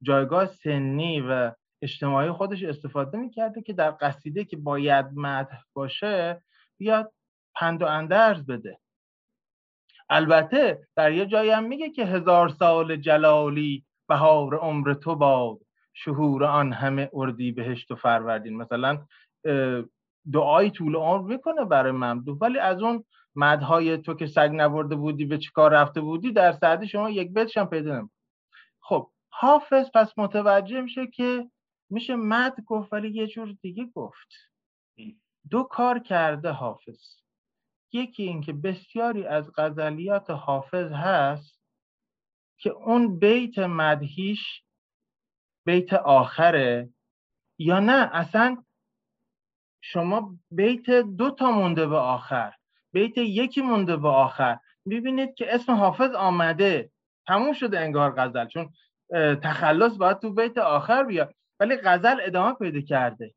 جایگاه 0.03 0.47
سنی 0.47 1.21
و 1.21 1.53
اجتماعی 1.83 2.31
خودش 2.31 2.63
استفاده 2.63 3.19
می‌کرده 3.19 3.63
که 3.63 3.73
در 3.73 3.91
قصیده 4.01 4.45
که 4.45 4.57
باید 4.57 5.07
مدح 5.15 5.59
باشه 5.73 6.43
بیاد 6.79 7.13
پند 7.55 7.83
و 7.83 7.87
اندرز 7.87 8.47
بده. 8.47 8.79
البته 10.11 10.81
در 10.97 11.13
یه 11.13 11.27
جایی 11.27 11.51
هم 11.51 11.65
میگه 11.65 11.91
که 11.91 12.05
هزار 12.05 12.49
سال 12.49 12.97
جلالی 12.97 13.85
بهار 14.09 14.57
عمر 14.57 14.95
تو 14.95 15.15
باد 15.15 15.59
شهور 15.95 16.45
آن 16.45 16.73
همه 16.73 17.11
اردی 17.13 17.53
بهشت 17.53 17.91
و 17.91 17.97
فروردین. 17.97 18.57
مثلا 18.57 18.99
دعای 20.33 20.71
طول 20.71 20.97
عمر 20.97 21.29
می‌کنه 21.29 21.65
برای 21.65 21.93
ممدوح 21.93 22.39
ولی 22.39 22.59
از 22.59 22.83
اون 22.83 23.05
مدهای 23.35 23.99
تو 23.99 24.15
که 24.15 24.27
سگ 24.27 24.51
نبرده 24.53 24.97
بودی 24.97 25.25
به 25.25 25.39
چیکار 25.39 25.73
رفته 25.73 26.01
بودی 26.01 26.33
در 26.33 26.53
سعدی 26.53 26.89
شما 26.89 27.11
یک 27.11 27.33
بیتش 27.33 27.57
هم 27.57 27.67
پیدا 27.67 27.95
نمید 27.95 28.11
خب 28.11 28.16
حافظ 29.39 29.91
پس 29.95 30.19
متوجه 30.19 30.81
میشه 30.81 31.07
که 31.07 31.51
میشه 31.91 32.17
مد 32.17 32.61
گفت 32.67 32.93
ولی 32.93 33.09
یه 33.11 33.27
جور 33.27 33.57
دیگه 33.63 33.85
گفت. 33.85 34.29
دو 35.51 35.63
کار 35.63 35.99
کرده 35.99 36.51
حافظ. 36.51 37.17
یکی 37.93 38.23
اینکه 38.23 38.53
بسیاری 38.53 39.27
از 39.27 39.53
غزلیات 39.57 40.31
حافظ 40.31 40.93
هست 40.93 41.61
که 42.59 42.71
اون 42.71 43.19
بیت 43.19 43.59
مدهیش 43.59 44.63
بیت 45.67 45.93
آخره 45.93 46.91
یا 47.59 47.81
نه 47.81 48.11
اصلا 48.13 48.65
شما 49.81 50.39
بیت 50.51 50.91
دو 50.91 51.31
تا 51.31 51.51
مونده 51.51 51.87
به 51.87 51.97
آخر 51.97 52.55
بیت 52.93 53.19
یکی 53.19 53.61
مونده 53.63 53.97
به 53.97 54.09
آخر. 54.09 54.59
می‌بینید 54.85 55.35
که 55.35 55.55
اسم 55.55 55.73
حافظ 55.73 56.15
آمده. 56.15 56.91
تموم 57.27 57.53
شده 57.53 57.81
انگار 57.81 58.15
غزل 58.17 58.47
چون 58.47 58.73
تخلص 59.43 59.97
باید 59.97 60.19
تو 60.19 60.33
بیت 60.33 60.59
آخر 60.59 61.05
بیاد. 61.05 61.35
ولی 61.61 61.77
غزل 61.77 62.17
ادامه 62.23 62.55
پیدا 62.55 62.81
کرده. 62.81 63.35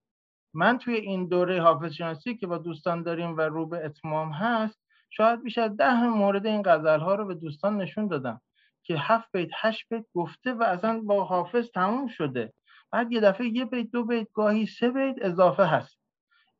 من 0.54 0.78
توی 0.78 0.96
این 0.96 1.28
دوره 1.28 1.62
حافظ 1.62 1.92
شناسی 1.94 2.36
که 2.36 2.48
با 2.48 2.58
دوستان 2.58 3.04
داریم 3.04 3.38
و 3.38 3.42
رو 3.42 3.66
به 3.66 3.86
اتمام 3.86 4.32
هست 4.32 4.80
شاید 5.10 5.44
بیش 5.44 5.58
از 5.58 5.78
ده 5.78 6.04
مورد 6.04 6.46
این 6.46 6.62
غزل 6.66 7.00
ها 7.00 7.16
رو 7.16 7.26
به 7.26 7.36
دوستان 7.36 7.78
نشون 7.78 8.08
دادم 8.08 8.42
که 8.84 8.96
هفت 8.98 9.32
بیت 9.32 9.50
هشت 9.62 9.86
بیت 9.90 10.06
گفته 10.14 10.54
و 10.54 10.64
اصلا 10.64 11.02
با 11.02 11.24
حافظ 11.24 11.72
تموم 11.72 12.08
شده. 12.08 12.54
بعد 12.92 13.12
یه 13.12 13.20
دفعه 13.20 13.48
یه 13.48 13.66
بیت 13.66 13.92
دو 13.92 14.06
بیت 14.06 14.28
گاهی 14.34 14.66
سه 14.66 14.90
بیت 14.90 15.16
اضافه 15.22 15.66
هست. 15.66 16.00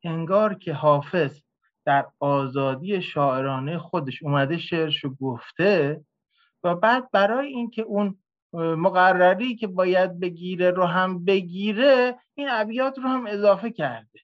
انگار 0.04 0.54
که 0.54 0.72
حافظ 0.72 1.40
در 1.84 2.06
آزادی 2.18 3.02
شاعرانه 3.02 3.78
خودش 3.78 4.22
اومده 4.22 4.58
شعرشو 4.58 5.14
گفته 5.14 6.04
و 6.64 6.74
بعد 6.74 7.10
برای 7.10 7.48
اینکه 7.48 7.82
اون 7.82 8.18
مقرری 8.52 9.56
که 9.56 9.66
باید 9.66 10.20
بگیره 10.20 10.70
رو 10.70 10.84
هم 10.84 11.24
بگیره 11.24 12.18
این 12.34 12.48
ابیات 12.50 12.98
رو 12.98 13.08
هم 13.08 13.26
اضافه 13.26 13.70
کرده. 13.70 14.20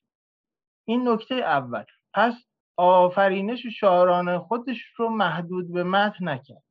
این 0.85 1.09
نکته 1.09 1.35
اول. 1.35 1.85
پس 2.15 2.35
آفرینش 2.77 3.67
شاعرانه 3.67 4.39
خودش 4.39 4.85
رو 4.97 5.09
محدود 5.09 5.73
به 5.73 5.85
متن 5.85 6.29
نکرد. 6.29 6.63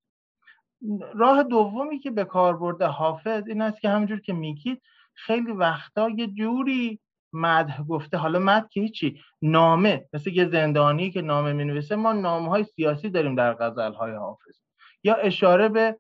راه 1.14 1.44
دومی 1.44 2.00
که 2.00 2.12
به 2.12 2.26
کار 2.26 2.58
برده 2.58 2.86
حافظ 2.86 3.44
این 3.48 3.62
است 3.62 3.82
که 3.82 3.90
همونجور 3.90 4.20
که 4.20 4.34
میگید 4.34 4.82
خیلی 5.14 5.52
وقتا 5.52 6.10
یه 6.10 6.28
جوری 6.28 7.00
مدح 7.34 7.84
گفته. 7.84 8.18
حالا 8.18 8.40
مدح 8.40 8.68
که 8.68 8.82
هیچی 8.82 9.22
نامه. 9.42 10.10
مثل 10.14 10.30
یه 10.30 10.50
زندانی 10.50 11.12
که 11.12 11.22
نامه 11.22 11.54
می 11.54 11.82
ما 11.96 12.14
نامه 12.14 12.50
های 12.50 12.64
سیاسی 12.64 13.10
داریم 13.10 13.36
در 13.36 13.54
غزل 13.54 13.94
های 13.94 14.12
حافظ. 14.12 14.60
یا 15.04 15.16
اشاره 15.16 15.70
به 15.70 16.00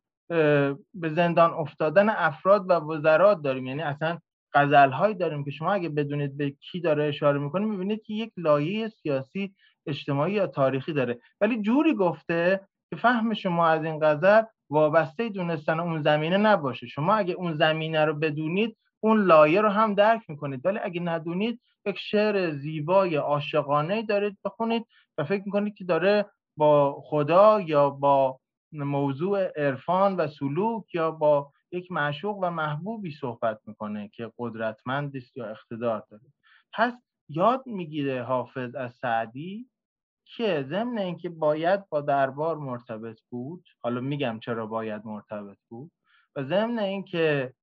به 0.94 1.10
زندان 1.10 1.52
افتادن 1.54 2.10
افراد 2.10 2.70
و 2.70 2.74
وزرات 2.74 3.42
داریم. 3.42 3.66
یعنی 3.66 3.82
اصلا 3.82 4.18
غزل 4.54 4.92
هایی 4.92 5.16
داریم 5.16 5.44
که 5.44 5.52
شما 5.52 5.74
اگه 5.74 5.90
بدونید 5.90 6.38
به 6.38 6.50
کی 6.50 6.80
داره 6.82 7.04
اشاره 7.04 7.40
می‌کنه 7.40 7.66
می‌بینید 7.66 8.04
که 8.04 8.14
یک 8.14 8.32
لایه 8.38 8.88
سیاسی 8.88 9.56
اجتماعی 9.88 10.34
یا 10.34 10.48
تاریخی 10.48 10.94
داره. 10.94 11.20
ولی 11.42 11.62
جوری 11.62 11.94
گفته 11.94 12.68
که 12.90 12.96
فهم 12.96 13.34
شما 13.34 13.68
از 13.68 13.84
این 13.84 14.00
غزل 14.00 14.42
وابسته 14.70 15.30
دونستن 15.30 15.80
اون 15.80 16.02
زمینه 16.02 16.38
نباشه. 16.38 16.88
شما 16.88 17.16
اگه 17.16 17.34
اون 17.34 17.54
زمینه 17.54 18.06
رو 18.06 18.14
بدونید 18.14 18.78
اون 19.00 19.24
لایه 19.24 19.62
رو 19.62 19.70
هم 19.70 19.94
درک 19.94 20.22
می‌کنید. 20.30 20.66
ولی 20.66 20.80
اگه 20.84 21.02
ندونید 21.02 21.62
یک 21.86 21.98
شعر 22.00 22.52
زیبای 22.52 23.16
عاشقانه 23.16 24.04
دارید 24.04 24.38
بخونید 24.46 24.86
و 25.18 25.24
فکر 25.24 25.44
می‌کنید 25.46 25.76
که 25.76 25.84
داره 25.84 26.26
با 26.58 27.02
خدا 27.02 27.62
یا 27.62 27.90
با 27.90 28.40
موضوع 28.72 29.48
عرفان 29.62 30.16
و 30.16 30.28
سلوک 30.28 30.96
یا 30.96 31.12
با 31.12 31.52
یک 31.72 31.92
معشوق 31.92 32.40
و 32.42 32.50
محبوبی 32.50 33.12
صحبت 33.12 33.60
می‌کنه 33.66 34.10
که 34.14 34.32
قدرتمند 34.38 35.16
است 35.16 35.38
یا 35.38 35.46
اقتدار 35.46 36.04
داره. 36.12 36.24
پس 36.74 36.94
یاد 37.30 37.64
می‌گیره 37.66 38.24
حافظ 38.24 38.76
از 38.76 38.94
سعدی 38.94 39.70
که 40.26 40.66
ضمن 40.70 40.98
اینکه 40.98 41.30
باید 41.30 41.90
با 41.90 42.02
دربار 42.02 42.58
مرتبط 42.58 43.20
بود 43.30 43.66
حالا 43.84 44.02
میگم 44.02 44.40
چرا 44.40 44.66
باید 44.68 45.02
مرتبط 45.06 45.58
بود 45.70 45.92
و 46.36 46.44
ضمن 46.44 46.80
اینکه 46.80 47.54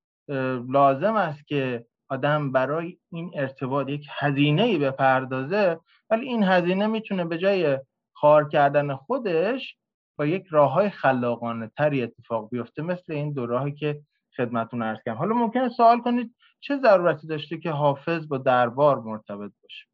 لازم 0.69 1.15
است 1.17 1.47
که 1.47 1.87
آدم 2.09 2.53
برای 2.53 2.99
این 3.13 3.31
ارتباط 3.35 3.89
یک 3.89 4.07
هزینه 4.11 4.63
ای 4.63 4.79
بپردازه 4.79 5.81
ولی 6.11 6.27
این 6.27 6.43
هزینه 6.43 6.87
می‌تونه 6.87 7.25
به 7.25 7.39
جای 7.39 7.79
خار 8.13 8.49
کردن 8.49 8.95
خودش 8.95 9.77
با 10.17 10.27
یک 10.27 10.47
راه 10.51 10.73
های 10.73 10.91
خلاقانه 10.91 11.71
تری 11.77 12.03
اتفاق 12.03 12.51
بیفته 12.51 12.83
مثل 12.83 13.13
این 13.13 13.33
دو 13.33 13.47
راهی 13.47 13.73
که 13.73 14.01
خدمتون 14.37 14.83
ارز 14.83 14.99
کردم. 15.05 15.19
حالا 15.19 15.35
ممکنه 15.35 15.69
سوال 15.69 16.01
کنید 16.01 16.35
چه 16.61 16.79
ضرورتی 16.79 17.27
داشته 17.27 17.59
که 17.59 17.71
حافظ 17.71 18.29
با 18.29 18.39
دربار 18.39 19.01
مرتبط 19.01 19.53
باشه؟ 19.63 19.87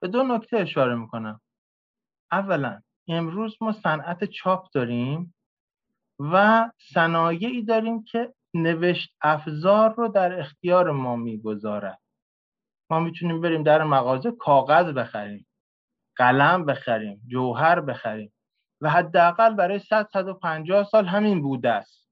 به 0.00 0.08
دو 0.08 0.22
نکته 0.22 0.56
اشاره 0.56 0.94
می‌کنم. 0.94 1.40
اولا 2.32 2.82
امروز 3.08 3.56
ما 3.60 3.72
صنعت 3.72 4.24
چاپ 4.24 4.66
داریم 4.72 5.34
و 6.18 6.70
صنایعی 6.94 7.62
داریم 7.62 8.04
که 8.04 8.34
نوشت 8.54 9.14
افزار 9.20 9.94
رو 9.94 10.08
در 10.08 10.40
اختیار 10.40 10.90
ما 10.90 11.16
می‌گذارد 11.16 12.00
ما 12.90 13.00
می‌تونیم 13.00 13.40
بریم 13.40 13.62
در 13.62 13.84
مغازه 13.84 14.30
کاغذ 14.30 14.92
بخریم 14.92 15.46
قلم 16.16 16.64
بخریم 16.64 17.20
جوهر 17.26 17.80
بخریم. 17.80 18.32
و 18.80 18.90
حداقل 18.90 19.54
برای 19.54 19.78
100 19.78 20.08
150 20.12 20.84
سال 20.84 21.06
همین 21.06 21.42
بوده 21.42 21.70
است. 21.70 22.06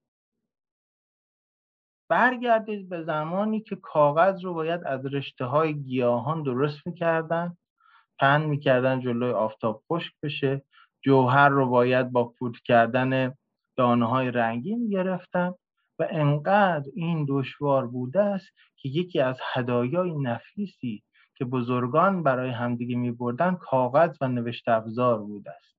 برگردید 2.08 2.88
به 2.88 3.02
زمانی 3.02 3.60
که 3.60 3.76
کاغذ 3.76 4.44
رو 4.44 4.54
باید 4.54 4.84
از 4.84 5.06
رشته 5.06 5.44
های 5.44 5.74
گیاهان 5.74 6.42
درست 6.42 6.86
می‌کردن 6.86 7.56
پن 8.18 8.42
می‌کردن 8.42 9.00
جلوی 9.00 9.32
آفتاب 9.32 9.82
خشک 9.92 10.12
بشه 10.22 10.62
جوهر 11.02 11.48
رو 11.48 11.68
باید 11.68 12.12
با 12.12 12.24
پود 12.24 12.58
کردن 12.60 13.34
دانه 13.76 14.08
های 14.08 14.30
رنگین 14.30 14.88
گرفتن 14.88 15.54
و 15.98 16.08
انقدر 16.10 16.90
این 16.94 17.26
دشوار 17.28 17.86
بوده 17.86 18.22
است 18.22 18.46
که 18.76 18.88
یکی 18.88 19.20
از 19.20 19.38
هدایای 19.52 20.12
نفیسی 20.18 21.02
که 21.36 21.44
بزرگان 21.44 22.22
برای 22.22 22.50
همدیگه 22.50 22.96
می 22.96 23.16
کاغذ 23.60 24.16
و 24.20 24.28
نوشت 24.28 24.68
افزار 24.68 25.18
بوده 25.18 25.50
است. 25.50 25.73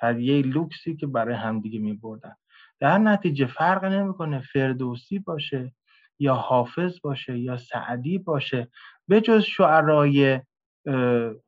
هدیه 0.00 0.42
لوکسی 0.42 0.96
که 0.96 1.06
برای 1.06 1.34
همدیگه 1.34 1.78
می 1.78 1.92
بردن 1.92 2.34
در 2.80 2.98
نتیجه 2.98 3.46
فرق 3.46 3.84
نمی‌کنه 3.84 4.40
فردوسی 4.52 5.18
باشه 5.18 5.72
یا 6.18 6.34
حافظ 6.34 7.00
باشه 7.02 7.38
یا 7.38 7.56
سعدی 7.56 8.18
باشه. 8.18 8.68
به 9.08 9.20
جز 9.20 9.42
شعرای 9.42 10.40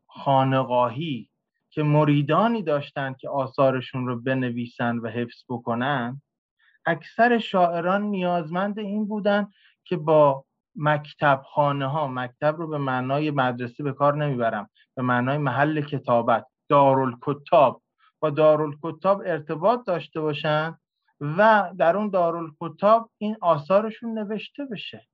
خانقاهی 0.07 1.29
که 1.71 1.83
مریدانی 1.83 2.63
داشتند 2.63 3.17
که 3.17 3.29
آثارشون 3.29 4.07
رو 4.07 4.21
بنویسن 4.21 4.99
و 4.99 5.09
حفظ 5.09 5.45
بکنن 5.49 6.23
اکثر 6.87 7.39
شاعران 7.39 8.03
نیازمند 8.03 8.79
این 8.79 9.07
بودن 9.07 9.49
که 9.85 9.97
با 9.97 10.45
مکتب 10.77 11.43
خانه 11.47 11.87
ها 11.87 12.09
مکتب 12.09 12.57
رو 12.57 12.69
به 12.69 12.79
معنای 12.79 13.31
مدرسه 13.31 13.83
به 13.83 13.93
کار 13.93 14.17
نمی‌برم 14.17 14.71
به 14.97 15.03
معنای 15.03 15.39
محل 15.39 15.81
کتابت 15.81 16.47
دارالکتاب 16.69 17.82
با 18.23 18.31
دارالکتاب 18.31 19.23
ارتباط 19.27 19.81
داشته 19.87 20.21
باشن 20.21 20.79
و 21.21 21.71
در 21.79 21.97
اون 21.97 22.11
دارالکتاب 22.11 23.11
این 23.19 23.37
آثارشون 23.41 24.19
نوشته 24.19 24.65
بشه. 24.65 25.07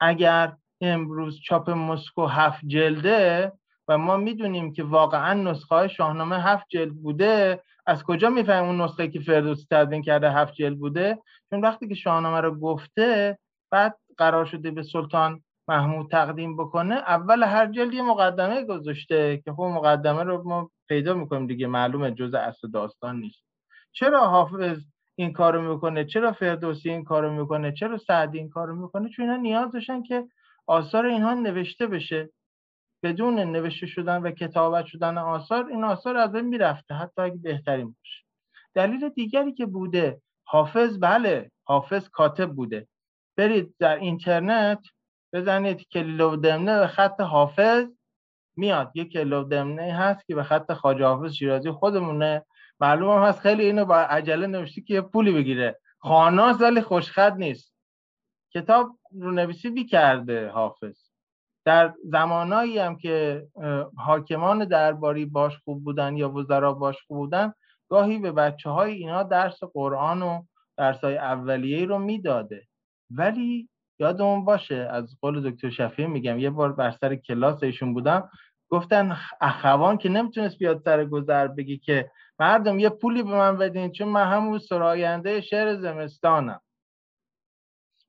اگر 0.00 0.56
امروز 0.80 1.40
چاپ 1.40 1.70
مسکو 1.70 2.26
هفت 2.26 2.66
جلده 2.66 3.52
و 3.88 3.98
ما 3.98 4.16
می‌دونیم 4.16 4.72
که 4.72 4.82
واقعا 4.82 5.34
نسخه 5.34 5.74
های 5.74 5.88
شاهنامه 5.88 6.42
هفت 6.42 6.66
جلد 6.68 6.94
بوده 6.94 7.62
از 7.86 8.02
کجا 8.02 8.30
می‌فهمیم 8.30 8.68
اون 8.68 8.80
نسخه 8.80 9.08
که 9.08 9.20
فردوسی 9.20 9.66
تدوین 9.70 10.02
کرده 10.02 10.30
هفت 10.30 10.54
جلد 10.54 10.78
بوده؟ 10.78 11.18
چون 11.50 11.60
وقتی 11.60 11.88
که 11.88 11.94
شاهنامه 11.94 12.40
رو 12.40 12.60
گفته 12.60 13.38
بعد 13.70 13.98
قرار 14.16 14.44
شده 14.44 14.70
به 14.70 14.82
سلطان 14.82 15.42
محمود 15.68 16.10
تقدیم 16.10 16.56
بکنه 16.56 16.94
اول 16.94 17.42
هر 17.42 17.66
جلد 17.66 17.94
یه 17.94 18.02
مقدمه 18.02 18.64
گذاشته 18.64 19.42
که 19.44 19.52
خب 19.52 19.62
مقدمه 19.62 20.22
رو 20.22 20.48
ما 20.48 20.70
پیدا 20.88 21.14
می‌کنیم 21.14 21.46
دیگه 21.46 21.66
معلومه 21.66 22.10
جز 22.10 22.34
اصل 22.34 22.70
داستان 22.70 23.20
نیست. 23.20 23.44
چرا 23.92 24.26
حافظ 24.28 24.78
این 25.14 25.32
کارو 25.32 25.74
می‌کنه؟ 25.74 26.04
چرا 26.04 26.32
فردوسی 26.32 26.90
این 26.90 27.04
کارو 27.04 27.32
می‌کنه؟ 27.32 27.72
چرا 27.72 27.98
سعدی 27.98 28.38
این 28.38 28.48
کارو 28.48 28.76
می‌کنه؟ 28.76 29.08
چون 29.08 29.24
اینا 29.24 29.36
نیاز 29.42 29.72
داشتن 29.72 30.02
که 30.02 30.24
آثار 30.66 31.06
اینها 31.06 31.34
نوشته 31.34 31.86
بشه. 31.86 32.30
بدون 33.02 33.38
نوشته 33.38 33.86
شدن 33.86 34.22
و 34.22 34.30
کتابت 34.30 34.86
شدن 34.86 35.18
آثار 35.18 35.66
این 35.68 35.84
آثار 35.84 36.16
از 36.16 36.32
بین 36.32 36.44
می‌رفته. 36.44 36.94
حتی 36.94 37.22
اگه 37.22 37.36
بهترین 37.36 37.86
باشه. 37.86 38.24
دلیل 38.74 39.08
دیگری 39.08 39.52
که 39.52 39.66
بوده 39.66 40.22
حافظ 40.44 40.98
بله 40.98 41.50
حافظ 41.64 42.08
کاتب 42.08 42.52
بوده. 42.52 42.88
برید 43.36 43.74
در 43.78 43.96
اینترنت 43.96 44.78
بزنید 45.32 45.88
کلیلو 45.88 46.36
دمنه 46.36 46.80
به 46.80 46.86
خط 46.86 47.20
حافظ. 47.20 47.86
میاد. 48.58 48.90
یک 48.94 49.12
کلیلو 49.12 49.44
دمنه 49.44 49.92
هست 49.92 50.26
که 50.26 50.34
به 50.34 50.42
خط 50.42 50.72
خواجه 50.72 51.04
حافظ 51.04 51.32
شیرازی 51.32 51.70
خودمونه. 51.70 52.44
معلوم 52.80 53.16
هم 53.16 53.22
هست 53.22 53.40
خیلی 53.40 53.64
اینو 53.64 53.84
با 53.84 53.96
عجله 53.96 54.46
نوشته 54.46 54.80
که 54.80 54.94
یه 54.94 55.00
پولی 55.00 55.32
بگیره. 55.32 55.80
خاناس 55.98 56.60
ولی 56.60 56.80
خوشخط 56.80 57.32
نیست. 57.32 57.74
کتاب 58.54 58.98
رو 59.20 59.30
نویسی 59.30 59.70
بی 59.70 59.84
کرده 59.84 60.48
حافظ. 60.48 61.08
در 61.64 61.94
زمانایی 62.04 62.78
هم 62.78 62.96
که 62.96 63.46
حاکمان 63.96 64.64
درباری 64.64 65.24
باش 65.24 65.58
خوب 65.64 65.84
بودن 65.84 66.16
یا 66.16 66.30
وزرا 66.30 66.72
باش 66.72 66.96
خوب 67.06 67.16
بودن 67.16 67.52
گاهی 67.88 68.18
به 68.18 68.32
بچه 68.32 68.70
های 68.70 68.92
اینا 68.92 69.22
درس 69.22 69.64
قرآن 69.64 70.22
و 70.22 70.42
درس 70.76 71.04
های 71.04 71.16
اولیه 71.16 71.86
رو 71.86 71.98
می‌داده. 71.98 72.66
ولی 73.10 73.68
یادمون 73.98 74.44
باشه 74.44 74.88
از 74.90 75.16
قول 75.20 75.50
دکتر 75.50 75.70
شفیه 75.70 76.06
میگم 76.06 76.38
یه 76.38 76.50
بار 76.50 76.72
بر 76.72 76.90
سر 76.90 77.16
کلاس 77.16 77.62
ایشون 77.62 77.94
بودم 77.94 78.30
گفتن 78.68 79.16
اخوان 79.40 79.98
که 79.98 80.08
نمی‌تونست 80.08 80.58
بیاد 80.58 80.82
سر 80.84 81.04
گذر 81.04 81.48
بگی 81.48 81.78
که 81.78 82.10
مردم 82.38 82.78
یه 82.78 82.88
پولی 82.88 83.22
به 83.22 83.30
من 83.30 83.56
بدین 83.56 83.92
چون 83.92 84.08
من 84.08 84.26
همون 84.26 84.58
سراینده 84.58 85.40
شعر 85.40 85.76
زمستانم. 85.76 86.60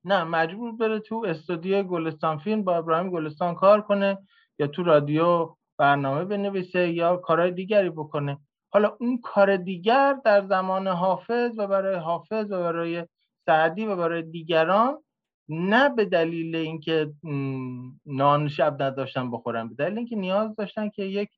نه 0.04 0.24
مجبور 0.24 0.76
بره 0.76 1.00
تو 1.00 1.24
استودیو 1.28 1.82
گلستان 1.82 2.38
فیلم 2.38 2.64
با 2.64 2.76
ابراهیم 2.76 3.10
گلستان 3.10 3.54
کار 3.54 3.80
کنه 3.80 4.18
یا 4.58 4.66
تو 4.66 4.82
رادیو 4.82 5.54
برنامه 5.78 6.24
بنویسه 6.24 6.88
یا 6.88 7.16
کارهای 7.16 7.50
دیگری 7.50 7.90
بکنه. 7.90 8.38
حالا 8.72 8.96
اون 9.00 9.20
کار 9.20 9.56
دیگر 9.56 10.16
در 10.24 10.46
زمان 10.46 10.88
حافظ 10.88 11.58
و 11.58 11.66
برای 11.66 11.94
حافظ 11.94 12.50
و 12.50 12.60
برای 12.62 13.06
سعدی 13.46 13.86
و 13.86 13.96
برای 13.96 14.22
دیگران 14.22 15.02
نه 15.52 15.88
به 15.88 16.04
دلیل 16.04 16.56
اینکه 16.56 17.12
نان 18.06 18.48
شب 18.48 18.82
نداشتن 18.82 19.30
بخورن 19.30 19.68
به 19.68 19.74
دلیل 19.74 19.98
اینکه 19.98 20.16
نیاز 20.16 20.56
داشتن 20.56 20.88
که 20.88 21.02
یک 21.02 21.30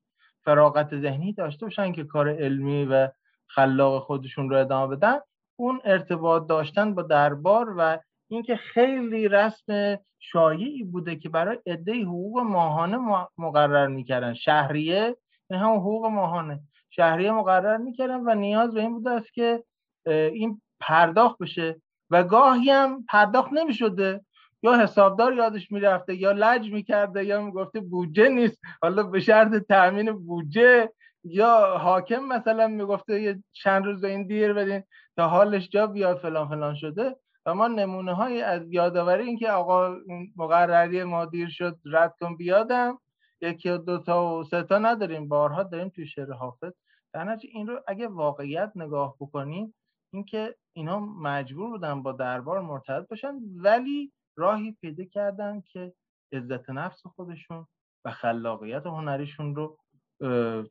فراغت 0.43 0.99
ذهنی 0.99 1.33
داشته 1.33 1.65
باشن 1.65 1.91
که 1.91 2.03
کار 2.03 2.29
علمی 2.29 2.85
و 2.85 3.09
خلاق 3.47 4.03
خودشون 4.03 4.49
رو 4.49 4.57
ادامه 4.57 4.95
بدن 4.95 5.19
اون 5.55 5.81
ارتباط 5.83 6.47
داشتن 6.47 6.95
با 6.95 7.01
دربار 7.01 7.73
و 7.77 7.99
اینکه 8.27 8.55
خیلی 8.55 9.27
رسم 9.27 9.99
شایعی 10.19 10.83
بوده 10.83 11.15
که 11.15 11.29
برای 11.29 11.59
عده 11.65 12.03
حقوق 12.03 12.39
ماهانه 12.39 13.27
مقرر 13.37 13.87
می‌کردن. 13.87 14.33
شهریه 14.33 15.17
این 15.49 15.59
هم 15.59 15.71
حقوق 15.71 16.05
ماهانه. 16.05 16.59
شهریه 16.89 17.31
مقرر 17.31 17.77
می‌کردن 17.77 18.19
و 18.25 18.35
نیاز 18.35 18.73
به 18.73 18.81
این 18.81 18.93
بوده 18.93 19.11
است 19.11 19.33
که 19.33 19.63
این 20.05 20.61
پرداخت 20.79 21.37
بشه 21.37 21.81
و 22.13 22.23
گاهی 22.23 22.69
هم 22.69 23.05
پرداخت 23.09 23.53
نمی 23.53 23.73
شده 23.73 24.21
یا 24.63 24.79
حسابدار 24.79 25.33
یادش 25.33 25.71
می‌رفته 25.71 26.15
یا 26.15 26.31
لج 26.31 26.71
می‌کرده 26.71 27.25
یا 27.25 27.41
می‌گفته 27.41 27.79
بودجه 27.79 28.29
نیست. 28.29 28.61
حالا 28.81 29.03
به 29.03 29.19
شرط 29.19 29.55
تأمین 29.55 30.11
بودجه. 30.11 30.91
یا 31.23 31.77
حاکم 31.77 32.23
مثلا 32.23 32.67
می‌گفته 32.67 33.21
یه 33.21 33.43
چند 33.51 33.85
روز 33.85 34.03
این 34.03 34.27
دیر 34.27 34.53
بدین 34.53 34.83
تا 35.17 35.27
حالش 35.27 35.69
جا 35.69 35.87
بیاد 35.87 36.17
فلان 36.17 36.47
فلان 36.47 36.75
شده. 36.75 37.15
و 37.45 37.53
ما 37.53 37.67
نمونه 37.67 38.13
های 38.13 38.41
از 38.41 38.61
یادآوری 38.69 39.23
این 39.23 39.37
که 39.37 39.51
آقا 39.51 39.95
مقرری 40.35 41.03
ما 41.03 41.25
دیر 41.25 41.49
شد 41.49 41.77
رد 41.85 42.15
کن 42.19 42.35
بیادم. 42.37 42.99
یکی 43.41 43.69
و 43.69 43.77
دو 43.77 43.97
تا 43.97 44.35
و 44.35 44.43
سه 44.43 44.63
تا 44.63 44.77
نداریم. 44.77 45.27
بارها 45.27 45.63
داریم 45.63 45.89
توی 45.89 46.07
شعر 46.07 46.31
حافظ. 46.31 46.71
در 47.13 47.37
این 47.53 47.67
رو 47.67 47.79
اگه 47.87 48.07
واقعیت 48.07 48.71
نگاه 48.75 49.15
بکنیم 49.19 49.75
اینکه 50.13 50.55
اینا 50.73 50.99
مجبور 50.99 51.69
بودن 51.69 52.03
با 52.03 52.11
دربار 52.11 52.61
مرتبط 52.61 53.07
باشن 53.07 53.35
ولی 53.55 54.13
راهی 54.37 54.71
پیدا 54.81 55.03
کردن 55.03 55.61
که 55.61 55.93
عزت 56.33 56.69
نفس 56.69 57.07
خودشون 57.07 57.67
و 58.05 58.11
خلاقیت 58.11 58.85
هنریشون 58.85 59.55
رو 59.55 59.77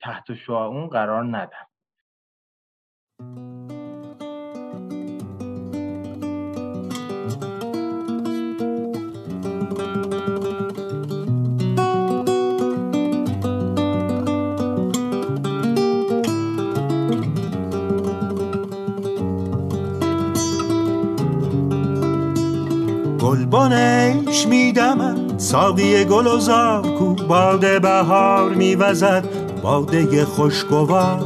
تحت 0.03 0.35
شعاع 0.35 0.69
اون 0.69 0.87
قرار 0.87 1.25
ندن. 1.25 1.67
گلبانش 23.33 24.47
میدمد. 24.47 25.39
ساقی 25.39 26.05
گل 26.05 26.27
و 26.27 26.83
کو 26.99 27.15
باده 27.15 27.79
بهار 27.79 28.55
میوزد. 28.55 29.25
باده 29.63 30.25
خوشگوار 30.25 31.25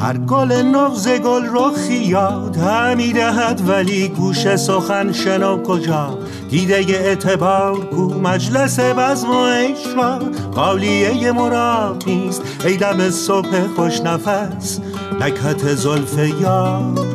هر 0.00 0.16
گل 0.18 0.52
نغز 0.52 1.08
گل 1.08 1.46
رو 1.46 1.70
خیاد 1.70 2.56
همی 2.56 3.12
دهد 3.12 3.62
ولی 3.68 4.08
گوش 4.08 4.56
سخن 4.56 5.12
شنو 5.12 5.62
کجا؟ 5.62 6.18
دیده 6.50 6.74
اعتبار 6.74 7.76
کو 7.76 8.02
مجلس 8.02 8.80
بزم 8.80 9.30
و 9.30 9.46
عشق 9.46 10.22
قالیه 10.54 11.32
مراد 11.32 12.04
نیست. 12.06 12.42
ای 12.64 12.76
دم 12.76 13.10
صبح 13.10 13.66
خوش 13.76 14.00
نفس 14.00 14.80
نکهت 15.20 15.74
زلف 15.74 16.18
یار. 16.40 17.09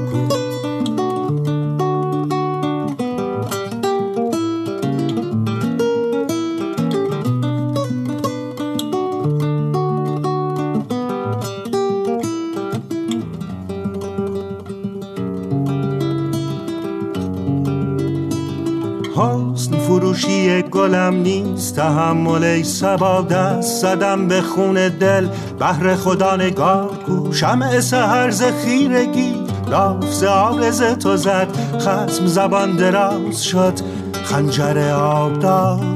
گلم 20.85 21.15
نیست 21.15 21.75
تحمل 21.75 22.43
ای 22.43 22.63
سبا 22.63 23.21
دست 23.21 23.81
زدم 23.81 24.27
به 24.27 24.41
خون 24.41 24.73
دل. 24.73 25.27
بهر 25.59 25.95
خدا 25.95 26.35
نگار 26.35 26.89
کو 27.05 27.33
شمع 27.33 27.79
سهر 27.79 28.31
ز 28.31 28.43
خیرگی. 28.43 29.35
لافز 29.69 30.23
آرز 30.23 30.83
تو 30.83 31.17
زد 31.17 31.47
خسم 31.79 32.25
زبان 32.25 32.75
دراز 32.75 33.43
شد. 33.43 33.73
خنجر 34.23 34.91
آبدار 34.91 35.94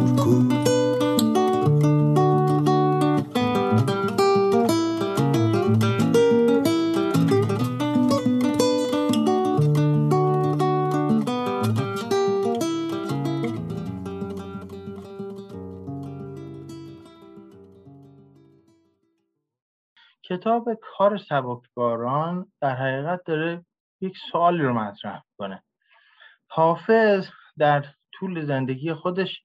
کار 21.00 21.18
سبکباران 21.18 22.52
در 22.62 22.76
حقیقت 22.76 23.24
داره 23.26 23.66
یک 24.02 24.18
سوالی 24.32 24.64
رو 24.64 24.74
مطرح 24.74 25.24
کنه 25.38 25.64
حافظ 26.48 27.28
در 27.58 27.86
طول 28.12 28.46
زندگی 28.46 28.94
خودش 28.94 29.44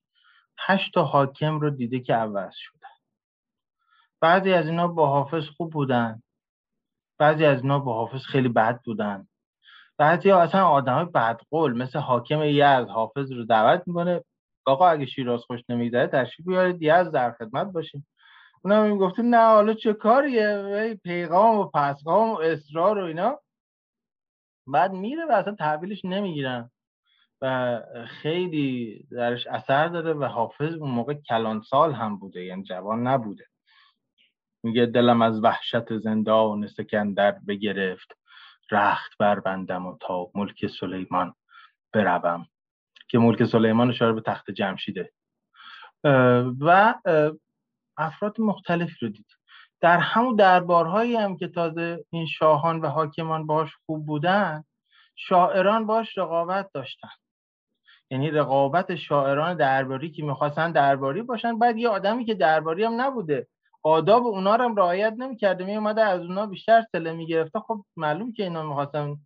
هشت 0.58 0.94
تا 0.94 1.04
حاکم 1.04 1.60
رو 1.60 1.70
دیده 1.70 2.00
که 2.00 2.14
عوض 2.14 2.52
شدن 2.54 2.88
بعضی 4.20 4.52
از 4.52 4.66
اینا 4.66 4.88
با 4.88 5.06
حافظ 5.06 5.48
خوب 5.48 5.72
بودن 5.72 6.22
بعضی 7.18 7.44
از 7.44 7.62
اینا 7.62 7.78
با 7.78 7.94
حافظ 7.94 8.22
خیلی 8.26 8.48
بد 8.48 8.80
بودن. 8.84 9.28
بعضی 9.98 10.30
ها 10.30 10.40
اصلا 10.40 10.66
آدم 10.66 11.04
بدقول 11.04 11.76
مثل 11.76 11.98
حاکم 11.98 12.40
از 12.64 12.88
حافظ 12.88 13.32
رو 13.32 13.44
دعوت 13.44 13.82
می‌کنه 13.86 14.24
آقا 14.64 14.88
اگه 14.88 15.06
شیراز 15.06 15.40
خوش 15.40 15.60
نمیگذره 15.68 16.06
تشریف 16.06 16.48
بیارید 16.48 16.82
یزد 16.82 17.12
در 17.12 17.32
خدمت 17.32 17.66
باشیم 17.66 18.06
اونا 18.64 18.84
می‌گفتیم 18.84 19.34
نه 19.34 19.46
حالا 19.46 19.74
چه 19.74 19.92
کاریه؟ 19.92 21.00
پیغام 21.04 21.56
و 21.56 21.64
پسغام 21.64 22.30
و 22.30 22.38
اصرار 22.38 22.98
و 22.98 23.04
اینا. 23.04 23.40
بعد 24.66 24.92
میره 24.92 25.24
و 25.24 25.32
اصلا 25.32 25.54
تحویلش 25.54 26.04
نمی‌گیرن. 26.04 26.70
و 27.42 27.80
خیلی 28.06 28.98
درش 29.10 29.46
اثر 29.46 29.88
داره 29.88 30.12
و 30.12 30.24
حافظ 30.24 30.74
اون 30.74 30.90
موقع 30.90 31.14
کلان 31.14 31.60
سال 31.60 31.92
هم 31.92 32.18
بوده 32.18 32.44
یعنی 32.44 32.62
جوان 32.62 33.06
نبوده. 33.06 33.46
میگه 34.62 34.86
دلم 34.86 35.22
از 35.22 35.44
وحشت 35.44 35.98
زندان 35.98 36.66
سکندر 36.66 37.32
بگرفت 37.48 38.12
رخت 38.70 39.12
بربندم 39.18 39.86
و 39.86 39.96
تا 40.00 40.30
ملک 40.34 40.66
سلیمان 40.66 41.34
بروم. 41.92 42.46
که 43.08 43.18
ملک 43.18 43.44
سلیمان 43.44 43.90
اشاره 43.90 44.12
به 44.12 44.20
تخت 44.20 44.50
جمشیده. 44.50 45.12
و 46.60 46.94
افراد 47.96 48.40
مختلفی 48.40 48.96
رو 49.02 49.08
دید. 49.08 49.26
در 49.80 49.98
همون 49.98 50.36
دربارهایی 50.36 51.16
هم 51.16 51.36
که 51.36 51.48
تازه 51.48 52.04
این 52.10 52.26
شاهان 52.26 52.80
و 52.80 52.86
حاکمان 52.86 53.46
باش 53.46 53.70
خوب 53.86 54.06
بودن 54.06 54.64
شاعران 55.16 55.86
باش 55.86 56.18
رقابت 56.18 56.70
داشتن. 56.74 57.08
یعنی 58.10 58.30
رقابت 58.30 58.94
شاعران 58.94 59.56
درباری 59.56 60.10
که 60.10 60.22
می‌خواستن 60.22 60.72
درباری 60.72 61.22
باشن 61.22 61.58
بعد 61.58 61.76
یه 61.76 61.88
آدمی 61.88 62.24
که 62.24 62.34
درباری 62.34 62.84
هم 62.84 63.00
نبوده 63.00 63.48
آداب 63.82 64.26
اونا 64.26 64.56
رو 64.56 64.64
هم 64.64 64.76
رعایت 64.76 65.14
نمی‌کرده 65.18 65.64
میومده 65.64 66.02
از 66.02 66.20
اونا 66.20 66.46
بیشتر 66.46 66.84
سله 66.92 67.12
می‌گرفته. 67.12 67.60
خب 67.60 67.84
معلوم 67.96 68.32
که 68.32 68.42
اینا 68.42 68.62
می‌خواستن 68.62 69.16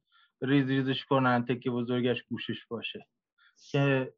ریز 0.43 0.69
ریزش 0.69 1.05
کنن 1.05 1.45
تکه 1.45 1.71
بزرگش 1.71 2.23
گوشش 2.23 2.67
باشه. 2.71 3.07
که 3.71 4.13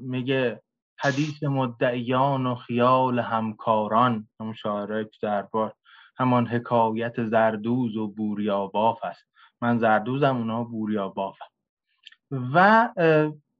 میگه 0.00 0.62
حدیث 0.98 1.42
مدعیان 1.42 2.46
و 2.46 2.54
خیال 2.54 3.18
همکاران 3.18 4.28
همون 4.40 4.54
شاعره 4.54 5.10
دربار. 5.22 5.74
همان 6.16 6.46
حکایت 6.46 7.24
زردوز 7.24 7.96
و 7.96 8.08
بوریاباف 8.08 9.04
است. 9.04 9.24
من 9.60 9.78
زردوزم 9.78 10.36
اونا 10.36 10.64
بوریاباف. 10.64 11.38
و 12.30 12.88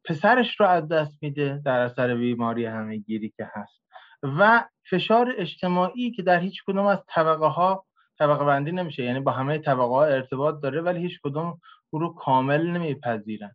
پسرش 0.04 0.60
رو 0.60 0.66
از 0.66 0.88
دست 0.88 1.22
میده 1.22 1.62
در 1.64 1.80
اثر 1.80 2.14
بیماری 2.14 2.66
همه 2.66 2.96
گیری 2.96 3.32
که 3.36 3.50
هست. 3.54 3.84
و 4.22 4.64
فشار 4.90 5.34
اجتماعی 5.38 6.10
که 6.10 6.22
در 6.22 6.38
هیچ 6.40 6.62
کدوم 6.66 6.86
از 6.86 6.98
طبقه 7.08 7.46
ها 7.46 7.86
طبقه 8.18 8.44
بندی 8.44 8.72
نمیشه 8.72 9.02
یعنی 9.02 9.20
با 9.20 9.32
همه 9.32 9.58
طبقه 9.58 9.82
ها 9.82 10.04
ارتباط 10.04 10.62
داره 10.62 10.80
ولی 10.80 11.00
هیچ 11.00 11.20
کدوم 11.24 11.60
او 11.90 11.98
رو 11.98 12.14
کامل 12.14 12.66
نمیپذیرن. 12.66 13.54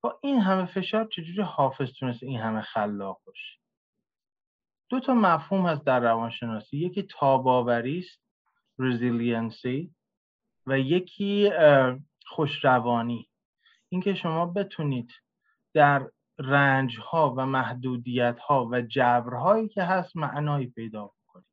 با 0.00 0.18
این 0.22 0.40
همه 0.40 0.66
فشار 0.66 1.04
چجوری 1.04 1.42
حافظ 1.42 1.92
تونست 1.92 2.22
این 2.22 2.40
همه 2.40 2.60
خلاق 2.60 3.20
باشه؟ 3.26 3.58
دو 4.88 5.00
تا 5.00 5.14
مفهوم 5.14 5.66
هست 5.66 5.84
در 5.84 6.00
روانشناسی. 6.00 6.76
یکی 6.76 7.02
تاب‌آوری 7.02 7.98
است 7.98 8.20
resiliency 8.78 9.94
و 10.66 10.78
یکی 10.78 11.50
خوشروانی. 12.26 13.28
اینکه 13.88 14.14
شما 14.14 14.46
بتونید 14.46 15.12
در 15.74 16.10
رنج 16.38 16.98
ها 17.00 17.34
و 17.36 17.46
محدودیت 17.46 18.38
ها 18.38 18.68
و 18.70 18.82
جبرهایی 18.82 19.68
که 19.68 19.82
هست 19.82 20.16
معنایی 20.16 20.66
پیدا 20.66 21.04
بکنید. 21.04 21.46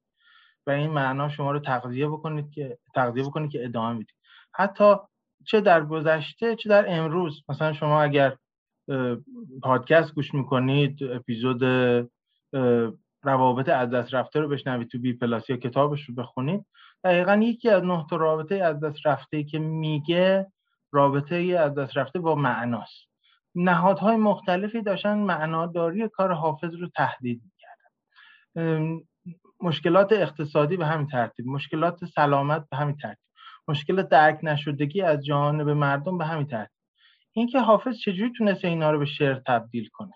و 0.68 0.72
این 0.72 0.92
معنا 0.92 1.30
شما 1.30 1.52
رو 1.52 1.60
تغذیه 1.60 2.08
بکنید 2.08 2.52
که 2.52 2.78
تغذیه 2.96 3.24
بکنید 3.24 3.52
که 3.52 3.66
ادامه 3.66 3.96
بدید 3.96 4.16
حتی 4.54 4.96
چه 5.48 5.62
در 5.62 5.86
گذشته 5.86 6.56
چه 6.56 6.70
در 6.70 6.86
امروز. 6.88 7.44
مثلا 7.50 7.74
شما 7.74 8.02
اگر 8.02 8.36
پادکست 9.64 10.14
گوش 10.14 10.34
می‌کنید 10.34 11.04
اپیزود 11.04 11.64
روابط 13.24 13.70
از 13.70 13.90
دست 13.90 14.14
رفته 14.14 14.40
رو 14.40 14.48
بشنوید 14.48 14.88
تو 14.88 15.00
بی 15.00 15.14
پلاس 15.14 15.50
یا 15.50 15.58
کتابش 15.58 16.04
رو 16.04 16.16
بخونید. 16.16 16.66
دقیقا 17.04 17.36
یکی 17.36 17.70
از 17.70 17.84
نه 17.84 18.06
رابطه 18.12 18.56
از 18.56 18.80
دست 18.80 19.06
رفته 19.06 19.44
که 19.44 19.60
میگه 19.60 20.48
رابطه 20.92 21.36
از 21.36 21.76
دست 21.76 21.98
رفته 21.98 22.20
با 22.20 22.36
معناست. 22.36 23.08
نهادهای 23.56 24.16
مختلفی 24.16 24.82
داشتن 24.82 25.18
معناداری 25.18 26.10
کار 26.10 26.32
حافظ 26.34 26.76
رو 26.76 26.88
تهدید 26.96 27.42
می‌کردن. 27.44 29.00
مشکلات 29.62 30.14
اقتصادی 30.14 30.78
به 30.78 30.86
همین 30.86 31.08
ترتیب 31.08 31.48
مشکلات 31.48 32.06
سلامت 32.06 32.66
به 32.72 32.78
همین 32.78 32.98
ترتیب. 32.98 33.27
مشکل 33.68 34.04
درک 34.04 34.40
نشدگی 34.44 35.02
از 35.02 35.26
جانب 35.26 35.70
مردم 35.70 36.18
به 36.18 36.26
همین 36.26 36.48
ترتیب 36.48 36.78
اینکه 37.34 37.60
حافظ 37.60 37.98
چجوری 38.00 38.34
تونسته 38.38 38.68
اینا 38.68 38.92
رو 38.92 39.00
به 39.00 39.06
شعر 39.06 39.40
تبدیل 39.48 39.90
کنه 39.94 40.14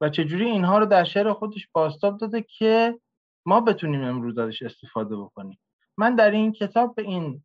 و 0.00 0.08
چجوری 0.08 0.44
اینها 0.44 0.78
رو 0.78 0.86
در 0.86 1.04
شعر 1.04 1.32
خودش 1.32 1.68
باستاب 1.72 2.18
داده 2.18 2.42
که 2.42 3.00
ما 3.46 3.60
بتونیم 3.60 4.04
امروز 4.04 4.38
ازش 4.38 4.62
استفاده 4.62 5.16
بکنیم. 5.16 5.58
من 5.98 6.14
در 6.14 6.30
این 6.30 6.52
کتاب 6.52 6.94
به 6.94 7.02
این 7.02 7.44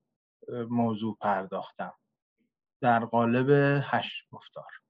موضوع 0.69 1.17
پرداختم. 1.21 1.93
در 2.81 3.05
قالب 3.05 3.81
هشت 3.83 4.29
گفتار. 4.31 4.80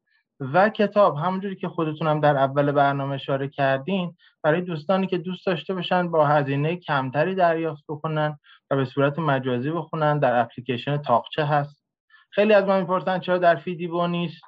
و 0.53 0.69
کتاب 0.69 1.17
همونجوری 1.17 1.55
که 1.55 1.67
خودتونم 1.67 2.19
در 2.19 2.37
اول 2.37 2.71
برنامه 2.71 3.15
اشاره 3.15 3.47
کردین 3.47 4.15
برای 4.43 4.61
دوستانی 4.61 5.07
که 5.07 5.17
دوست 5.17 5.45
داشته 5.45 5.73
باشن 5.73 6.11
با 6.11 6.27
هزینه 6.27 6.75
کمتری 6.75 7.35
دریافت 7.35 7.83
بکنن 7.89 8.39
و 8.71 8.75
به 8.75 8.85
صورت 8.85 9.19
مجازی 9.19 9.71
بخونن 9.71 10.19
در 10.19 10.39
اپلیکیشن 10.39 10.97
تاقچه 10.97 11.45
هست. 11.45 11.83
خیلی 12.29 12.53
از 12.53 12.65
ما 12.65 12.79
می‌پرسن 12.79 13.19
چرا 13.19 13.37
در 13.37 13.55
فیدیبو 13.55 14.07
نیست؟ 14.07 14.41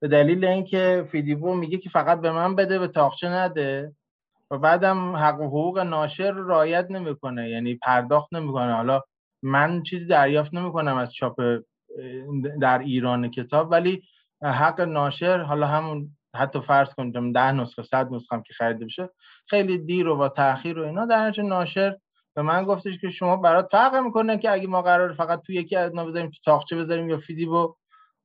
به 0.00 0.08
دلیل 0.08 0.44
اینکه 0.44 1.08
فیدیبو 1.12 1.54
میگه 1.54 1.78
که 1.78 1.90
فقط 1.90 2.20
به 2.20 2.32
من 2.32 2.56
بده 2.56 2.78
به 2.78 2.88
تاقچه 2.88 3.28
نده. 3.28 3.92
و 4.50 4.58
بعدم 4.58 5.16
حق 5.16 5.40
و 5.40 5.46
حقوق 5.46 5.78
ناشر 5.78 6.30
رو 6.30 6.48
رعایت 6.48 6.86
نمی‌کنه 6.90 7.50
یعنی 7.50 7.74
پرداخت 7.74 8.34
نمی‌کنه. 8.34 8.74
حالا 8.74 9.00
من 9.42 9.82
چیزی 9.82 10.06
دریافت 10.06 10.54
نمی‌کنم 10.54 10.96
از 10.96 11.14
چاپ 11.14 11.40
در 12.60 12.78
ایران 12.78 13.30
کتاب 13.30 13.70
ولی 13.70 14.02
حق 14.42 14.80
ناشر 14.80 15.38
حالا 15.38 15.66
همون 15.66 16.08
حتی 16.34 16.60
فرض 16.60 16.88
کنیم 16.88 17.32
ده 17.32 17.52
نسخه 17.52 17.82
صد 17.82 18.12
نسخه 18.12 18.36
هم 18.36 18.42
که 18.42 18.54
خریده 18.54 18.84
بشه 18.84 19.08
خیلی 19.46 19.78
دیر 19.78 20.08
و 20.08 20.16
با 20.16 20.28
تاخیر 20.28 20.78
و 20.78 20.84
اینا. 20.84 21.06
در 21.06 21.32
ناشر 21.42 21.96
به 22.34 22.42
من 22.42 22.64
گفتش 22.64 22.98
که 23.00 23.10
شما 23.10 23.36
برات 23.36 23.68
فرق 23.72 23.96
می‌کنه 23.96 24.38
که 24.38 24.50
اگه 24.50 24.66
ما 24.66 24.82
قرار 24.82 25.12
فقط 25.12 25.42
تو 25.42 25.52
یکی 25.52 25.76
از 25.76 25.92
بذاریم 25.92 26.30
تو 26.30 26.36
تاقچه 26.44 26.76
بذاریم 26.76 27.10
یا 27.10 27.18
فیدیبو 27.18 27.74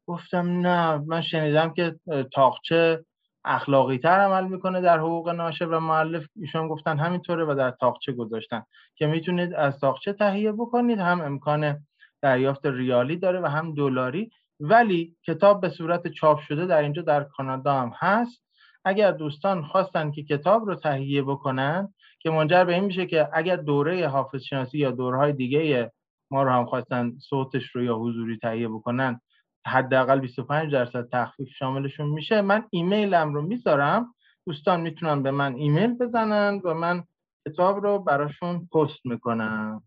گفتم 0.07 0.67
نه 0.67 0.97
من 0.97 1.21
شنیدم 1.21 1.73
که 1.73 1.95
تاقچه 2.33 3.05
اخلاقی 3.45 3.97
تر 3.97 4.19
عمل 4.19 4.47
می‌کنه 4.47 4.81
در 4.81 4.99
حقوق 4.99 5.29
ناشر 5.29 5.65
و 5.65 5.79
معلف 5.79 6.25
ایشون 6.35 6.67
گفتن 6.67 6.97
همینطوره 6.97 7.45
و 7.45 7.55
در 7.55 7.71
تاقچه 7.71 8.11
گذاشتن. 8.11 8.63
که 8.95 9.07
می‌تونید 9.07 9.53
از 9.53 9.79
تاقچه 9.79 10.13
تهیه 10.13 10.51
بکنید 10.51 10.99
هم 10.99 11.21
امکان 11.21 11.85
دریافت 12.21 12.65
ریالی 12.65 13.17
داره 13.17 13.39
و 13.41 13.45
هم 13.45 13.73
دلاری. 13.73 14.31
ولی 14.59 15.15
کتاب 15.27 15.61
به 15.61 15.69
صورت 15.69 16.07
چاپ 16.07 16.39
شده 16.39 16.65
در 16.65 16.81
اینجا 16.81 17.01
در 17.01 17.23
کانادا 17.23 17.73
هم 17.73 17.91
هست. 17.95 18.41
اگر 18.85 19.11
دوستان 19.11 19.63
خواستن 19.63 20.11
که 20.11 20.23
کتاب 20.23 20.65
رو 20.65 20.75
تهیه 20.75 21.21
بکنن 21.21 21.93
که 22.19 22.29
منجر 22.29 22.63
به 22.63 22.73
این 22.73 22.83
میشه 22.83 23.05
که 23.05 23.29
اگر 23.33 23.55
دوره 23.55 24.07
حافظ 24.07 24.43
شناسی 24.43 24.77
یا 24.77 24.91
دورهای 24.91 25.33
دیگه 25.33 25.91
ما 26.31 26.43
رو 26.43 26.51
هم 26.51 26.65
خواستن 26.65 27.17
صوتش 27.17 27.75
رو 27.75 27.83
یا 27.83 27.95
حضوری 27.95 28.37
تهیه 28.37 28.67
بکنن 28.67 29.21
حداقل 29.67 30.19
25 30.19 30.73
درصد 30.73 31.09
تخفیف 31.11 31.49
شاملشون 31.59 32.09
میشه. 32.09 32.41
من 32.41 32.63
ایمیلم 32.69 33.33
رو 33.33 33.41
می‌ذارم. 33.41 34.15
دوستان 34.47 34.81
می‌تونن 34.81 35.23
به 35.23 35.31
من 35.31 35.55
ایمیل 35.55 35.93
بزنن 35.93 36.61
و 36.63 36.73
من 36.73 37.03
کتاب 37.47 37.83
رو 37.83 37.99
براشون 37.99 38.69
پست 38.73 39.05
می‌کنم. 39.05 39.83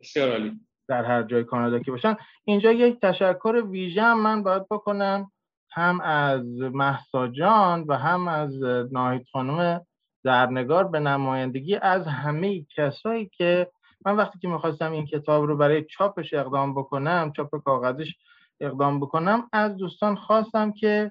بسیار 0.00 0.30
عالی. 0.30 0.67
در 0.88 1.04
هر 1.04 1.22
جای 1.22 1.44
کانادا 1.44 1.78
که 1.78 1.90
باشن. 1.90 2.16
اینجا 2.44 2.72
یک 2.72 3.00
تشکر 3.00 3.62
ویژه 3.70 4.14
من 4.14 4.42
باید 4.42 4.62
بکنم. 4.70 5.30
هم 5.70 6.00
از 6.00 6.44
محسا 6.60 7.28
جان 7.28 7.84
و 7.88 7.94
هم 7.94 8.28
از 8.28 8.62
ناهید 8.92 9.26
خانم 9.32 9.80
درنگار 10.24 10.88
به 10.88 11.00
نمایندگی 11.00 11.76
از 11.76 12.06
همه 12.06 12.66
کسایی 12.76 13.30
که 13.36 13.70
من 14.06 14.16
وقتی 14.16 14.38
که 14.38 14.48
می‌خواستم 14.48 14.92
این 14.92 15.06
کتاب 15.06 15.44
رو 15.44 15.56
برای 15.56 15.84
چاپش 15.84 16.34
اقدام 16.34 16.74
بکنم 16.74 17.32
چاپ 17.36 17.62
کاغذش 17.64 18.14
اقدام 18.60 19.00
بکنم 19.00 19.48
از 19.52 19.76
دوستان 19.76 20.16
خواستم 20.16 20.72
که 20.72 21.10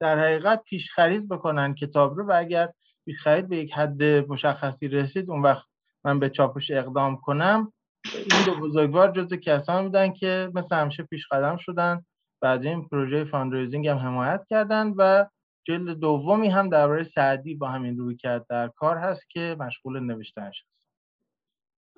در 0.00 0.18
حقیقت 0.18 0.62
پیش 0.62 0.90
خرید 0.90 1.28
بکنن 1.28 1.74
کتاب 1.74 2.16
رو 2.18 2.26
و 2.26 2.32
اگر 2.36 2.68
پیش 3.04 3.16
خرید 3.22 3.48
به 3.48 3.56
یک 3.56 3.72
حد 3.72 4.02
مشخصی 4.02 4.88
رسید 4.88 5.30
اون 5.30 5.42
وقت 5.42 5.66
من 6.04 6.18
به 6.18 6.30
چاپش 6.30 6.70
اقدام 6.70 7.16
کنم. 7.16 7.72
این 8.14 8.44
دو 8.46 8.54
بزرگوار 8.60 9.12
جز 9.12 9.34
کسان 9.34 9.84
بودن 9.84 10.12
که 10.12 10.50
مثل 10.54 10.76
همیشه 10.76 11.02
پیش 11.02 11.26
قدم 11.30 11.56
شدن. 11.56 12.04
بعد 12.40 12.66
این 12.66 12.88
پروژه 12.88 13.24
fundraising 13.24 13.88
هم 13.88 13.96
حمایت 13.96 14.46
کردن 14.50 14.94
و 14.96 15.26
جلد 15.64 15.98
دومی 15.98 16.48
هم 16.48 16.68
درباره 16.68 17.04
سعدی 17.04 17.54
با 17.54 17.68
همین 17.68 17.98
رویکرد. 17.98 18.46
در 18.48 18.68
کار 18.68 18.96
هست 18.96 19.30
که 19.30 19.56
مشغول 19.60 20.00
نوشتنش 20.00 20.60
هست. 20.60 20.76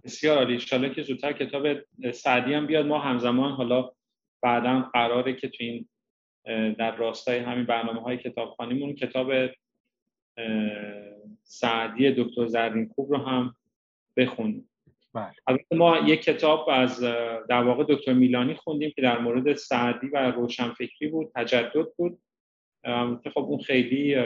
بسیار 0.04 0.38
عالی. 0.38 0.58
ان 0.72 0.94
که 0.94 1.02
زودتر 1.02 1.32
کتاب 1.32 1.66
سعدی 2.12 2.54
هم 2.54 2.66
بیاد. 2.66 2.86
ما 2.86 2.98
همزمان 2.98 3.52
حالا 3.52 3.90
بعدا 4.42 4.90
قراره 4.92 5.34
که 5.34 5.48
تو 5.48 5.64
این 5.64 5.88
در 6.74 6.96
راستای 6.96 7.38
همین 7.38 7.66
برنامه 7.66 8.00
های 8.00 8.18
کتابخانیمون 8.18 8.94
کتاب 8.94 9.32
سعدی 11.42 12.10
دکتر 12.10 12.46
زرین 12.46 12.92
خوب 12.94 13.12
رو 13.12 13.18
هم 13.18 13.54
بخونیم. 14.16 14.67
البته 15.46 15.76
ما 15.76 15.98
یک 15.98 16.22
کتاب 16.22 16.68
از 16.68 17.00
در 17.48 17.62
واقع 17.62 17.84
دکتر 17.88 18.12
میلانی 18.12 18.54
خوندیم 18.54 18.92
که 18.96 19.02
در 19.02 19.18
مورد 19.18 19.54
سعدی 19.54 20.06
و 20.06 20.30
روشنفکری 20.30 21.08
بود 21.08 21.30
تجدد 21.34 21.86
بود. 21.96 22.18
که 23.22 23.30
خب 23.30 23.38
اون 23.38 23.58
خیلی 23.58 24.16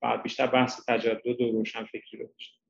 بعد 0.00 0.22
بیشتر 0.22 0.46
بحث 0.46 0.80
تجدد 0.88 1.40
و 1.40 1.52
روشنفکری 1.52 2.18
رو 2.18 2.26
داشت 2.26 2.60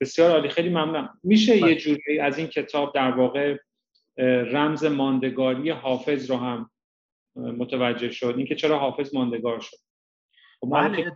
بسیار 0.00 0.30
عالی. 0.30 0.48
خیلی 0.48 0.68
ممنونم 0.68 1.18
میشه 1.22 1.56
یه 1.56 1.62
بله. 1.62 1.74
جوری 1.74 2.20
از 2.20 2.38
این 2.38 2.46
کتاب 2.46 2.94
در 2.94 3.10
واقع 3.10 3.56
رمز 4.52 4.84
ماندگاری 4.84 5.70
حافظ 5.70 6.30
رو 6.30 6.36
هم 6.36 6.70
متوجه 7.36 8.10
شد. 8.10 8.34
اینکه 8.36 8.54
چرا 8.54 8.78
حافظ 8.78 9.14
ماندگار 9.14 9.60
شد. 9.60 9.76
خب 10.60 10.66
ما 10.66 10.88
بله. 10.88 11.10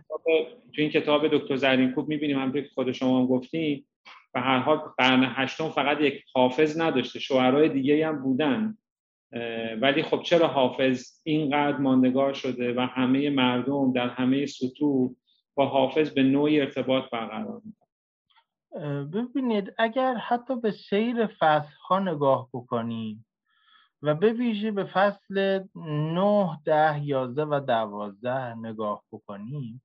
تو 0.73 0.81
این 0.81 0.89
کتاب 0.89 1.27
دکتر 1.27 1.55
زرینکوب 1.55 2.09
می‌بینیم. 2.09 2.39
هم 2.39 2.53
که 2.53 2.69
خود 2.73 2.91
شما 2.91 3.19
هم 3.19 3.27
گفتیم 3.27 3.87
و 4.33 4.41
هر 4.41 4.59
حال 4.59 4.77
قرن 4.77 5.23
هشتم 5.35 5.69
فقط 5.69 6.01
یک 6.01 6.23
حافظ 6.33 6.81
نداشته 6.81 7.19
شوهرهای 7.19 7.69
دیگه 7.69 8.07
هم 8.07 8.23
بودن. 8.23 8.77
ولی 9.81 10.03
خب 10.03 10.21
چرا 10.21 10.47
حافظ 10.47 11.21
اینقدر 11.23 11.77
ماندگار 11.77 12.33
شده 12.33 12.73
و 12.73 12.79
همه 12.79 13.29
مردم 13.29 13.93
در 13.93 14.09
همه 14.09 14.45
سطوح 14.45 15.11
با 15.55 15.65
حافظ 15.65 16.09
به 16.09 16.23
نوعی 16.23 16.61
ارتباط 16.61 17.03
برقرار 17.11 17.61
ببینید 19.13 19.73
اگر 19.77 20.15
حتی 20.15 20.55
به 20.55 20.71
سیر 20.71 21.27
فصل 21.39 21.75
ها 21.87 21.99
نگاه 21.99 22.49
بکنیم 22.53 23.25
و 24.01 24.15
به 24.15 24.33
ویژه 24.33 24.71
به 24.71 24.83
فصل 24.83 25.63
9 25.75 26.59
ده 26.65 27.05
11 27.05 27.43
و 27.43 27.59
12 27.59 28.55
نگاه 28.55 29.03
بکنیم 29.11 29.81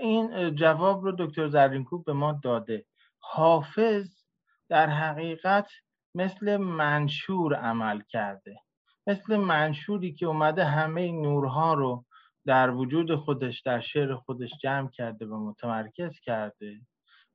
این 0.00 0.54
جواب 0.54 1.04
رو 1.04 1.12
دکتر 1.18 1.48
زرینکوب 1.48 2.04
به 2.04 2.12
ما 2.12 2.40
داده. 2.42 2.84
حافظ 3.20 4.24
در 4.68 4.86
حقیقت 4.86 5.70
مثل 6.14 6.56
منشور 6.56 7.54
عمل 7.54 8.02
کرده. 8.08 8.60
مثل 9.06 9.36
منشوری 9.36 10.12
که 10.12 10.26
اومده 10.26 10.64
همه 10.64 11.12
نورها 11.12 11.74
رو 11.74 12.04
در 12.46 12.70
وجود 12.70 13.14
خودش 13.14 13.60
در 13.60 13.80
شعر 13.80 14.14
خودش 14.14 14.50
جمع 14.62 14.90
کرده 14.90 15.26
و 15.26 15.48
متمرکز 15.48 16.20
کرده. 16.20 16.80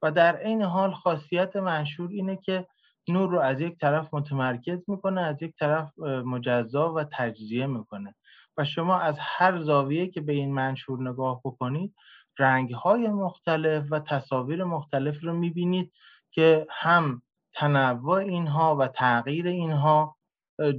و 0.02 0.12
در 0.12 0.38
این 0.38 0.62
حال 0.62 0.94
خاصیت 0.94 1.56
منشور 1.56 2.10
اینه 2.10 2.38
که 2.38 2.68
نور 3.08 3.30
رو 3.30 3.40
از 3.40 3.62
یک 3.62 3.78
طرف 3.78 4.14
متمرکز 4.14 4.90
می‌کنه 4.90 5.22
از 5.22 5.42
یک 5.42 5.56
طرف 5.60 6.00
مجزا 6.00 6.94
و 6.94 7.04
تجزیه 7.04 7.66
می‌کنه. 7.66 8.16
و 8.58 8.66
شما 8.66 9.00
از 9.00 9.18
هر 9.20 9.62
زاویه 9.62 10.08
که 10.08 10.22
به 10.22 10.34
این 10.34 10.54
منشور 10.54 11.10
نگاه 11.10 11.42
بکنید 11.46 11.96
رنگهای 12.40 13.08
مختلف 13.08 13.86
و 13.92 14.00
تصاویر 14.00 14.64
مختلف 14.64 15.24
رو 15.24 15.34
می‌بینید 15.34 15.92
که 16.32 16.68
هم 16.70 17.22
تنوع 17.54 18.18
اینها 18.18 18.76
و 18.76 18.88
تغییر 18.88 19.48
اینها 19.48 20.16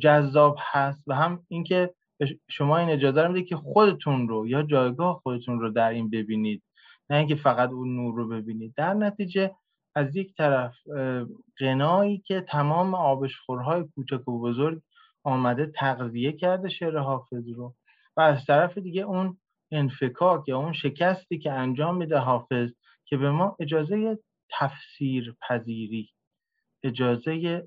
جذاب 0.01 0.57
هست 0.61 1.05
و 1.07 1.15
هم 1.15 1.43
اینکه 1.49 1.95
شما 2.51 2.79
این 2.79 2.91
اجازه 2.91 3.23
رو 3.23 3.33
میده 3.33 3.47
که 3.47 3.57
خودتون 3.57 4.29
رو 4.29 4.49
یا 4.49 4.63
جایگاه 4.63 5.21
خودتون 5.23 5.61
رو 5.61 5.71
در 5.71 5.91
این 5.91 6.11
ببینید. 6.11 6.63
نه 7.11 7.17
اینکه 7.17 7.35
فقط 7.35 7.71
اون 7.71 7.97
نور 7.97 8.15
رو 8.15 8.29
ببینید. 8.29 8.75
در 8.77 8.95
نتیجه 8.95 9.55
از 9.95 10.17
یک 10.17 10.37
طرف 10.37 10.75
غنایی 11.61 12.19
که 12.19 12.41
تمام 12.41 12.95
آبشخورهای 12.95 13.85
کوچک 13.95 14.29
و 14.29 14.41
بزرگ 14.41 14.81
آمده 15.25 15.67
تغذیه 15.67 16.33
کرده 16.33 16.69
شعر 16.69 16.99
حافظ 16.99 17.49
رو 17.57 17.75
و 18.17 18.21
از 18.21 18.45
طرف 18.47 18.79
دیگه 18.79 19.03
اون 19.03 19.39
انفکاک 19.75 20.49
یا 20.49 20.59
اون 20.59 20.73
شکستی 20.73 21.39
که 21.39 21.53
انجام 21.53 21.97
میده 21.97 22.19
حافظ 22.19 22.71
که 23.05 23.17
به 23.17 23.31
ما 23.31 23.57
اجازه 23.61 24.19
تفسیر 24.51 25.35
پذیری 25.49 26.11
اجازه 26.83 27.63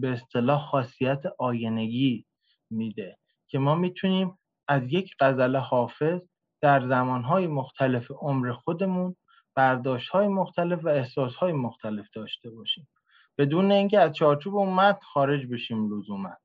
به 0.00 0.12
اصطلاح 0.12 0.66
خاصیت 0.70 1.22
آینگی 1.38 2.26
میده 2.70 3.18
که 3.48 3.58
ما 3.58 3.74
می‌تونیم 3.74 4.38
از 4.68 4.82
یک 4.92 5.14
غزل 5.20 5.56
حافظ 5.56 6.20
در 6.60 6.88
زمانهای 6.88 7.46
مختلف 7.46 8.10
عمر 8.10 8.52
خودمون 8.52 9.16
برداشت 9.54 10.08
های 10.08 10.28
مختلف 10.28 10.84
و 10.84 10.88
احساس 10.88 11.34
های 11.34 11.52
مختلف 11.52 12.06
داشته 12.14 12.50
باشیم. 12.50 12.88
بدون 13.38 13.72
اینکه 13.72 14.00
از 14.00 14.12
چارچوب 14.12 14.56
اون 14.56 14.74
متن 14.74 15.00
خارج 15.00 15.46
بشیم 15.46 15.94
لزوما. 15.94 16.36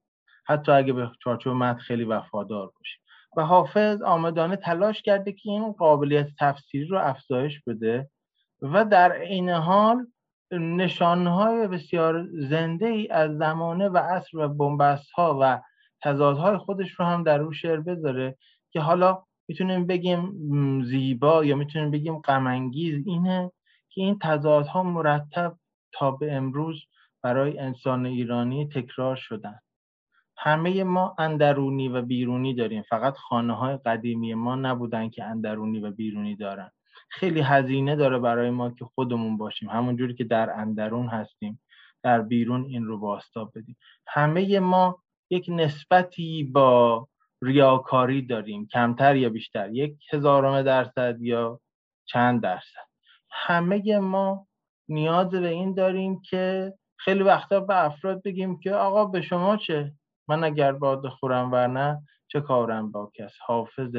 حتی 0.46 0.72
اگه 0.72 0.94
به 0.94 1.12
چارچوب 1.24 1.54
متن 1.54 1.80
خیلی 1.80 2.04
وفادار 2.04 2.68
باشیم. 2.68 3.01
و 3.38 3.46
حافظ 3.46 4.02
آمدانه 4.02 4.56
تلاش 4.56 5.02
کرده 5.02 5.32
که 5.32 5.50
این 5.50 5.72
قابلیت 5.72 6.28
تفسیری 6.40 6.86
رو 6.86 7.00
افزایش 7.00 7.62
بده 7.68 8.10
و 8.62 8.86
در 8.86 9.12
عین 9.12 9.50
حال 9.50 10.08
نشانهای 10.52 11.68
بسیار 11.68 12.28
زنده 12.34 12.86
ای 12.86 13.08
از 13.08 13.38
زمانه 13.38 13.90
و 13.90 13.98
عصر 13.98 14.38
و 14.38 14.48
بنبست 14.48 15.12
ها 15.12 15.38
و 15.42 15.62
تضادهای 16.04 16.58
خودش 16.58 16.92
رو 16.92 17.06
هم 17.06 17.24
در 17.24 17.42
او 17.42 17.52
شعر 17.52 17.80
بذاره 17.80 18.38
که 18.72 18.80
حالا 18.80 19.24
می‌تونیم 19.48 19.88
بگیم 19.88 20.34
زیبا 20.84 21.46
یا 21.46 21.56
می‌تونیم 21.56 21.92
بگیم 21.92 22.20
غمانگیز 22.20 23.08
اینه 23.08 23.52
که 23.90 24.02
این 24.02 24.20
تضادها 24.22 24.84
مرتب 24.84 25.58
تا 25.92 26.12
به 26.12 26.34
امروز 26.34 26.82
برای 27.24 27.60
انسان 27.60 28.06
ایرانی 28.06 28.68
تکرار 28.68 29.16
شدن. 29.16 29.60
همه 30.44 30.84
ما 30.84 31.16
اندرونی 31.18 31.88
و 31.88 32.02
بیرونی 32.02 32.54
داریم. 32.54 32.84
فقط 32.90 33.18
خانه 33.18 33.54
های 33.54 33.78
قدیمی 33.86 34.34
ما 34.34 34.56
نبودن 34.56 35.10
که 35.10 35.24
اندرونی 35.24 35.80
و 35.80 35.92
بیرونی 35.92 36.36
دارن. 36.36 36.72
خیلی 37.10 37.42
هزینه 37.42 37.96
داره 37.96 38.20
برای 38.20 38.50
ما 38.50 38.70
که 38.70 38.86
خودمون 38.86 39.38
باشیم. 39.38 39.70
همون 39.70 39.96
جوری 39.96 40.14
که 40.14 40.24
در 40.24 40.50
اندرون 40.50 41.08
هستیم 41.08 41.62
در 42.04 42.22
بیرون 42.22 42.66
این 42.66 42.86
رو 42.86 43.00
باستاب 43.00 43.52
بدیم. 43.56 43.78
همه 44.08 44.60
ما 44.60 45.04
یک 45.30 45.46
نسبتی 45.50 46.44
با 46.44 47.08
ریاکاری 47.42 48.22
داریم. 48.22 48.68
کمتر 48.68 49.16
یا 49.16 49.30
بیشتر؟ 49.30 49.70
یک 49.72 49.96
هزارم 50.14 50.62
درصد 50.62 51.22
یا 51.22 51.60
چند 52.06 52.42
درصد؟ 52.42 52.88
همه 53.32 54.00
ما 54.00 54.48
نیاز 54.90 55.30
به 55.30 55.48
این 55.48 55.74
داریم 55.74 56.22
که 56.22 56.74
خیلی 56.98 57.24
وقتا 57.24 57.60
به 57.60 57.86
افراد 57.86 58.24
بگیم 58.24 58.60
که 58.60 58.74
آقا 58.74 59.06
به 59.06 59.22
شما 59.22 59.58
چه؟ 59.58 59.94
من 60.28 60.44
اگر 60.44 60.72
باد 60.72 61.08
خورم 61.08 61.52
ورنه 61.52 62.02
چه 62.28 62.42
کارم 62.42 62.92
با 62.92 63.12
کس؟ 63.14 63.34
حافظ 63.46 63.96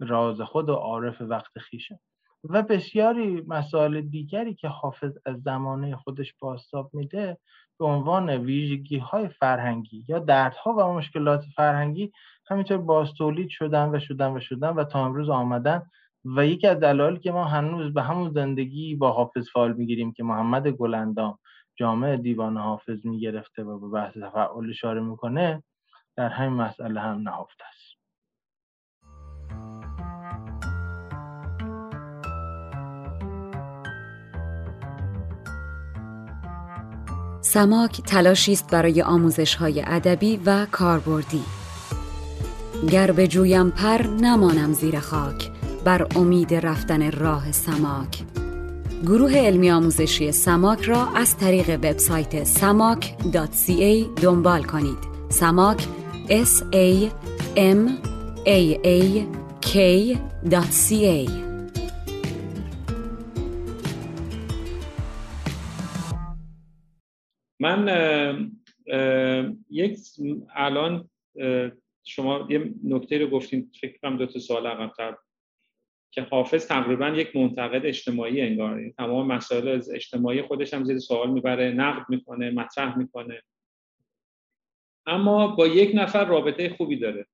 راز 0.00 0.40
خود 0.40 0.68
و 0.68 0.74
عارف 0.74 1.20
وقت 1.20 1.58
خیشم 1.58 1.98
و 2.44 2.62
بسیاری 2.62 3.44
مسائل 3.46 4.00
دیگری 4.00 4.54
که 4.54 4.68
حافظ 4.68 5.12
از 5.26 5.42
زمانه 5.42 5.96
خودش 5.96 6.34
باستاب 6.40 6.90
میده 6.94 7.38
به 7.78 7.84
عنوان 7.84 8.30
ویژگی 8.30 8.98
های 8.98 9.28
فرهنگی 9.28 10.04
یا 10.08 10.18
دردها 10.18 10.72
و 10.72 10.82
مشکلات 10.94 11.44
فرهنگی 11.56 12.12
همینطور 12.50 12.78
باستولید 12.78 13.48
شدن 13.48 13.94
و 13.94 14.00
شدن 14.00 14.36
و 14.36 14.40
شدن 14.40 14.68
و 14.68 14.84
تا 14.84 15.04
امروز 15.04 15.28
آمدن 15.28 15.82
و 16.24 16.46
یکی 16.46 16.66
از 16.66 16.80
دلایلی 16.80 17.18
که 17.18 17.32
ما 17.32 17.44
هنوز 17.44 17.94
به 17.94 18.02
همون 18.02 18.30
زندگی 18.30 18.94
با 18.94 19.12
حافظ 19.12 19.48
فال 19.52 19.72
می‌گیریم 19.72 20.12
که 20.12 20.22
محمد 20.22 20.68
گلندام 20.68 21.38
جامعه 21.80 22.16
دیوان 22.16 22.56
حافظ 22.56 23.06
می‌گرفته 23.06 23.62
و 23.62 23.78
به 23.78 23.88
بحث 23.88 24.14
تفعال 24.14 24.70
اشاره 24.70 25.00
می‌کنه 25.00 25.62
در 26.16 26.28
همین 26.28 26.52
مسئله 26.52 27.00
هم 27.00 27.28
نهفته 27.28 27.64
است. 27.68 27.96
سماک 37.40 38.00
تلاشی 38.00 38.52
است 38.52 38.72
برای 38.72 39.02
آموزش 39.02 39.54
های 39.54 39.84
ادبی 39.86 40.40
و 40.46 40.66
کاربردی. 40.72 41.44
گر 42.92 43.12
به 43.12 43.28
جویم 43.28 43.70
پر 43.70 44.02
نمانم 44.20 44.72
زیر 44.72 45.00
خاک. 45.00 45.50
بر 45.84 46.06
امید 46.16 46.54
رفتن 46.54 47.12
راه 47.12 47.52
سماک. 47.52 48.39
گروه 49.06 49.36
علمی 49.36 49.70
آموزشی 49.70 50.32
سماک 50.32 50.80
را 50.80 51.06
از 51.16 51.36
طریق 51.38 51.70
وبسایت 51.70 52.44
samak.ca 52.44 54.22
دنبال 54.22 54.62
کنید. 54.62 54.98
سماک 55.28 55.78
s 56.28 56.62
a 56.72 57.10
m 57.56 57.88
a 58.46 58.78
a 58.84 59.26
k.ca 59.66 61.30
من 67.60 67.88
یک 69.70 69.98
الان 70.56 71.08
شما 72.04 72.46
یه 72.50 72.74
نکته 72.84 73.18
رو 73.18 73.26
گفتین 73.26 73.70
فکر 73.80 73.98
کنم 74.02 74.16
دو 74.16 74.26
تا 74.26 74.38
سوال 74.38 74.66
عقب‌تر 74.66 75.16
که 76.10 76.22
حافظ 76.22 76.66
تقریبا 76.66 77.08
یک 77.08 77.36
منتقد 77.36 77.86
اجتماعی 77.86 78.40
انگار 78.40 78.90
تمام 78.98 79.26
مسائل 79.26 79.68
از 79.68 79.90
اجتماعی 79.90 80.42
خودش 80.42 80.74
هم 80.74 80.84
زیر 80.84 80.98
سوال 80.98 81.30
می‌بره 81.30 81.70
نقد 81.70 82.06
می‌کنه 82.08 82.50
مطرح 82.50 82.98
می‌کنه. 82.98 83.42
اما 85.06 85.46
با 85.46 85.66
یک 85.66 85.90
نفر 85.94 86.24
رابطه 86.24 86.68
خوبی 86.68 86.96
داره 86.96 87.26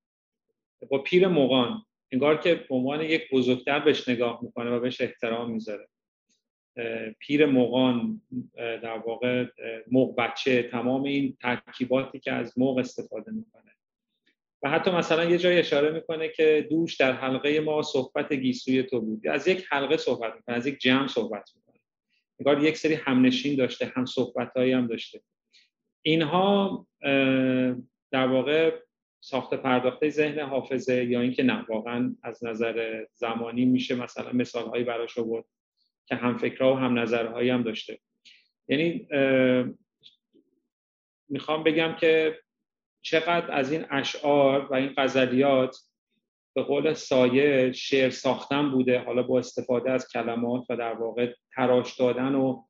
با 0.90 0.98
پیر 0.98 1.28
مغان 1.28 1.82
انگار 2.12 2.36
که 2.36 2.54
به 2.54 2.74
عنوان 2.74 3.00
یک 3.00 3.30
بزرگتر 3.32 3.80
بهش 3.80 4.08
نگاه 4.08 4.38
می‌کنه 4.42 4.70
و 4.70 4.80
بهش 4.80 5.00
احترام 5.00 5.50
می‌ذاره. 5.50 5.88
پیر 7.18 7.46
مغان 7.46 8.22
در 8.56 8.98
واقع 8.98 9.46
مغ 9.92 10.16
بچه 10.16 10.62
تمام 10.62 11.02
این 11.02 11.36
ترکیباتی 11.40 12.20
که 12.20 12.32
از 12.32 12.58
مغ 12.58 12.78
استفاده 12.78 13.32
می‌کنه. 13.32 13.65
و 14.62 14.70
حتی 14.70 14.90
مثلا 14.90 15.24
یه 15.24 15.38
جای 15.38 15.58
اشاره 15.58 15.90
می‌کنه 15.90 16.28
که 16.28 16.66
دوش 16.70 16.96
در 16.96 17.12
حلقه 17.12 17.60
ما 17.60 17.82
صحبت 17.82 18.32
گیسوی 18.32 18.82
تو 18.82 19.00
بود. 19.00 19.26
از 19.28 19.48
یک 19.48 19.66
حلقه 19.70 19.96
صحبت 19.96 20.34
می‌کنه 20.34 20.56
از 20.56 20.66
یک 20.66 20.78
جمع 20.78 21.06
صحبت 21.06 21.50
می‌کنه. 21.56 21.80
انگار 22.40 22.64
یک 22.64 22.76
سری 22.76 22.94
همنشین 22.94 23.56
داشته 23.56 23.92
هم 23.96 24.06
صحبت 24.06 24.56
هم 24.56 24.86
داشته. 24.86 25.20
اینها 26.02 26.86
در 28.10 28.26
واقع 28.26 28.78
ساخت 29.20 29.54
پرداخته 29.54 30.08
ذهن 30.08 30.40
حافظه 30.40 31.04
یا 31.04 31.20
اینکه 31.20 31.42
نه 31.42 31.64
واقعا 31.68 32.16
از 32.22 32.44
نظر 32.44 33.04
زمانی 33.14 33.64
میشه 33.64 33.94
مثلا 33.94 34.32
مثال 34.32 34.68
هایی 34.68 34.84
براش 34.84 35.18
آورد 35.18 35.44
که 36.06 36.14
هم 36.14 36.38
فکرها 36.38 36.74
و 36.74 36.76
هم 36.76 36.98
نظرهایی 36.98 37.50
هم 37.50 37.62
داشته. 37.62 37.98
یعنی 38.68 39.08
می‌خوام 41.28 41.64
بگم 41.64 41.96
که 42.00 42.38
چقدر 43.06 43.52
از 43.52 43.72
این 43.72 43.84
اشعار 43.90 44.66
و 44.70 44.74
این 44.74 44.92
غزلیات 44.96 45.76
به 46.54 46.62
قول 46.62 46.92
سایه 46.92 47.72
شعر 47.72 48.10
ساختن 48.10 48.70
بوده 48.70 48.98
حالا 49.04 49.22
با 49.22 49.38
استفاده 49.38 49.90
از 49.90 50.08
کلمات 50.08 50.64
و 50.70 50.76
در 50.76 50.94
واقع 50.94 51.32
تراش 51.54 51.98
دادن 51.98 52.34
و 52.34 52.62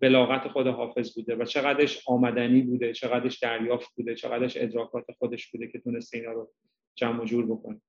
بلاغت 0.00 0.48
خود 0.48 0.66
حافظ 0.66 1.14
بوده 1.14 1.36
و 1.36 1.44
چقدرش 1.44 2.02
آمدنی 2.06 2.62
بوده 2.62 2.92
چقدرش 2.92 3.38
دریافت 3.38 3.90
بوده 3.96 4.14
چقدرش 4.14 4.56
ادراکات 4.56 5.04
خودش 5.18 5.50
بوده 5.50 5.68
که 5.68 5.78
تونسته 5.78 6.18
اینا 6.18 6.32
رو 6.32 6.48
جمع 6.94 7.24
جور 7.24 7.46
بکنه. 7.46 7.80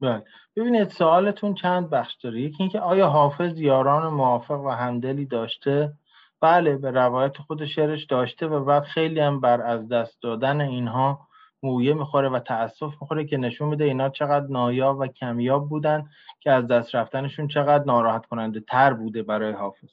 بله. 0.00 0.24
ببینید 0.56 0.88
سوالتون 0.88 1.54
چند 1.54 1.90
بخش 1.90 2.14
داره. 2.14 2.40
یکی 2.40 2.56
اینکه 2.60 2.80
آیا 2.80 3.08
حافظ 3.08 3.60
یاران 3.60 4.14
موافق 4.14 4.60
و 4.60 4.68
همدلی 4.68 5.26
داشته؟ 5.26 5.92
بله 6.40 6.76
به 6.76 6.90
روایت 6.90 7.36
خود 7.36 7.66
شعرش 7.66 8.04
داشته 8.04 8.46
و 8.46 8.64
بعد 8.64 8.82
خیلی 8.82 9.20
هم 9.20 9.40
بر 9.40 9.62
از 9.62 9.88
دست 9.88 10.22
دادن 10.22 10.60
اینها 10.60 11.28
مویه 11.62 11.94
می‌خوره 11.94 12.28
و 12.28 12.38
تاسف 12.38 12.92
می‌خوره 13.00 13.24
که 13.24 13.36
نشون 13.36 13.68
میده 13.68 13.84
اینا 13.84 14.08
چقدر 14.08 14.46
نایاب 14.46 14.98
و 15.00 15.06
کمیاب 15.06 15.68
بودن 15.68 16.08
که 16.40 16.50
از 16.50 16.66
دست 16.66 16.94
رفتنشون 16.94 17.48
چقدر 17.48 17.84
ناراحت 17.84 18.26
کننده 18.26 18.60
تر 18.60 18.92
بوده 18.92 19.22
برای 19.22 19.52
حافظ. 19.52 19.90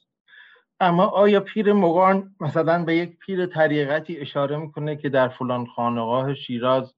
اما 0.80 1.06
آیا 1.06 1.40
پیر 1.40 1.72
مغان 1.72 2.34
مثلا 2.40 2.84
به 2.84 2.96
یک 2.96 3.18
پیر 3.18 3.46
طریقتی 3.46 4.18
اشاره 4.18 4.56
می‌کنه 4.56 4.96
که 4.96 5.08
در 5.08 5.28
فلان 5.28 5.66
خانقاه 5.66 6.34
شیراز 6.34 6.94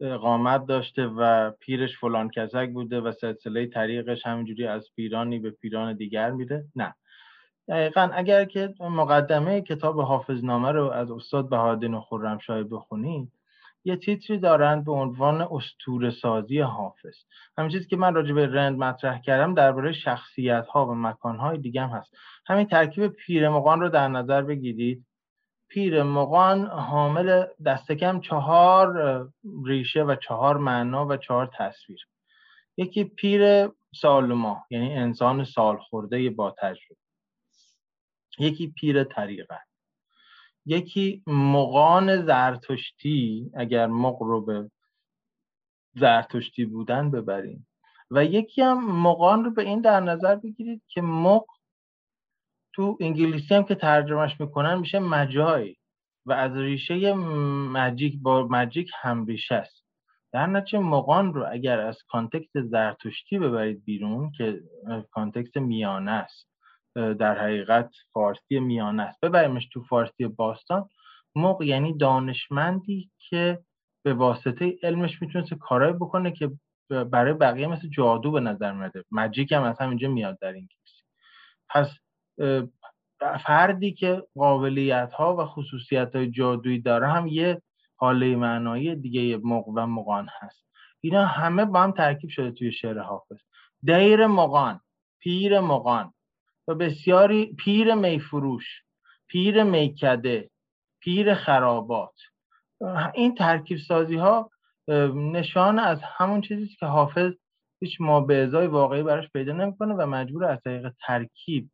قامت 0.00 0.66
داشته 0.66 1.06
و 1.06 1.50
پیرش 1.50 1.98
فلان 1.98 2.30
کسک 2.30 2.70
بوده 2.70 3.00
و 3.00 3.12
سلسله 3.12 3.66
طریقش 3.66 4.26
همینجوری 4.26 4.66
از 4.66 4.88
پیرانی 4.96 5.38
به 5.38 5.50
پیران 5.50 5.96
دیگر 5.96 6.30
میره؟ 6.30 6.64
نه. 6.76 6.94
دقیقا 7.68 8.10
اگر 8.12 8.44
که 8.44 8.74
مقدمه 8.80 9.60
کتاب 9.60 10.00
حافظنامه 10.00 10.72
رو 10.72 10.90
از 10.90 11.10
استاد 11.10 11.48
بهادین 11.48 12.00
خرمشاهی 12.00 12.64
بخونید 12.64 13.32
یه 13.84 13.96
تیتری 13.96 14.38
دارند 14.38 14.84
به 14.84 14.92
عنوان 14.92 15.48
استور 15.50 16.10
سازی 16.10 16.60
حافظ. 16.60 17.16
همین 17.58 17.70
چیزی 17.70 17.86
که 17.86 17.96
من 17.96 18.14
راجع 18.14 18.32
به 18.32 18.46
رند 18.46 18.78
مطرح 18.78 19.20
کردم 19.20 19.54
درباره 19.54 19.92
شخصیت 19.92 20.66
ها 20.66 20.86
و 20.86 20.94
مکان 20.94 21.36
های 21.36 21.58
دیگه 21.58 21.82
هم 21.82 21.88
هست. 21.88 22.14
همین 22.46 22.66
ترکیب 22.66 23.06
پیرمقان 23.06 23.80
رو 23.80 23.88
در 23.88 24.08
نظر 24.08 24.42
بگیرید. 24.42 25.04
پیر 25.68 26.02
مغان 26.02 26.66
حامل 26.66 27.44
دست 27.66 27.92
کم 27.92 28.20
چهار 28.20 29.28
ریشه 29.64 30.02
و 30.02 30.16
چهار 30.16 30.56
معنا 30.56 31.06
و 31.06 31.16
چهار 31.16 31.50
تصویر. 31.58 32.00
یکی 32.76 33.04
پیر 33.04 33.68
سالما 33.94 34.66
یعنی 34.70 34.94
انسان 34.94 35.44
سال 35.44 35.76
خورده 35.76 36.30
با 36.30 36.54
تجربه. 36.58 37.00
یکی 38.38 38.72
پیر 38.76 39.04
طریقت. 39.04 39.67
یکی 40.68 41.22
مقان 41.26 42.26
زرتشتی 42.26 43.50
اگر 43.54 43.86
مق 43.86 44.22
رو 44.22 44.40
به 44.44 44.70
زرتشتی 45.94 46.64
بودن 46.64 47.10
ببریم. 47.10 47.66
و 48.10 48.24
یکی 48.24 48.62
هم 48.62 49.00
مقان 49.02 49.44
رو 49.44 49.50
به 49.50 49.62
این 49.62 49.80
در 49.80 50.00
نظر 50.00 50.36
بگیرید 50.36 50.82
که 50.88 51.02
مق 51.02 51.44
تو 52.74 52.96
انگلیسی 53.00 53.54
هم 53.54 53.64
که 53.64 53.74
ترجمهش 53.74 54.40
می‌کنن 54.40 54.78
میشه 54.78 54.98
magi 54.98 55.76
و 56.26 56.32
از 56.32 56.56
ریشه 56.56 57.12
magic 57.72 58.18
با 58.22 58.46
magic 58.50 58.90
هم 58.94 59.26
ریشه 59.26 59.54
است. 59.54 59.84
در 60.32 60.46
نتیجه 60.46 60.78
مغان 60.78 61.34
رو 61.34 61.46
اگر 61.50 61.80
از 61.80 62.02
context 62.08 62.60
زرتشتی 62.60 63.38
ببرید 63.38 63.84
بیرون 63.84 64.32
که 64.32 64.62
context 65.10 65.56
میانه 65.56 66.10
است 66.10 66.48
در 66.98 67.38
حقیقت 67.38 67.90
فارسی 68.12 68.60
میانه 68.60 69.02
است 69.02 69.20
ببریمش 69.20 69.68
تو 69.72 69.82
فارسی 69.82 70.26
باستان. 70.26 70.88
مغ 71.34 71.62
یعنی 71.62 71.96
دانشمندی 71.96 73.10
که 73.18 73.58
به 74.04 74.14
واسطه 74.14 74.78
علمش 74.82 75.22
می‌تونست 75.22 75.54
کارایی 75.54 75.92
بکنه 75.92 76.32
که 76.32 76.50
برای 76.90 77.32
بقیه 77.32 77.66
مثل 77.66 77.88
جادو 77.88 78.30
به 78.30 78.40
نظر 78.40 78.72
میاد 78.72 78.92
magic 79.10 79.52
هم 79.52 79.62
از 79.62 79.78
همینجا 79.80 80.08
میاد 80.08 80.38
در 80.40 80.52
این 80.52 80.68
پس 81.68 81.90
فردی 83.46 83.92
که 83.92 84.22
قابلیت 84.34 85.12
ها 85.12 85.36
و 85.36 85.44
خصوصیت 85.44 86.16
های 86.16 86.30
جادویی 86.30 86.80
داره 86.80 87.08
هم 87.08 87.26
یه 87.26 87.62
حاله 87.96 88.36
معنایی 88.36 88.96
دیگه 88.96 89.40
مق 89.44 89.68
و 89.68 89.86
مقان 89.86 90.28
هست. 90.40 90.66
اینا 91.00 91.26
همه 91.26 91.64
با 91.64 91.82
هم 91.82 91.92
ترکیب 91.92 92.30
شده 92.30 92.50
توی 92.50 92.72
شعر 92.72 92.98
حافظ. 92.98 93.36
دیر 93.82 94.26
مقان 94.26 94.80
پیر 95.20 95.60
مقان. 95.60 96.12
و 96.68 96.74
بسیاری 96.74 97.54
پیر 97.58 97.94
میفروش 97.94 98.82
پیر 99.28 99.62
میکده 99.62 100.50
پیر 101.00 101.34
خرابات. 101.34 102.14
این 103.14 103.34
ترکیب 103.34 103.78
سازی 103.78 104.16
ها 104.16 104.50
نشان 105.14 105.78
از 105.78 106.00
همون 106.02 106.40
چیزی 106.40 106.66
که 106.66 106.86
حافظ 106.86 107.32
هیچ 107.80 108.00
ما 108.00 108.20
به 108.20 108.36
ازای 108.36 108.66
واقعی 108.66 109.02
براش 109.02 109.28
پیدا 109.32 109.52
نمی‌کنه 109.52 109.94
و 109.94 110.06
مجبور 110.06 110.44
از 110.44 110.58
طریق 110.64 110.92
ترکیب 111.06 111.70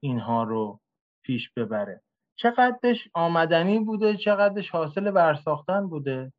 اینها 0.00 0.42
رو 0.42 0.80
پیش 1.22 1.50
ببره. 1.56 2.00
چقدرش 2.36 3.08
آمدنی 3.14 3.78
بوده 3.78 4.16
چقدرش 4.16 4.70
حاصل 4.70 5.10
برساختن 5.10 5.88
بوده؟ 5.88 6.32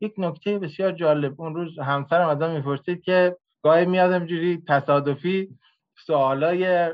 یک 0.00 0.14
نکته 0.18 0.58
بسیار 0.58 0.92
جالب. 0.92 1.40
اون 1.40 1.54
روز 1.54 1.78
همسرم 1.78 2.28
ازم 2.28 2.50
می‌پرسید 2.50 3.02
که 3.02 3.36
گاهی 3.62 3.86
میاد 3.86 4.12
اینجوری 4.12 4.62
تصادفی 4.68 5.58
سوالای 6.06 6.90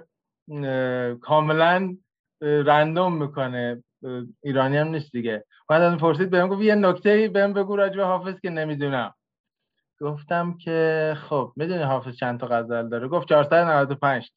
کاملا 1.21 1.97
رندوم 2.43 3.23
می‌کنه. 3.23 3.85
ایرانی 4.43 4.77
هم 4.77 4.89
نیست 4.89 5.13
دیگه. 5.13 5.45
بعد 5.69 5.83
از 5.83 5.99
پرسید 5.99 6.31
بهم 6.31 6.49
گفت 6.49 6.63
یه 6.63 6.75
نکته 6.75 7.29
بهم 7.29 7.53
بگو 7.53 7.77
راجع 7.77 7.97
به 7.97 8.05
حافظ 8.05 8.41
که 8.41 8.51
نمی‌دونم. 8.51 9.15
گفتم 10.01 10.57
که 10.59 11.15
خب 11.29 11.53
می‌دونی 11.57 11.83
حافظ 11.83 12.17
چند 12.17 12.41
تا 12.41 12.47
غزل 12.47 12.89
داره؟ 12.89 13.09
گفت 13.09 13.29
495 13.29 14.31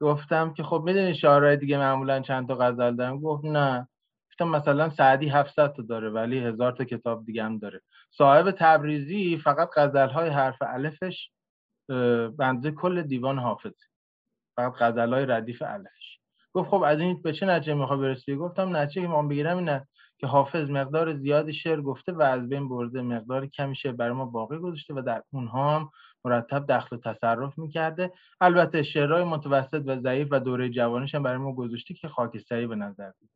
گفتم 0.00 0.54
که 0.54 0.62
خب 0.62 0.82
می‌دونی 0.86 1.14
شاعرای 1.14 1.56
دیگه 1.56 1.78
معمولا 1.78 2.20
چند 2.20 2.48
تا 2.48 2.54
غزل 2.54 2.96
دارن؟ 2.96 3.20
گفت 3.20 3.44
نه. 3.44 3.88
گفتم 4.30 4.48
مثلا 4.48 4.90
سعدی 4.90 5.28
700 5.28 5.72
تا 5.72 5.82
داره 5.82 6.10
ولی 6.10 6.38
هزار 6.38 6.72
تا 6.72 6.84
کتاب 6.84 7.24
دیگه 7.26 7.44
هم 7.44 7.58
داره. 7.58 7.80
صاحب 8.10 8.50
تبریزی 8.50 9.38
فقط 9.44 9.70
غزل 9.76 10.08
های 10.08 10.28
حرف 10.30 10.56
الفش 10.62 11.30
بنده 12.38 12.70
کل 12.70 13.02
دیوان 13.02 13.38
حافظ 13.38 13.72
فقط 14.58 14.72
غزل 14.72 15.14
های 15.14 15.26
ردیف 15.26 15.62
الفش 15.66 16.18
گفت 16.52 16.70
خب 16.70 16.82
از 16.82 17.00
این 17.00 17.22
به 17.22 17.32
چه 17.32 17.46
نتیجه 17.46 17.74
می‌خوای 17.74 17.98
برسی؟ 17.98 18.36
گفتم 18.36 18.76
نتیجه 18.76 19.02
که 19.02 19.08
ما 19.08 19.22
بگیرم 19.22 19.56
اینه 19.56 19.86
که 20.18 20.26
حافظ 20.26 20.70
مقدار 20.70 21.14
زیادی 21.14 21.52
شعر 21.52 21.80
گفته 21.80 22.12
و 22.12 22.22
از 22.22 22.48
بین 22.48 22.68
برده 22.68 23.02
مقدار 23.02 23.46
کمی 23.46 23.76
شعر 23.76 23.92
برای 23.92 24.12
ما 24.12 24.24
باقی 24.24 24.58
گذاشته 24.58 24.94
و 24.94 25.02
در 25.02 25.22
اونها 25.32 25.76
هم 25.76 25.90
مرتب 26.24 26.66
دخل 26.72 26.96
و 26.96 26.98
تصرف 26.98 27.58
می‌کرده. 27.58 28.12
البته 28.40 28.82
شعرهای 28.82 29.24
متوسط 29.24 29.82
و 29.86 30.00
ضعیف 30.00 30.28
و 30.30 30.40
دوره 30.40 30.68
جوانیش 30.70 31.14
هم 31.14 31.22
برای 31.22 31.38
ما 31.38 31.52
گذاشته 31.52 31.94
که 31.94 32.08
خاکستری 32.08 32.66
به 32.66 32.76
نظر 32.76 33.10
بود 33.20 33.30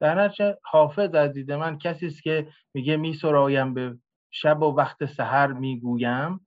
در 0.00 0.14
نتیجه 0.14 0.56
حافظ 0.64 1.14
از 1.14 1.32
دید 1.32 1.52
من 1.52 1.78
کسی 1.78 2.06
است 2.06 2.22
که 2.22 2.48
میگه 2.74 2.96
میسرایم 2.96 3.74
به 3.74 3.96
شب 4.30 4.62
و 4.62 4.76
وقت 4.76 5.06
سحر 5.06 5.52
می‌گویم. 5.52 6.40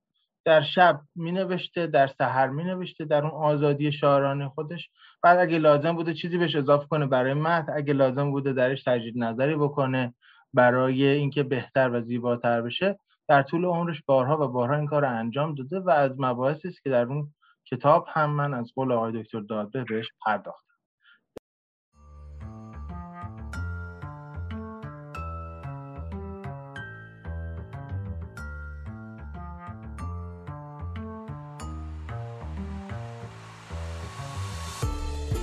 در 0.44 0.62
شب 0.62 1.00
می 1.14 1.32
نوشته 1.32 1.86
در 1.86 2.06
سحر 2.06 2.48
می 2.48 2.64
نوشته 2.64 3.04
در 3.04 3.22
اون 3.26 3.30
آزادی 3.30 3.92
شاعرانه 3.92 4.48
خودش. 4.48 4.90
بعد 5.22 5.38
اگه 5.38 5.58
لازم 5.58 5.92
بوده 5.92 6.14
چیزی 6.14 6.38
بهش 6.38 6.56
اضافه 6.56 6.86
کنه 6.86 7.06
برای 7.06 7.34
متن 7.34 7.72
اگه 7.76 7.92
لازم 7.92 8.30
بوده 8.30 8.52
درش 8.52 8.82
تجدید 8.82 9.18
نظری 9.18 9.56
بکنه 9.56 10.14
برای 10.54 11.04
اینکه 11.04 11.42
بهتر 11.42 11.90
و 11.90 12.00
زیباتر 12.00 12.62
بشه 12.62 12.98
در 13.28 13.42
طول 13.42 13.64
عمرش 13.64 14.02
بارها 14.06 14.44
و 14.44 14.48
بارها 14.48 14.76
این 14.76 14.86
کار 14.86 15.04
انجام 15.04 15.54
داده 15.54 15.80
و 15.80 15.90
از 15.90 16.12
مباحثی 16.18 16.68
است 16.68 16.82
که 16.82 16.90
در 16.90 17.04
اون 17.04 17.28
کتاب 17.70 18.06
هم 18.08 18.30
من 18.30 18.54
از 18.54 18.72
قول 18.74 18.92
آقای 18.92 19.22
دکتر 19.22 19.40
داده 19.40 19.84
بهش 19.84 20.08
پرداختم. 20.26 20.71